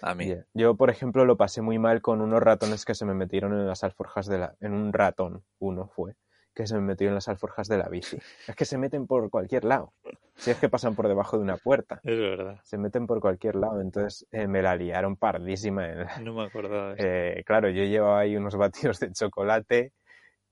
A 0.02 0.16
mí. 0.16 0.34
Yo, 0.56 0.74
por 0.74 0.90
ejemplo, 0.90 1.24
lo 1.24 1.38
pasé 1.38 1.62
muy 1.62 1.78
mal 1.78 2.02
con 2.02 2.20
unos 2.20 2.42
ratones 2.42 2.84
que 2.84 2.96
se 2.96 3.06
me 3.06 3.14
metieron 3.14 3.54
en 3.54 3.68
las 3.68 3.84
alforjas 3.84 4.26
de 4.26 4.40
la... 4.40 4.56
En 4.60 4.74
un 4.74 4.92
ratón, 4.92 5.44
uno 5.60 5.86
fue, 5.86 6.16
que 6.54 6.68
se 6.68 6.76
me 6.76 6.82
metió 6.82 7.08
en 7.08 7.16
las 7.16 7.28
alforjas 7.28 7.68
de 7.68 7.78
la 7.78 7.88
bici. 7.90 8.18
Es 8.48 8.56
que 8.56 8.66
se 8.66 8.78
meten 8.78 9.08
por 9.08 9.30
cualquier 9.30 9.64
lado. 9.64 9.94
Si 10.36 10.52
es 10.52 10.58
que 10.58 10.70
pasan 10.70 10.96
por 10.96 11.08
debajo 11.08 11.38
de 11.38 11.44
una 11.44 11.58
puerta. 11.58 12.02
Es 12.04 12.18
verdad. 12.18 12.60
Se 12.64 12.78
meten 12.78 13.08
por 13.08 13.20
cualquier 13.22 13.56
lado. 13.56 13.80
Entonces 13.82 14.26
eh, 14.32 14.48
me 14.48 14.62
la 14.62 14.76
liaron 14.76 15.16
pardísima. 15.16 15.88
en 15.90 16.00
la- 16.06 16.18
No 16.20 16.34
me 16.34 16.44
acordaba. 16.44 16.96
Eh, 16.98 17.44
claro, 17.46 17.70
yo 17.70 17.84
llevaba 17.84 18.20
ahí 18.20 18.36
unos 18.36 18.56
batidos 18.56 19.00
de 19.00 19.12
chocolate 19.14 19.94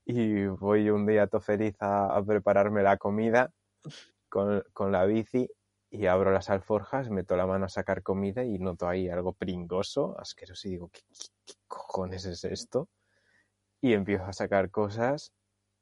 y 0.05 0.45
voy 0.45 0.89
un 0.89 1.05
día 1.05 1.27
todo 1.27 1.41
feliz 1.41 1.75
a, 1.81 2.15
a 2.15 2.23
prepararme 2.23 2.81
la 2.83 2.97
comida 2.97 3.51
con, 4.29 4.63
con 4.73 4.91
la 4.91 5.05
bici 5.05 5.49
y 5.91 6.05
abro 6.05 6.31
las 6.31 6.49
alforjas, 6.49 7.09
meto 7.09 7.35
la 7.35 7.45
mano 7.47 7.65
a 7.65 7.69
sacar 7.69 8.03
comida 8.03 8.43
y 8.43 8.59
noto 8.59 8.87
ahí 8.87 9.09
algo 9.09 9.33
pringoso, 9.33 10.15
asqueroso 10.19 10.67
y 10.67 10.71
digo, 10.71 10.89
¿qué, 10.93 11.01
qué- 11.09 11.27
qué 11.45 11.53
cojones 11.67 12.25
es 12.25 12.43
esto? 12.45 12.87
Y 13.81 13.93
empiezo 13.93 14.25
a 14.25 14.33
sacar 14.33 14.69
cosas 14.69 15.33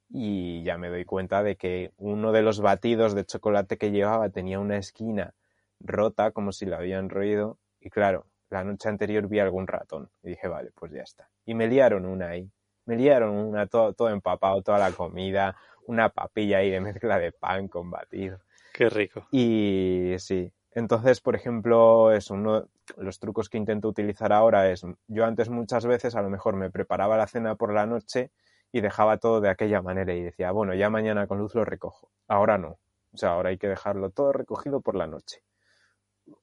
y 0.10 0.64
ya 0.64 0.78
me 0.78 0.89
doy 0.89 1.05
cuenta 1.05 1.43
de 1.43 1.55
que 1.55 1.91
uno 1.97 2.32
de 2.32 2.41
los 2.41 2.60
batidos 2.62 3.14
de 3.14 3.26
chocolate 3.26 3.78
que 3.78 3.91
llevaba 3.91 4.30
tenía 4.30 4.60
una 4.60 4.78
esquina 4.78 5.34
rota 5.80 6.32
como 6.32 6.51
si 6.51 6.66
la 6.66 6.78
habían 6.78 7.10
roído 7.10 7.58
y 7.80 7.89
claro, 7.89 8.26
la 8.49 8.64
noche 8.64 8.89
anterior 8.89 9.28
vi 9.28 9.39
algún 9.39 9.68
ratón 9.68 10.10
y 10.24 10.30
dije, 10.30 10.47
vale, 10.47 10.72
pues 10.74 10.91
ya 10.91 11.01
está. 11.01 11.30
Y 11.45 11.53
me 11.53 11.68
liaron 11.68 12.05
una 12.05 12.30
ahí. 12.30 12.49
Me 12.86 12.95
liaron 12.95 13.36
una, 13.36 13.68
todo, 13.68 13.93
todo 13.93 14.10
empapado, 14.10 14.62
toda 14.62 14.80
la 14.80 14.91
comida, 14.91 15.58
una 15.86 16.10
papilla 16.10 16.60
ahí 16.60 16.70
de 16.70 16.80
mezcla 16.80 17.20
de 17.20 17.34
pan 17.34 17.68
con 17.68 17.91
batido. 17.91 18.39
Qué 18.74 18.89
rico. 18.89 19.28
Y 19.32 20.16
sí, 20.20 20.51
entonces, 20.72 21.20
por 21.20 21.36
ejemplo, 21.36 22.12
es 22.12 22.30
uno 22.30 22.68
los 22.95 23.20
trucos 23.20 23.49
que 23.49 23.58
intento 23.58 23.89
utilizar 23.89 24.32
ahora 24.32 24.70
es, 24.70 24.86
yo 25.08 25.26
antes 25.26 25.49
muchas 25.49 25.86
veces 25.86 26.16
a 26.16 26.22
lo 26.22 26.30
mejor 26.30 26.55
me 26.55 26.70
preparaba 26.70 27.18
la 27.18 27.28
cena 27.28 27.55
por 27.55 27.74
la 27.74 27.86
noche 27.86 28.32
y 28.78 28.82
dejaba 28.82 29.17
todo 29.17 29.41
de 29.41 29.49
aquella 29.49 29.82
manera 29.82 30.13
y 30.13 30.21
decía, 30.21 30.51
bueno, 30.51 30.75
ya 30.75 30.89
mañana 30.89 31.28
con 31.28 31.39
luz 31.39 31.55
lo 31.55 31.65
recojo. 31.65 32.11
Ahora 32.28 32.57
no. 32.57 32.78
O 33.11 33.17
sea, 33.17 33.32
ahora 33.32 33.49
hay 33.49 33.57
que 33.57 33.67
dejarlo 33.67 34.11
todo 34.11 34.32
recogido 34.32 34.82
por 34.82 34.95
la 34.95 35.07
noche. 35.07 35.41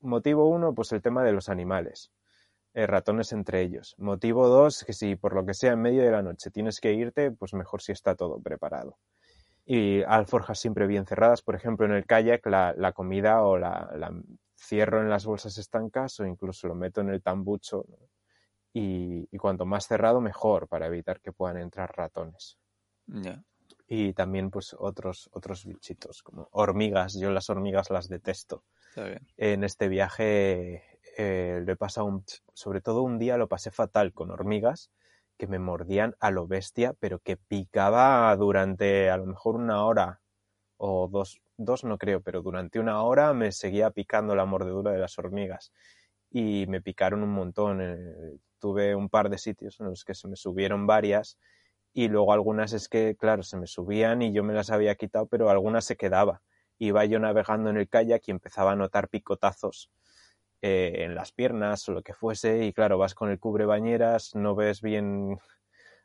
Motivo 0.01 0.49
uno, 0.49 0.75
pues 0.75 0.93
el 0.93 1.03
tema 1.03 1.23
de 1.23 1.33
los 1.33 1.49
animales. 1.49 2.11
Eh, 2.73 2.89
ratones 2.89 3.33
entre 3.33 3.61
ellos. 3.61 3.95
Motivo 3.99 4.49
dos, 4.49 4.83
que 4.85 4.93
si 4.93 5.15
por 5.15 5.35
lo 5.35 5.47
que 5.47 5.55
sea 5.55 5.73
en 5.73 5.83
medio 5.83 6.03
de 6.03 6.11
la 6.11 6.23
noche 6.23 6.51
tienes 6.51 6.81
que 6.81 6.93
irte, 6.93 7.31
pues 7.31 7.55
mejor 7.55 7.81
si 7.81 7.93
está 7.93 8.17
todo 8.17 8.41
preparado. 8.41 8.99
Y 9.65 10.03
alforjas 10.03 10.59
siempre 10.59 10.89
bien 10.89 11.07
cerradas. 11.07 11.43
Por 11.43 11.55
ejemplo, 11.55 11.87
en 11.87 11.93
el 11.93 12.05
kayak 12.05 12.45
la, 12.47 12.93
comida 12.93 13.45
o 13.45 13.59
la, 13.59 14.13
cierro 14.57 15.01
en 15.01 15.09
las 15.09 15.25
bolsas 15.25 15.57
estancas 15.59 16.19
o 16.19 16.27
incluso 16.27 16.67
lo 16.67 16.75
meto 16.75 17.01
en 17.01 17.11
el 17.11 17.23
tambucho. 17.23 17.87
Y, 18.77 19.29
y, 19.31 19.39
cuanto 19.39 19.65
más 19.65 19.87
cerrado, 19.87 20.21
mejor 20.21 20.67
para 20.69 20.87
evitar 20.87 21.21
que 21.21 21.33
puedan 21.33 21.59
entrar 21.59 21.97
ratones. 21.97 22.59
Yeah. 23.07 23.43
Y 23.87 24.13
también, 24.15 24.51
pues, 24.51 24.75
otros, 24.77 25.31
otros 25.33 25.65
bichitos, 25.65 26.23
como 26.25 26.49
hormigas. 26.51 27.15
Yo 27.15 27.31
las 27.31 27.49
hormigas 27.51 27.91
las 27.91 28.09
detesto. 28.09 28.65
Está 28.89 29.05
bien. 29.05 29.27
En 29.37 29.63
este 29.63 29.89
viaje 29.89 30.83
eh, 31.17 31.63
lo 31.65 31.73
he 31.73 31.77
pasado, 31.77 32.07
un, 32.07 32.25
sobre 32.53 32.81
todo 32.81 33.03
un 33.03 33.19
día 33.19 33.37
lo 33.37 33.49
pasé 33.49 33.71
fatal 33.71 34.13
con 34.13 34.31
hormigas 34.31 34.91
que 35.37 35.47
me 35.47 35.59
mordían 35.59 36.15
a 36.21 36.31
lo 36.31 36.47
bestia, 36.47 36.95
pero 36.99 37.19
que 37.19 37.37
picaba 37.37 38.35
durante 38.37 39.11
a 39.11 39.17
lo 39.17 39.27
mejor 39.27 39.57
una 39.57 39.85
hora 39.85 40.21
o 40.77 41.09
dos, 41.09 41.41
dos 41.57 41.85
no 41.85 41.99
creo, 41.99 42.21
pero 42.21 42.43
durante 42.43 42.79
una 42.79 43.03
hora 43.03 43.33
me 43.33 43.53
seguía 43.53 43.91
picando 43.91 44.35
la 44.35 44.45
mordedura 44.45 44.93
de 44.93 44.99
las 44.99 45.19
hormigas 45.19 45.73
y 46.31 46.67
me 46.69 46.81
picaron 46.81 47.23
un 47.23 47.31
montón. 47.31 47.81
Eh, 47.81 48.39
tuve 48.65 48.95
un 48.95 49.11
par 49.11 49.29
de 49.29 49.37
sitios 49.37 49.79
en 49.79 49.91
los 49.91 50.07
que 50.07 50.15
se 50.15 50.27
me 50.27 50.37
subieron 50.37 50.87
varias 50.87 51.37
y 51.93 52.09
luego 52.09 52.33
algunas 52.33 52.73
es 52.73 52.89
que, 52.89 53.15
claro, 53.15 53.43
se 53.43 53.59
me 53.59 53.67
subían 53.67 54.23
y 54.23 54.33
yo 54.33 54.43
me 54.43 54.55
las 54.55 54.71
había 54.71 54.95
quitado, 54.95 55.27
pero 55.27 55.51
algunas 55.51 55.85
se 55.85 55.97
quedaba. 55.97 56.41
Iba 56.79 57.05
yo 57.05 57.19
navegando 57.19 57.69
en 57.69 57.77
el 57.77 57.91
kayak 57.91 58.23
y 58.27 58.31
empezaba 58.31 58.73
a 58.73 58.77
notar 58.77 59.11
picotazos 59.11 59.91
eh, 60.63 61.05
en 61.05 61.15
las 61.15 61.31
piernas 61.31 61.87
o 61.91 61.93
lo 61.93 62.01
que 62.01 62.15
fuese, 62.15 62.65
y 62.65 62.73
claro, 62.73 62.97
vas 62.97 63.15
con 63.15 63.31
el 63.31 63.39
cubre 63.39 63.67
bañeras, 63.67 64.35
no 64.35 64.55
ves 64.55 64.81
bien 64.81 65.39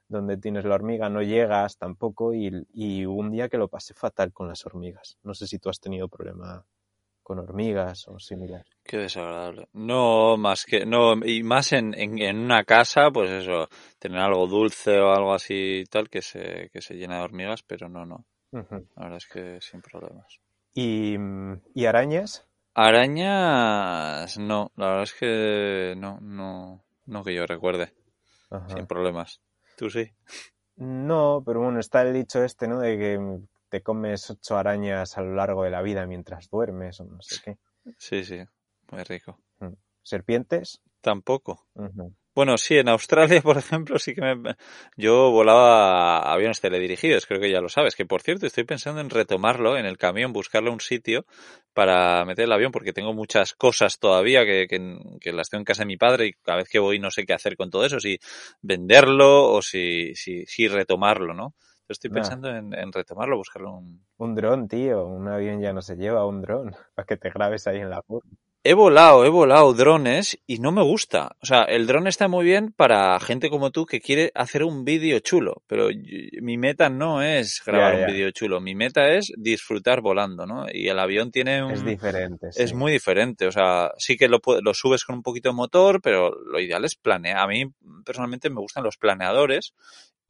dónde 0.10 0.36
tienes 0.36 0.66
la 0.66 0.76
hormiga, 0.76 1.08
no 1.08 1.22
llegas 1.22 1.78
tampoco, 1.78 2.34
y, 2.34 2.68
y 2.74 3.06
un 3.06 3.32
día 3.32 3.48
que 3.48 3.58
lo 3.58 3.70
pasé 3.70 3.94
fatal 3.94 4.34
con 4.34 4.50
las 4.50 4.66
hormigas. 4.66 5.18
No 5.24 5.34
sé 5.34 5.48
si 5.48 5.60
tú 5.60 5.70
has 5.70 5.80
tenido 5.80 6.10
problema 6.10 6.66
con 7.30 7.38
hormigas 7.38 8.08
o 8.08 8.18
similar. 8.18 8.66
Qué 8.84 8.98
desagradable. 8.98 9.68
No, 9.74 10.36
más 10.36 10.66
que, 10.66 10.84
no, 10.84 11.14
y 11.24 11.44
más 11.44 11.74
en, 11.74 11.94
en, 11.96 12.40
una 12.40 12.64
casa, 12.64 13.12
pues 13.14 13.30
eso, 13.30 13.70
tener 14.00 14.20
algo 14.20 14.48
dulce 14.48 15.00
o 15.00 15.12
algo 15.12 15.32
así 15.32 15.84
tal 15.92 16.10
que 16.10 16.24
se, 16.24 16.72
que 16.74 16.82
se 16.82 16.96
llena 16.96 17.18
de 17.18 17.26
hormigas, 17.26 17.62
pero 17.62 17.88
no, 17.88 18.04
no. 18.04 18.26
La 18.52 18.64
verdad 18.96 19.18
es 19.18 19.28
que 19.28 19.62
sin 19.62 19.80
problemas. 19.80 20.40
¿Y, 20.74 21.18
y 21.76 21.86
arañas? 21.86 22.48
Arañas, 22.74 24.40
no, 24.40 24.72
la 24.76 24.88
verdad 24.88 25.04
es 25.04 25.14
que 25.14 25.94
no, 26.00 26.20
no, 26.22 26.84
no 27.06 27.24
que 27.24 27.36
yo 27.36 27.46
recuerde. 27.46 27.94
Sin 28.74 28.88
problemas. 28.88 29.40
¿Tú 29.78 29.92
sí? 29.92 30.10
No, 30.78 31.44
pero 31.46 31.62
bueno, 31.62 31.80
está 31.80 32.02
el 32.02 32.12
dicho 32.12 32.44
este, 32.44 32.68
¿no? 32.68 32.80
De 32.80 32.98
que 32.98 33.20
te 33.70 33.82
comes 33.82 34.30
ocho 34.30 34.58
arañas 34.58 35.18
a 35.18 35.22
lo 35.22 35.36
largo 35.36 35.64
de 35.64 35.70
la 35.70 35.82
vida 35.82 36.06
mientras 36.06 36.50
duermes 36.50 37.00
o 37.00 37.06
no 37.06 37.22
sé 37.22 37.42
qué. 37.44 37.58
Sí, 37.98 38.24
sí, 38.24 38.40
muy 38.92 39.04
rico. 39.04 39.40
Mm. 39.60 39.74
¿Serpientes? 40.02 40.82
Tampoco. 41.02 41.68
Bueno, 42.36 42.58
sí, 42.58 42.78
en 42.78 42.90
Australia, 42.90 43.42
por 43.44 43.58
ejemplo, 43.58 44.00
sí 44.00 44.14
que 44.14 44.22
me... 44.22 44.56
yo 44.96 45.32
volaba 45.32 46.20
aviones 46.32 46.62
teledirigidos, 46.62 47.26
creo 47.26 47.40
que 47.40 47.52
ya 47.52 47.62
lo 47.62 47.70
sabes, 47.70 47.96
que 47.96 48.06
por 48.06 48.22
cierto 48.22 48.46
estoy 48.46 48.64
pensando 48.64 49.02
en 49.02 49.10
retomarlo 49.10 49.78
en 49.78 49.86
el 49.86 49.98
camión, 49.98 50.34
buscarle 50.34 50.70
un 50.70 50.80
sitio 50.80 51.26
para 51.74 52.24
meter 52.26 52.46
el 52.46 52.52
avión, 52.52 52.72
porque 52.72 52.94
tengo 52.94 53.14
muchas 53.14 53.54
cosas 53.54 54.00
todavía 54.00 54.46
que, 54.46 54.68
que, 54.68 55.34
las 55.34 55.50
tengo 55.50 55.62
en 55.62 55.66
casa 55.66 55.84
de 55.84 55.88
mi 55.88 55.98
padre 55.98 56.28
y 56.28 56.34
cada 56.34 56.60
vez 56.60 56.70
que 56.70 56.80
voy 56.80 57.00
no 57.00 57.12
sé 57.12 57.26
qué 57.26 57.34
hacer 57.34 57.56
con 57.56 57.70
todo 57.70 57.86
eso, 57.86 58.00
si 58.00 58.20
venderlo 58.62 59.52
o 59.52 59.62
si, 59.62 60.16
si, 60.16 60.46
si 60.46 60.68
retomarlo, 60.68 61.34
¿no? 61.34 61.56
Estoy 61.90 62.12
pensando 62.12 62.50
en, 62.56 62.94
retomarlo, 62.94 63.38
buscarlo 63.38 63.74
un... 63.78 64.06
Un 64.18 64.36
dron, 64.36 64.68
tío. 64.68 65.06
Un 65.06 65.28
avión 65.28 65.60
ya 65.60 65.74
no 65.74 65.82
se 65.82 65.96
lleva 65.96 66.26
un 66.26 66.42
dron 66.42 66.72
para 66.96 67.06
que 67.06 67.18
te 67.18 67.32
grabes 67.32 67.66
ahí 67.68 67.80
en 67.80 67.90
la 67.90 68.04
forma. 68.04 68.30
He 68.62 68.74
volado, 68.74 69.26
he 69.26 69.30
volado 69.30 69.74
drones 69.74 70.38
y 70.46 70.60
no 70.60 70.74
me 70.74 70.84
gusta. 70.84 71.38
O 71.42 71.46
sea, 71.46 71.64
el 71.64 71.88
dron 71.88 72.08
está 72.08 72.28
muy 72.28 72.44
bien 72.44 72.74
para 72.74 73.18
gente 73.22 73.50
como 73.50 73.72
tú 73.72 73.86
que 73.86 74.02
quiere 74.02 74.34
hacer 74.36 74.66
un 74.66 74.84
vídeo 74.84 75.18
chulo, 75.20 75.64
pero 75.66 75.88
mi 76.42 76.58
meta 76.58 76.90
no 76.90 77.24
es 77.24 77.64
grabar 77.66 77.96
un 77.96 78.08
vídeo 78.08 78.30
chulo. 78.32 78.60
Mi 78.60 78.76
meta 78.76 79.14
es 79.14 79.32
disfrutar 79.38 80.02
volando, 80.02 80.46
¿no? 80.46 80.66
Y 80.70 80.90
el 80.90 81.00
avión 81.00 81.32
tiene 81.32 81.64
un... 81.64 81.72
Es 81.72 81.86
diferente. 81.86 82.50
Es 82.54 82.74
muy 82.74 82.92
diferente. 82.92 83.48
O 83.48 83.52
sea, 83.52 83.92
sí 83.98 84.18
que 84.18 84.28
lo, 84.28 84.42
lo 84.62 84.74
subes 84.74 85.06
con 85.06 85.16
un 85.16 85.24
poquito 85.24 85.50
de 85.50 85.56
motor, 85.56 86.02
pero 86.02 86.30
lo 86.30 86.60
ideal 86.60 86.84
es 86.84 86.98
planear. 86.98 87.38
A 87.38 87.48
mí 87.48 87.64
personalmente 88.04 88.50
me 88.50 88.60
gustan 88.60 88.84
los 88.84 88.98
planeadores 88.98 89.74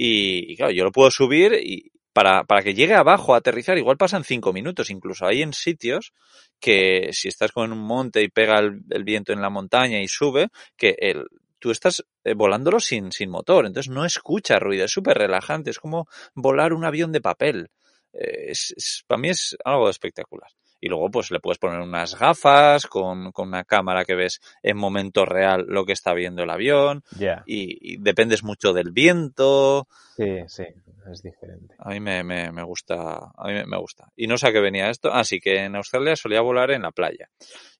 y, 0.02 0.56
claro, 0.56 0.72
yo 0.72 0.86
lo 0.86 0.93
puedo 0.93 1.12
subir 1.12 1.54
y 1.62 1.91
para, 2.14 2.45
para 2.45 2.64
que 2.64 2.74
llegue 2.74 2.95
abajo 2.95 3.34
a 3.34 3.39
aterrizar, 3.39 3.78
igual 3.78 3.97
pasan 3.97 4.24
cinco 4.24 4.54
minutos. 4.54 4.89
Incluso 4.89 5.26
hay 5.26 5.41
en 5.41 5.52
sitios 5.52 6.14
que 6.58 7.10
si 7.12 7.28
estás 7.28 7.52
con 7.52 7.74
un 7.74 7.80
monte 7.80 8.24
y 8.24 8.30
pega 8.30 8.60
el, 8.60 9.04
viento 9.04 9.34
en 9.34 9.41
la 9.41 9.50
montaña 9.50 10.02
y 10.02 10.08
sube, 10.08 10.47
que 10.78 10.95
el, 11.00 11.26
tú 11.60 11.72
estás 11.72 12.06
eh, 12.24 12.34
volándolo 12.34 12.80
sin, 12.80 13.12
sin 13.12 13.30
motor, 13.30 13.66
entonces 13.66 13.91
no 13.91 14.06
escucha 14.06 14.58
ruido, 14.58 14.86
es 14.86 14.91
súper 14.91 15.18
relajante, 15.18 15.70
es 15.70 15.80
como 15.80 16.08
volar 16.34 16.72
un 16.72 16.86
avión 16.86 17.12
de 17.12 17.20
papel. 17.20 17.70
Eh, 18.14 18.52
es, 18.52 19.04
para 19.06 19.20
mí 19.20 19.30
es 19.30 19.58
algo 19.66 19.89
espectacular 19.89 20.50
y 20.82 20.88
luego 20.88 21.10
pues 21.12 21.32
le 21.32 21.40
puedes 21.40 21.58
poner 21.58 21.82
unas 21.82 22.18
gafas 22.18 22.88
con, 22.88 23.32
con 23.32 23.50
una 23.50 23.64
cámara 23.64 24.06
que 24.06 24.16
ves 24.16 24.40
en 24.64 24.78
momento 24.78 25.26
real 25.26 25.66
lo 25.68 25.86
que 25.86 25.94
está 25.94 26.14
viendo 26.14 26.44
el 26.44 26.50
avión 26.50 27.04
y, 27.46 27.98
dependes 27.98 28.44
mucho 28.44 28.74
del 28.74 28.92
viento. 28.92 29.88
Sí, 30.16 30.40
sí, 30.48 30.64
es 31.12 31.22
diferente. 31.22 31.76
A 31.80 31.90
mí 31.90 32.00
me, 32.00 32.24
me, 32.24 32.52
me 32.52 32.64
gusta, 32.64 33.32
a 33.36 33.48
mí 33.48 33.54
me, 33.66 33.78
gusta. 33.78 34.12
Y 34.16 34.28
no 34.28 34.38
sé 34.38 34.48
a 34.48 34.52
qué 34.52 34.60
venía 34.60 34.90
esto, 34.90 35.12
así 35.12 35.40
que 35.40 35.66
en 35.66 35.76
Australia 35.76 36.16
solía 36.16 36.42
volar 36.42 36.72
en 36.72 36.84
la 36.84 36.92
playa. 36.92 37.30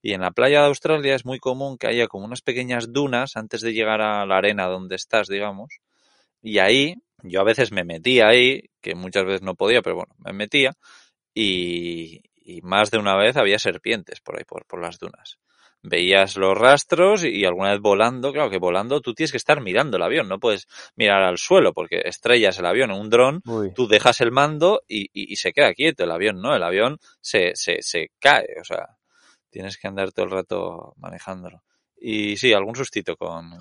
Y 0.02 0.14
en 0.14 0.22
la 0.22 0.32
playa 0.32 0.62
de 0.62 0.68
Australia 0.68 1.16
es 1.16 1.26
muy 1.26 1.40
común 1.40 1.78
que 1.78 1.88
haya 1.88 2.08
como 2.08 2.26
unas 2.26 2.42
pequeñas 2.42 2.92
dunas 2.92 3.36
antes 3.36 3.62
de 3.62 3.74
llegar 3.74 4.02
a 4.02 4.26
la 4.26 4.38
arena 4.38 4.68
donde 4.68 4.96
estás, 4.96 5.28
digamos. 5.28 5.80
Y 6.42 6.60
ahí, 6.60 6.96
yo 7.24 7.42
a 7.42 7.46
veces 7.46 7.72
me 7.72 7.84
metía 7.84 8.28
ahí, 8.28 8.70
que 8.82 8.96
muchas 8.96 9.26
veces 9.26 9.42
no 9.42 9.56
podía, 9.56 9.82
pero 9.82 9.98
bueno, 9.98 10.16
me 10.20 10.34
metía. 10.34 10.74
Y, 11.34 12.22
y 12.50 12.62
más 12.62 12.90
de 12.90 12.98
una 12.98 13.16
vez 13.16 13.38
había 13.38 13.60
serpientes 13.60 14.22
por 14.22 14.38
ahí, 14.38 14.44
por, 14.44 14.66
por 14.66 14.82
las 14.82 14.98
dunas. 14.98 15.38
Veías 15.82 16.36
los 16.36 16.58
rastros 16.58 17.24
y 17.24 17.46
alguna 17.46 17.72
vez 17.72 17.80
volando, 17.80 18.34
claro 18.34 18.50
que 18.50 18.58
volando 18.58 19.00
tú 19.00 19.14
tienes 19.14 19.32
que 19.32 19.38
estar 19.38 19.62
mirando 19.62 19.96
el 19.96 20.04
avión, 20.04 20.28
no 20.28 20.40
puedes 20.40 20.68
mirar 20.96 21.22
al 21.22 21.38
suelo 21.38 21.74
porque 21.74 22.02
estrellas 22.04 22.60
el 22.60 22.66
avión 22.66 22.92
en 22.92 23.00
un 23.00 23.10
dron, 23.10 23.42
tú 23.76 23.88
dejas 23.88 24.20
el 24.20 24.32
mando 24.32 24.82
y, 24.90 25.10
y, 25.14 25.38
se 25.38 25.54
queda 25.54 25.74
quieto 25.74 26.04
el 26.04 26.12
avión, 26.12 26.42
¿no? 26.42 26.54
El 26.54 26.64
avión 26.64 26.98
se, 27.22 27.52
se, 27.56 27.82
se 27.82 28.12
cae, 28.20 28.48
o 28.60 28.66
sea, 28.66 28.98
tienes 29.50 29.78
que 29.78 29.88
andar 29.88 30.12
todo 30.12 30.26
el 30.26 30.32
rato 30.32 30.94
manejándolo. 30.98 31.64
Y 32.02 32.38
sí, 32.38 32.54
algún 32.54 32.76
sustito 32.76 33.18
con, 33.18 33.52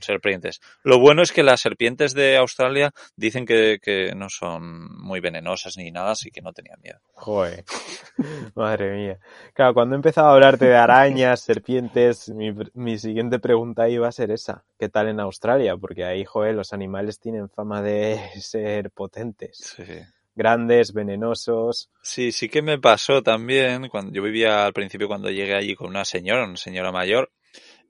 serpientes. 0.00 0.60
Lo 0.82 0.98
bueno 0.98 1.22
es 1.22 1.32
que 1.32 1.42
las 1.42 1.60
serpientes 1.60 2.14
de 2.14 2.36
Australia 2.36 2.92
dicen 3.16 3.44
que, 3.44 3.78
que, 3.82 4.14
no 4.14 4.28
son 4.30 4.96
muy 5.02 5.20
venenosas 5.20 5.76
ni 5.76 5.90
nada, 5.90 6.12
así 6.12 6.30
que 6.30 6.40
no 6.40 6.52
tenía 6.52 6.76
miedo. 6.82 6.98
Joder, 7.14 7.64
madre 8.54 8.96
mía. 8.96 9.18
Claro, 9.52 9.74
cuando 9.74 9.94
he 9.94 9.96
empezado 9.96 10.28
a 10.28 10.32
hablarte 10.32 10.64
de 10.64 10.76
arañas, 10.76 11.40
serpientes, 11.40 12.30
mi, 12.30 12.54
mi 12.74 12.98
siguiente 12.98 13.38
pregunta 13.38 13.88
iba 13.88 14.08
a 14.08 14.12
ser 14.12 14.30
esa. 14.30 14.64
¿Qué 14.78 14.88
tal 14.88 15.08
en 15.08 15.20
Australia? 15.20 15.76
Porque 15.76 16.04
ahí, 16.04 16.24
joder, 16.24 16.54
los 16.54 16.72
animales 16.72 17.18
tienen 17.18 17.50
fama 17.50 17.82
de 17.82 18.18
ser 18.40 18.90
potentes. 18.90 19.74
Sí 19.76 19.84
grandes, 20.34 20.92
venenosos. 20.92 21.90
Sí, 22.02 22.32
sí 22.32 22.48
que 22.48 22.62
me 22.62 22.78
pasó 22.78 23.22
también 23.22 23.88
cuando 23.88 24.12
yo 24.12 24.22
vivía 24.22 24.66
al 24.66 24.72
principio 24.72 25.08
cuando 25.08 25.30
llegué 25.30 25.54
allí 25.54 25.74
con 25.74 25.88
una 25.88 26.04
señora, 26.04 26.44
una 26.44 26.56
señora 26.56 26.92
mayor, 26.92 27.30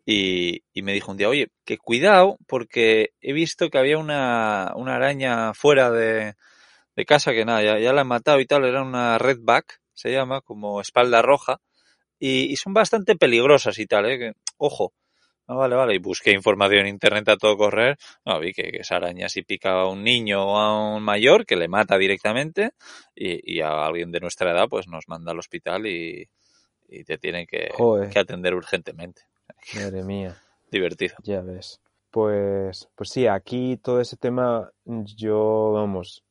y, 0.07 0.63
y, 0.73 0.83
me 0.83 0.93
dijo 0.93 1.11
un 1.11 1.17
día, 1.17 1.29
oye, 1.29 1.49
que 1.65 1.79
cuidado, 1.79 2.39
porque 2.47 3.11
he 3.21 3.33
visto 3.33 3.71
que 3.71 3.79
había 3.79 3.99
una, 3.99 4.73
una 4.77 4.97
araña 4.97 5.55
fuera 5.55 5.91
de, 5.91 6.35
de 6.97 7.05
casa 7.07 7.33
que 7.33 7.45
nada, 7.45 7.63
ya, 7.63 7.79
ya, 7.79 7.93
la 7.93 8.03
han 8.03 8.09
matado 8.09 8.41
y 8.41 8.47
tal, 8.47 8.65
era 8.65 8.83
una 8.83 9.19
redback, 9.19 9.81
se 9.95 10.13
llama, 10.13 10.41
como 10.43 10.81
espalda 10.81 11.23
roja, 11.23 11.61
y, 12.19 12.53
y 12.53 12.57
son 12.57 12.75
bastante 12.75 13.17
peligrosas 13.17 13.79
y 13.79 13.87
tal, 13.87 14.07
¿eh? 14.07 14.19
Que, 14.19 14.33
ojo. 14.59 14.93
Ah, 15.47 15.55
vale, 15.55 15.77
vale, 15.77 15.95
y 15.95 15.99
busqué 15.99 16.31
información 16.31 16.83
en 16.83 16.89
internet 16.89 17.29
a 17.29 17.37
todo 17.37 17.59
correr, 17.59 17.99
no, 18.25 18.41
vi 18.41 18.55
que, 18.55 18.71
que 18.71 18.79
esa 18.79 18.97
araña 18.97 19.29
si 19.29 19.43
pica 19.43 19.73
a 19.73 19.89
un 19.89 20.03
niño 20.03 20.43
o 20.43 20.57
a 20.57 20.97
un 20.97 21.03
mayor, 21.03 21.45
que 21.45 21.57
le 21.57 21.69
mata 21.69 21.99
directamente, 21.99 22.71
y, 23.15 23.57
y 23.57 23.61
a 23.61 23.85
alguien 23.85 24.11
de 24.11 24.21
nuestra 24.21 24.53
edad, 24.53 24.69
pues 24.71 24.89
nos 24.89 25.07
manda 25.07 25.33
al 25.33 25.39
hospital 25.39 25.87
y, 25.87 26.27
y 26.89 27.05
te 27.05 27.19
tienen 27.19 27.47
que, 27.47 27.71
que 28.11 28.19
atender 28.19 28.55
urgentemente. 28.55 29.23
Madre 29.75 30.03
mía. 30.03 30.37
Divertido. 30.71 31.17
Ya 31.23 31.41
ves. 31.41 31.81
Pues, 32.11 32.89
pues 32.95 33.11
sí, 33.11 33.27
aquí 33.27 33.77
todo 33.77 34.01
ese 34.01 34.17
tema, 34.17 34.71
yo, 34.85 35.73
vamos, 35.73 36.25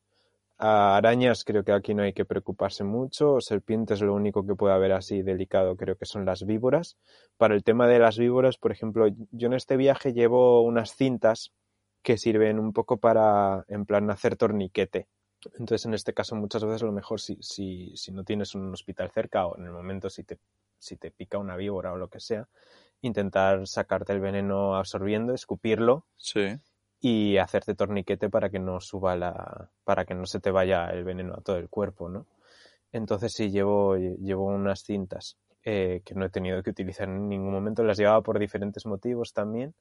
a 0.56 0.96
arañas 0.96 1.44
creo 1.44 1.64
que 1.64 1.72
aquí 1.72 1.94
no 1.94 2.02
hay 2.02 2.12
que 2.12 2.24
preocuparse 2.24 2.84
mucho, 2.84 3.40
serpientes 3.40 4.00
lo 4.00 4.14
único 4.14 4.46
que 4.46 4.54
puede 4.54 4.72
haber 4.72 4.92
así 4.92 5.22
delicado 5.22 5.76
creo 5.76 5.96
que 5.96 6.06
son 6.06 6.24
las 6.24 6.46
víboras. 6.46 6.96
Para 7.36 7.54
el 7.54 7.64
tema 7.64 7.86
de 7.86 7.98
las 7.98 8.18
víboras, 8.18 8.56
por 8.56 8.72
ejemplo, 8.72 9.06
yo 9.30 9.46
en 9.46 9.54
este 9.54 9.76
viaje 9.76 10.12
llevo 10.12 10.62
unas 10.62 10.96
cintas 10.96 11.52
que 12.02 12.18
sirven 12.18 12.58
un 12.58 12.72
poco 12.72 12.98
para, 12.98 13.64
en 13.68 13.84
plan, 13.84 14.10
hacer 14.10 14.36
torniquete. 14.36 15.06
Entonces, 15.58 15.84
en 15.86 15.94
este 15.94 16.14
caso, 16.14 16.36
muchas 16.36 16.64
veces 16.64 16.82
lo 16.82 16.92
mejor 16.92 17.20
si, 17.20 17.36
si, 17.40 17.94
si 17.96 18.12
no 18.12 18.24
tienes 18.24 18.54
un 18.54 18.72
hospital 18.72 19.10
cerca 19.10 19.46
o 19.46 19.58
en 19.58 19.64
el 19.66 19.72
momento 19.72 20.08
si 20.08 20.24
te, 20.24 20.38
si 20.78 20.96
te 20.96 21.10
pica 21.10 21.38
una 21.38 21.56
víbora 21.56 21.92
o 21.92 21.96
lo 21.96 22.08
que 22.08 22.20
sea, 22.20 22.48
intentar 23.06 23.66
sacarte 23.66 24.12
el 24.12 24.20
veneno 24.20 24.76
absorbiendo, 24.76 25.34
escupirlo 25.34 26.04
sí. 26.16 26.56
y 27.00 27.36
hacerte 27.38 27.74
torniquete 27.74 28.30
para 28.30 28.50
que 28.50 28.58
no 28.58 28.80
suba 28.80 29.16
la, 29.16 29.70
para 29.84 30.04
que 30.04 30.14
no 30.14 30.26
se 30.26 30.40
te 30.40 30.50
vaya 30.50 30.88
el 30.88 31.04
veneno 31.04 31.34
a 31.34 31.40
todo 31.40 31.56
el 31.56 31.68
cuerpo, 31.68 32.08
¿no? 32.08 32.26
Entonces 32.92 33.32
sí 33.32 33.50
llevo, 33.50 33.96
llevo 33.96 34.46
unas 34.46 34.84
cintas 34.84 35.36
eh, 35.64 36.02
que 36.04 36.14
no 36.14 36.26
he 36.26 36.30
tenido 36.30 36.62
que 36.62 36.70
utilizar 36.70 37.08
en 37.08 37.28
ningún 37.28 37.52
momento, 37.52 37.82
las 37.82 37.98
llevaba 37.98 38.22
por 38.22 38.38
diferentes 38.38 38.86
motivos 38.86 39.32
también, 39.32 39.74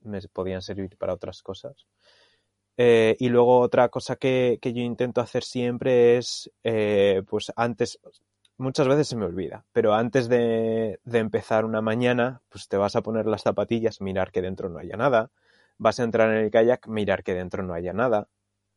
me 0.00 0.20
podían 0.22 0.62
servir 0.62 0.96
para 0.96 1.14
otras 1.14 1.42
cosas. 1.42 1.86
Eh, 2.76 3.16
y 3.18 3.28
luego 3.28 3.60
otra 3.60 3.90
cosa 3.90 4.16
que, 4.16 4.58
que, 4.60 4.72
yo 4.72 4.82
intento 4.82 5.20
hacer 5.20 5.44
siempre 5.44 6.16
es, 6.16 6.50
eh, 6.64 7.22
pues 7.28 7.52
antes, 7.54 8.00
muchas 8.62 8.88
veces 8.88 9.08
se 9.08 9.16
me 9.16 9.26
olvida, 9.26 9.64
pero 9.72 9.94
antes 9.94 10.28
de, 10.28 11.00
de, 11.04 11.18
empezar 11.18 11.64
una 11.64 11.82
mañana, 11.82 12.40
pues 12.48 12.68
te 12.68 12.76
vas 12.76 12.96
a 12.96 13.02
poner 13.02 13.26
las 13.26 13.42
zapatillas, 13.42 14.00
mirar 14.00 14.32
que 14.32 14.42
dentro 14.42 14.68
no 14.68 14.78
haya 14.78 14.96
nada, 14.96 15.30
vas 15.78 16.00
a 16.00 16.04
entrar 16.04 16.30
en 16.30 16.44
el 16.44 16.50
kayak, 16.50 16.86
mirar 16.88 17.22
que 17.22 17.34
dentro 17.34 17.62
no 17.62 17.74
haya 17.74 17.92
nada, 17.92 18.28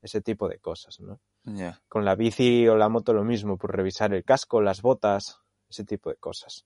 ese 0.02 0.22
tipo 0.22 0.48
de 0.48 0.60
cosas, 0.60 1.00
¿no? 1.00 1.20
Yeah. 1.46 1.80
Con 1.88 2.06
la 2.06 2.16
bici 2.16 2.68
o 2.68 2.76
la 2.76 2.90
moto 2.90 3.14
lo 3.14 3.24
mismo, 3.24 3.58
pues 3.58 3.74
revisar 3.74 4.14
el 4.14 4.24
casco, 4.24 4.62
las 4.62 4.82
botas, 4.82 5.40
ese 5.70 5.86
tipo 5.86 6.10
de 6.10 6.16
cosas. 6.18 6.66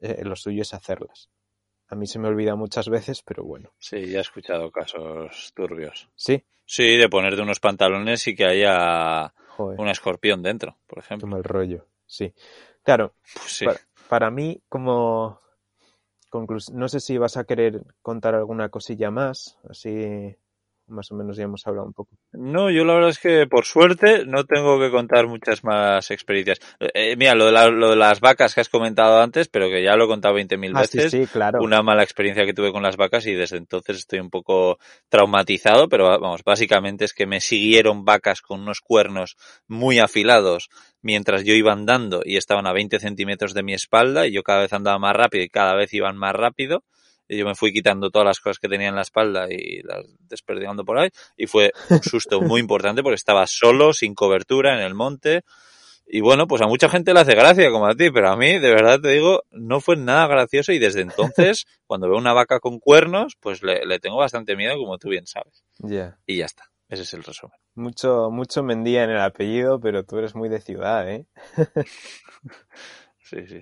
Eh, 0.00 0.22
lo 0.24 0.36
suyo 0.36 0.62
es 0.62 0.74
hacerlas. 0.74 1.30
A 1.88 1.94
mí 1.94 2.06
se 2.06 2.18
me 2.18 2.28
olvida 2.28 2.56
muchas 2.56 2.88
veces, 2.88 3.22
pero 3.22 3.44
bueno. 3.44 3.72
Sí, 3.78 4.10
ya 4.10 4.18
he 4.18 4.22
escuchado 4.22 4.70
casos 4.70 5.52
turbios. 5.54 6.08
Sí, 6.16 6.44
Sí, 6.66 6.96
de 6.96 7.08
ponerte 7.08 7.40
unos 7.40 7.60
pantalones 7.60 8.26
y 8.26 8.34
que 8.34 8.44
haya 8.44 9.32
joder, 9.50 9.80
un 9.80 9.88
escorpión 9.88 10.42
dentro, 10.42 10.76
por 10.88 10.98
qué 10.98 11.06
ejemplo. 11.06 11.28
mal 11.28 11.44
rollo. 11.44 11.86
Sí. 12.06 12.34
Claro, 12.82 13.14
Pues 13.34 13.52
sí. 13.52 13.66
para, 13.66 13.80
para 14.08 14.30
mí, 14.30 14.62
como 14.68 15.40
conclus- 16.30 16.72
no 16.72 16.88
sé 16.88 17.00
si 17.00 17.18
vas 17.18 17.36
a 17.36 17.44
querer 17.44 17.84
contar 18.02 18.34
alguna 18.34 18.68
cosilla 18.70 19.10
más, 19.10 19.58
así 19.68 20.36
más 20.88 21.10
o 21.10 21.14
menos 21.14 21.36
ya 21.36 21.44
hemos 21.44 21.66
hablado 21.66 21.86
un 21.86 21.92
poco. 21.92 22.10
No, 22.32 22.70
yo 22.70 22.84
la 22.84 22.94
verdad 22.94 23.10
es 23.10 23.18
que 23.18 23.46
por 23.46 23.64
suerte 23.64 24.24
no 24.26 24.44
tengo 24.44 24.78
que 24.78 24.90
contar 24.90 25.26
muchas 25.26 25.64
más 25.64 26.10
experiencias. 26.10 26.58
Eh, 26.80 26.90
eh, 26.94 27.16
mira, 27.16 27.34
lo 27.34 27.46
de, 27.46 27.52
la- 27.52 27.68
lo 27.68 27.90
de 27.90 27.96
las 27.96 28.20
vacas 28.20 28.54
que 28.54 28.60
has 28.60 28.68
comentado 28.68 29.20
antes, 29.20 29.48
pero 29.48 29.68
que 29.68 29.82
ya 29.82 29.96
lo 29.96 30.04
he 30.04 30.08
contado 30.08 30.34
20.000 30.34 30.72
Ah, 30.74 30.84
sí, 30.84 30.98
veces. 30.98 31.10
sí, 31.10 31.26
claro. 31.32 31.62
Una 31.62 31.82
mala 31.82 32.02
experiencia 32.02 32.44
que 32.44 32.54
tuve 32.54 32.72
con 32.72 32.82
las 32.82 32.96
vacas 32.96 33.26
y 33.26 33.34
desde 33.34 33.56
entonces 33.56 33.96
estoy 33.98 34.20
un 34.20 34.30
poco 34.30 34.78
traumatizado, 35.08 35.88
pero 35.88 36.04
vamos, 36.20 36.42
básicamente 36.44 37.04
es 37.04 37.14
que 37.14 37.26
me 37.26 37.40
siguieron 37.40 38.04
vacas 38.04 38.40
con 38.42 38.60
unos 38.60 38.80
cuernos 38.80 39.36
muy 39.66 39.98
afilados 39.98 40.68
mientras 41.02 41.44
yo 41.44 41.54
iba 41.54 41.72
andando 41.72 42.20
y 42.24 42.36
estaban 42.36 42.66
a 42.66 42.72
20 42.72 42.98
centímetros 42.98 43.54
de 43.54 43.62
mi 43.62 43.74
espalda 43.74 44.26
y 44.26 44.32
yo 44.32 44.42
cada 44.42 44.60
vez 44.60 44.72
andaba 44.72 44.98
más 44.98 45.16
rápido 45.16 45.44
y 45.44 45.48
cada 45.48 45.74
vez 45.74 45.92
iban 45.94 46.16
más 46.16 46.34
rápido. 46.34 46.84
Y 47.28 47.38
yo 47.38 47.44
me 47.44 47.54
fui 47.54 47.72
quitando 47.72 48.10
todas 48.10 48.26
las 48.26 48.40
cosas 48.40 48.58
que 48.58 48.68
tenía 48.68 48.88
en 48.88 48.94
la 48.94 49.02
espalda 49.02 49.46
y 49.50 49.82
las 49.82 50.06
desperdigando 50.28 50.84
por 50.84 50.98
ahí. 50.98 51.10
Y 51.36 51.46
fue 51.46 51.72
un 51.90 52.02
susto 52.02 52.40
muy 52.42 52.60
importante 52.60 53.02
porque 53.02 53.16
estaba 53.16 53.46
solo, 53.46 53.92
sin 53.92 54.14
cobertura, 54.14 54.78
en 54.78 54.84
el 54.84 54.94
monte. 54.94 55.42
Y 56.08 56.20
bueno, 56.20 56.46
pues 56.46 56.62
a 56.62 56.68
mucha 56.68 56.88
gente 56.88 57.12
le 57.12 57.20
hace 57.20 57.34
gracia 57.34 57.70
como 57.70 57.86
a 57.86 57.94
ti, 57.96 58.10
pero 58.10 58.30
a 58.30 58.36
mí, 58.36 58.60
de 58.60 58.70
verdad 58.70 59.00
te 59.00 59.08
digo, 59.08 59.42
no 59.50 59.80
fue 59.80 59.96
nada 59.96 60.28
gracioso 60.28 60.72
y 60.72 60.78
desde 60.78 61.00
entonces, 61.00 61.66
cuando 61.86 62.08
veo 62.08 62.16
una 62.16 62.32
vaca 62.32 62.60
con 62.60 62.78
cuernos, 62.78 63.36
pues 63.40 63.62
le, 63.64 63.84
le 63.84 63.98
tengo 63.98 64.16
bastante 64.16 64.54
miedo, 64.54 64.76
como 64.76 64.98
tú 64.98 65.08
bien 65.08 65.26
sabes. 65.26 65.64
Ya. 65.78 66.18
Y 66.24 66.36
ya 66.36 66.44
está. 66.44 66.70
Ese 66.88 67.02
es 67.02 67.14
el 67.14 67.24
resumen. 67.24 67.58
Mucho, 67.74 68.30
mucho 68.30 68.62
Mendía 68.62 69.02
en 69.02 69.10
el 69.10 69.20
apellido, 69.20 69.80
pero 69.80 70.04
tú 70.04 70.18
eres 70.18 70.36
muy 70.36 70.48
de 70.48 70.60
ciudad, 70.60 71.10
¿eh? 71.10 71.26
Sí, 73.28 73.44
sí. 73.44 73.60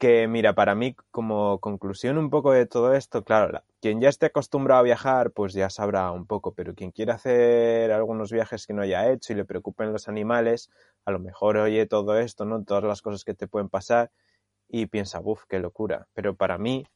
Que 0.00 0.26
mira, 0.26 0.54
para 0.54 0.74
mí, 0.74 0.96
como 1.12 1.60
conclusión 1.60 2.16
un 2.18 2.30
poco 2.30 2.52
de 2.52 2.66
todo 2.66 2.94
esto, 2.94 3.22
claro, 3.22 3.52
la- 3.52 3.64
quien 3.80 4.00
ya 4.00 4.08
esté 4.08 4.26
acostumbrado 4.26 4.80
a 4.80 4.82
viajar, 4.82 5.30
pues 5.32 5.52
ya 5.52 5.68
sabrá 5.70 6.10
un 6.10 6.26
poco, 6.26 6.54
pero 6.54 6.74
quien 6.74 6.90
quiera 6.90 7.14
hacer 7.14 7.92
algunos 7.92 8.32
viajes 8.32 8.66
que 8.66 8.72
no 8.72 8.82
haya 8.82 9.10
hecho 9.12 9.32
y 9.32 9.36
le 9.36 9.44
preocupen 9.44 9.92
los 9.92 10.08
animales, 10.08 10.70
a 11.04 11.10
lo 11.12 11.18
mejor 11.20 11.58
oye 11.58 11.86
todo 11.86 12.18
esto, 12.18 12.44
¿no? 12.46 12.64
Todas 12.64 12.82
las 12.84 13.02
cosas 13.02 13.24
que 13.24 13.34
te 13.34 13.46
pueden 13.46 13.68
pasar 13.68 14.10
y 14.68 14.86
piensa, 14.86 15.20
uff, 15.22 15.44
qué 15.48 15.60
locura. 15.60 16.08
Pero 16.14 16.36
para 16.36 16.58
mí, 16.58 16.86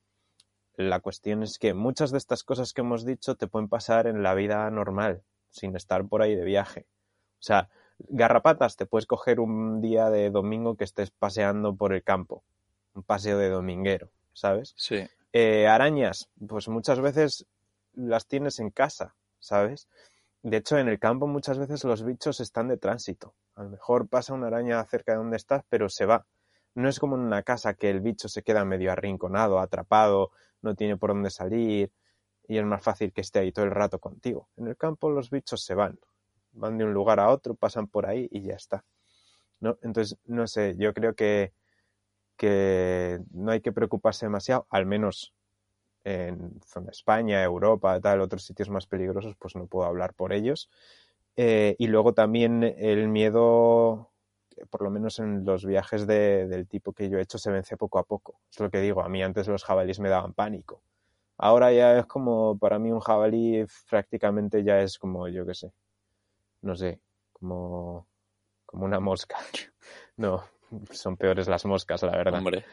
la 0.76 1.00
cuestión 1.00 1.42
es 1.42 1.58
que 1.58 1.74
muchas 1.74 2.10
de 2.12 2.18
estas 2.18 2.44
cosas 2.44 2.72
que 2.72 2.82
hemos 2.82 3.04
dicho 3.04 3.36
te 3.36 3.48
pueden 3.48 3.68
pasar 3.68 4.06
en 4.06 4.22
la 4.22 4.34
vida 4.34 4.70
normal, 4.70 5.22
sin 5.50 5.76
estar 5.76 6.06
por 6.08 6.22
ahí 6.22 6.34
de 6.36 6.44
viaje. 6.44 6.86
O 7.40 7.42
sea, 7.44 7.70
garrapatas 7.98 8.76
te 8.76 8.86
puedes 8.86 9.06
coger 9.06 9.40
un 9.40 9.80
día 9.82 10.10
de 10.10 10.30
domingo 10.30 10.76
que 10.76 10.84
estés 10.84 11.10
paseando 11.12 11.76
por 11.76 11.94
el 11.94 12.04
campo 12.04 12.44
un 12.94 13.02
paseo 13.02 13.38
de 13.38 13.50
dominguero, 13.50 14.10
¿sabes? 14.32 14.74
Sí. 14.76 15.06
Eh, 15.32 15.66
arañas, 15.66 16.28
pues 16.46 16.68
muchas 16.68 17.00
veces 17.00 17.46
las 17.94 18.26
tienes 18.26 18.60
en 18.60 18.70
casa, 18.70 19.14
¿sabes? 19.40 19.88
De 20.42 20.58
hecho, 20.58 20.78
en 20.78 20.88
el 20.88 20.98
campo 20.98 21.26
muchas 21.26 21.58
veces 21.58 21.84
los 21.84 22.04
bichos 22.04 22.40
están 22.40 22.68
de 22.68 22.76
tránsito. 22.76 23.34
A 23.54 23.62
lo 23.62 23.70
mejor 23.70 24.08
pasa 24.08 24.34
una 24.34 24.48
araña 24.48 24.84
cerca 24.84 25.12
de 25.12 25.18
donde 25.18 25.36
estás, 25.36 25.64
pero 25.68 25.88
se 25.88 26.06
va. 26.06 26.26
No 26.74 26.88
es 26.88 26.98
como 26.98 27.16
en 27.16 27.22
una 27.22 27.42
casa 27.42 27.74
que 27.74 27.88
el 27.88 28.00
bicho 28.00 28.28
se 28.28 28.42
queda 28.42 28.64
medio 28.64 28.92
arrinconado, 28.92 29.58
atrapado, 29.58 30.32
no 30.60 30.74
tiene 30.74 30.96
por 30.96 31.10
dónde 31.10 31.30
salir 31.30 31.92
y 32.46 32.58
es 32.58 32.64
más 32.64 32.82
fácil 32.82 33.12
que 33.12 33.20
esté 33.20 33.38
ahí 33.38 33.52
todo 33.52 33.64
el 33.64 33.70
rato 33.70 33.98
contigo. 33.98 34.48
En 34.56 34.66
el 34.66 34.76
campo 34.76 35.10
los 35.10 35.30
bichos 35.30 35.64
se 35.64 35.74
van, 35.74 35.98
van 36.52 36.78
de 36.78 36.84
un 36.84 36.92
lugar 36.92 37.20
a 37.20 37.30
otro, 37.30 37.54
pasan 37.54 37.86
por 37.86 38.06
ahí 38.06 38.28
y 38.30 38.42
ya 38.42 38.54
está. 38.54 38.84
¿No? 39.60 39.78
Entonces, 39.82 40.18
no 40.26 40.46
sé, 40.46 40.74
yo 40.76 40.92
creo 40.92 41.14
que 41.14 41.52
que 42.36 43.20
no 43.30 43.52
hay 43.52 43.60
que 43.60 43.72
preocuparse 43.72 44.26
demasiado, 44.26 44.66
al 44.70 44.86
menos 44.86 45.34
en 46.04 46.60
zona 46.66 46.90
España, 46.90 47.42
Europa, 47.42 48.00
tal, 48.00 48.20
otros 48.20 48.44
sitios 48.44 48.68
más 48.70 48.86
peligrosos, 48.86 49.36
pues 49.36 49.56
no 49.56 49.66
puedo 49.66 49.86
hablar 49.86 50.14
por 50.14 50.32
ellos. 50.32 50.70
Eh, 51.36 51.74
y 51.78 51.86
luego 51.88 52.14
también 52.14 52.62
el 52.62 53.08
miedo, 53.08 54.10
por 54.70 54.82
lo 54.82 54.90
menos 54.90 55.18
en 55.18 55.44
los 55.44 55.64
viajes 55.64 56.06
de, 56.06 56.46
del 56.46 56.68
tipo 56.68 56.92
que 56.92 57.08
yo 57.08 57.18
he 57.18 57.22
hecho, 57.22 57.38
se 57.38 57.50
vence 57.50 57.76
poco 57.76 57.98
a 57.98 58.04
poco. 58.04 58.40
Es 58.50 58.60
lo 58.60 58.70
que 58.70 58.80
digo, 58.80 59.02
a 59.02 59.08
mí 59.08 59.22
antes 59.22 59.48
los 59.48 59.64
jabalíes 59.64 60.00
me 60.00 60.08
daban 60.10 60.34
pánico. 60.34 60.82
Ahora 61.38 61.72
ya 61.72 61.98
es 61.98 62.06
como, 62.06 62.58
para 62.58 62.78
mí 62.78 62.92
un 62.92 63.00
jabalí 63.00 63.64
prácticamente 63.90 64.62
ya 64.62 64.80
es 64.80 64.98
como, 64.98 65.28
yo 65.28 65.44
qué 65.46 65.54
sé, 65.54 65.72
no 66.62 66.76
sé, 66.76 67.00
como, 67.32 68.06
como 68.66 68.84
una 68.86 69.00
mosca. 69.00 69.36
No, 70.16 70.44
son 70.90 71.16
peores 71.16 71.48
las 71.48 71.64
moscas, 71.64 72.02
la 72.02 72.12
verdad. 72.12 72.38
Hombre. 72.38 72.64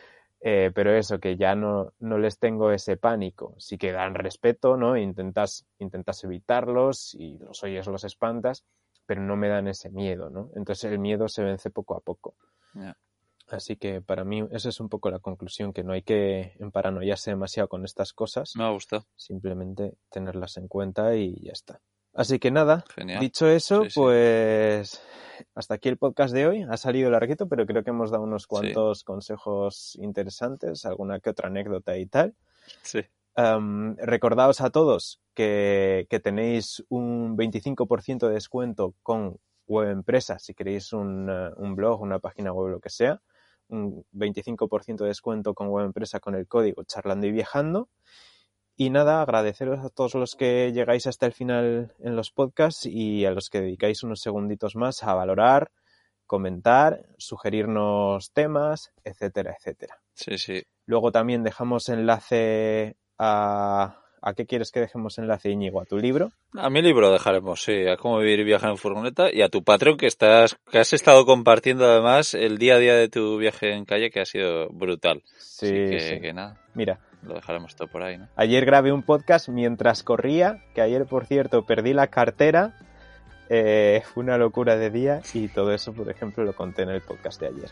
Eh, 0.43 0.71
pero 0.73 0.91
eso, 0.95 1.19
que 1.19 1.37
ya 1.37 1.53
no, 1.55 1.93
no 1.99 2.17
les 2.17 2.39
tengo 2.39 2.71
ese 2.71 2.97
pánico. 2.97 3.53
Sí 3.59 3.77
que 3.77 3.91
dan 3.91 4.15
respeto, 4.15 4.75
¿no? 4.75 4.97
Intentas, 4.97 5.67
intentas 5.77 6.23
evitarlos 6.23 7.13
y 7.13 7.37
los 7.37 7.61
oyes, 7.63 7.85
los 7.85 8.03
espantas, 8.03 8.65
pero 9.05 9.21
no 9.21 9.35
me 9.35 9.49
dan 9.49 9.67
ese 9.67 9.91
miedo, 9.91 10.29
¿no? 10.31 10.49
Entonces 10.55 10.91
el 10.91 10.97
miedo 10.97 11.27
se 11.27 11.43
vence 11.43 11.69
poco 11.69 11.95
a 11.95 11.99
poco. 11.99 12.35
Así 13.49 13.75
que 13.75 14.01
para 14.01 14.23
mí 14.23 14.47
esa 14.51 14.69
es 14.69 14.79
un 14.79 14.89
poco 14.89 15.11
la 15.11 15.19
conclusión, 15.19 15.73
que 15.73 15.83
no 15.83 15.93
hay 15.93 16.01
que 16.03 16.55
emparanoiarse 16.59 17.31
demasiado 17.31 17.67
con 17.67 17.83
estas 17.85 18.13
cosas, 18.13 18.55
Me 18.55 18.63
ha 18.63 18.69
gustado. 18.69 19.05
simplemente 19.15 19.95
tenerlas 20.09 20.57
en 20.57 20.67
cuenta 20.69 21.15
y 21.15 21.35
ya 21.43 21.51
está. 21.51 21.81
Así 22.13 22.39
que 22.39 22.51
nada, 22.51 22.83
Genial. 22.93 23.19
dicho 23.19 23.47
eso, 23.47 23.83
Sí, 23.83 23.89
sí. 23.91 23.99
pues 23.99 25.01
hasta 25.55 25.75
aquí 25.75 25.89
el 25.89 25.97
podcast 25.97 26.33
de 26.33 26.47
hoy. 26.47 26.65
Ha 26.69 26.77
salido 26.77 27.09
larguito, 27.09 27.47
pero 27.47 27.65
creo 27.65 27.83
que 27.83 27.89
hemos 27.89 28.11
dado 28.11 28.23
unos 28.23 28.47
cuantos 28.47 29.03
consejos 29.03 29.97
interesantes, 30.01 30.85
alguna 30.85 31.19
que 31.19 31.29
otra 31.29 31.47
anécdota 31.47 31.97
y 31.97 32.05
tal. 32.05 32.35
Sí. 32.81 33.01
Um, 33.37 33.95
recordaos 33.95 34.59
a 34.59 34.69
todos 34.71 35.21
que, 35.33 36.05
que 36.09 36.19
tenéis 36.19 36.83
un 36.89 37.37
25% 37.37 38.27
de 38.27 38.33
descuento 38.33 38.93
con 39.03 39.37
web 39.67 39.89
empresa 39.89 40.37
si 40.37 40.53
queréis 40.53 40.91
un, 40.91 41.29
uh, 41.29 41.53
un, 41.55 41.75
blog, 41.75 42.01
una 42.01 42.19
página 42.19 42.51
web, 42.51 42.71
lo 42.71 42.79
que 42.79 42.89
sea. 42.89 43.21
Un 43.69 44.05
25% 44.13 44.97
de 44.97 45.07
descuento 45.07 45.53
con 45.53 45.69
web 45.69 45.85
empresa 45.85 46.19
con 46.19 46.35
el 46.35 46.47
código 46.47 46.83
charlando 46.83 47.25
y 47.25 47.31
viajando. 47.31 47.87
Y 48.81 48.89
nada, 48.89 49.21
agradeceros 49.21 49.85
a 49.85 49.89
todos 49.89 50.15
los 50.15 50.33
que 50.33 50.71
llegáis 50.73 51.05
hasta 51.05 51.27
el 51.27 51.33
final 51.33 51.93
en 51.99 52.15
los 52.15 52.31
podcasts 52.31 52.87
y 52.87 53.25
a 53.25 53.29
los 53.29 53.51
que 53.51 53.61
dedicáis 53.61 54.01
unos 54.01 54.21
segunditos 54.21 54.75
más 54.75 55.03
a 55.03 55.13
valorar, 55.13 55.69
comentar, 56.25 57.05
sugerirnos 57.19 58.31
temas, 58.31 58.91
etcétera, 59.03 59.55
etcétera. 59.55 59.99
Sí, 60.15 60.39
sí. 60.39 60.63
Luego 60.87 61.11
también 61.11 61.43
dejamos 61.43 61.89
enlace 61.89 62.95
a... 63.19 63.99
¿A 64.23 64.33
qué 64.33 64.47
quieres 64.47 64.71
que 64.71 64.79
dejemos 64.79 65.17
enlace, 65.19 65.49
Íñigo? 65.49 65.79
¿A 65.81 65.85
tu 65.85 65.97
libro? 65.97 66.31
A 66.53 66.71
mi 66.71 66.81
libro 66.81 67.11
dejaremos, 67.11 67.61
sí, 67.61 67.87
a 67.87 67.97
cómo 67.97 68.17
vivir 68.17 68.39
y 68.39 68.43
viajar 68.43 68.71
en 68.71 68.77
furgoneta 68.77 69.31
y 69.31 69.43
a 69.43 69.49
tu 69.49 69.63
Patreon 69.63 69.97
que 69.97 70.05
estás, 70.07 70.57
que 70.71 70.79
has 70.79 70.93
estado 70.93 71.25
compartiendo 71.27 71.85
además 71.85 72.33
el 72.33 72.57
día 72.57 72.75
a 72.75 72.79
día 72.79 72.95
de 72.95 73.09
tu 73.09 73.37
viaje 73.37 73.73
en 73.73 73.85
calle 73.85 74.09
que 74.09 74.21
ha 74.21 74.25
sido 74.25 74.69
brutal. 74.69 75.23
Sí, 75.37 75.67
Así 75.67 75.73
que, 75.73 75.99
sí. 75.99 76.21
que 76.21 76.33
nada, 76.33 76.61
Mira, 76.75 76.99
lo 77.23 77.35
dejaremos 77.35 77.75
todo 77.75 77.87
por 77.87 78.03
ahí, 78.03 78.17
¿no? 78.17 78.27
ayer 78.35 78.65
grabé 78.65 78.91
un 78.91 79.03
podcast 79.03 79.49
mientras 79.49 80.03
corría, 80.03 80.63
que 80.73 80.81
ayer, 80.81 81.05
por 81.05 81.25
cierto, 81.25 81.63
perdí 81.65 81.93
la 81.93 82.07
cartera. 82.07 82.73
Eh, 83.53 84.01
fue 84.13 84.23
una 84.23 84.37
locura 84.37 84.77
de 84.77 84.89
día 84.89 85.21
y 85.33 85.49
todo 85.49 85.73
eso, 85.73 85.91
por 85.93 86.09
ejemplo, 86.09 86.43
lo 86.45 86.53
conté 86.53 86.83
en 86.83 86.89
el 86.89 87.01
podcast 87.01 87.39
de 87.41 87.47
ayer. 87.47 87.69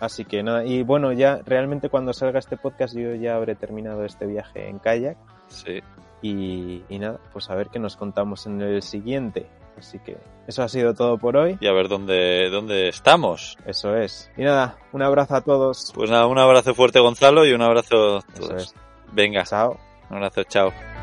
Así 0.00 0.24
que 0.24 0.42
nada, 0.42 0.64
y 0.64 0.82
bueno, 0.82 1.12
ya 1.12 1.40
realmente 1.44 1.88
cuando 1.90 2.12
salga 2.12 2.38
este 2.38 2.56
podcast 2.56 2.96
yo 2.96 3.14
ya 3.14 3.34
habré 3.34 3.54
terminado 3.56 4.04
este 4.04 4.26
viaje 4.26 4.68
en 4.68 4.78
kayak 4.78 5.16
Sí. 5.48 5.80
y, 6.22 6.82
y 6.88 6.98
nada, 6.98 7.18
pues 7.32 7.50
a 7.50 7.54
ver 7.56 7.68
qué 7.68 7.78
nos 7.78 7.96
contamos 7.96 8.46
en 8.46 8.62
el 8.62 8.80
siguiente. 8.82 9.46
Así 9.76 9.98
que 10.00 10.16
eso 10.46 10.62
ha 10.62 10.68
sido 10.68 10.94
todo 10.94 11.18
por 11.18 11.36
hoy. 11.36 11.56
Y 11.60 11.66
a 11.68 11.72
ver 11.72 11.88
dónde, 11.88 12.48
dónde 12.50 12.88
estamos. 12.88 13.56
Eso 13.66 13.94
es. 13.96 14.30
Y 14.36 14.42
nada, 14.42 14.76
un 14.92 15.02
abrazo 15.02 15.36
a 15.36 15.40
todos. 15.42 15.92
Pues 15.94 16.10
nada, 16.10 16.26
un 16.26 16.38
abrazo 16.38 16.74
fuerte 16.74 16.98
Gonzalo 17.00 17.44
y 17.44 17.52
un 17.52 17.62
abrazo 17.62 18.16
a 18.16 18.18
Eso 18.18 18.48
todos. 18.48 18.62
es. 18.62 18.74
Venga, 19.12 19.44
Chao. 19.44 19.78
un 20.10 20.16
abrazo, 20.16 20.44
chao. 20.44 20.97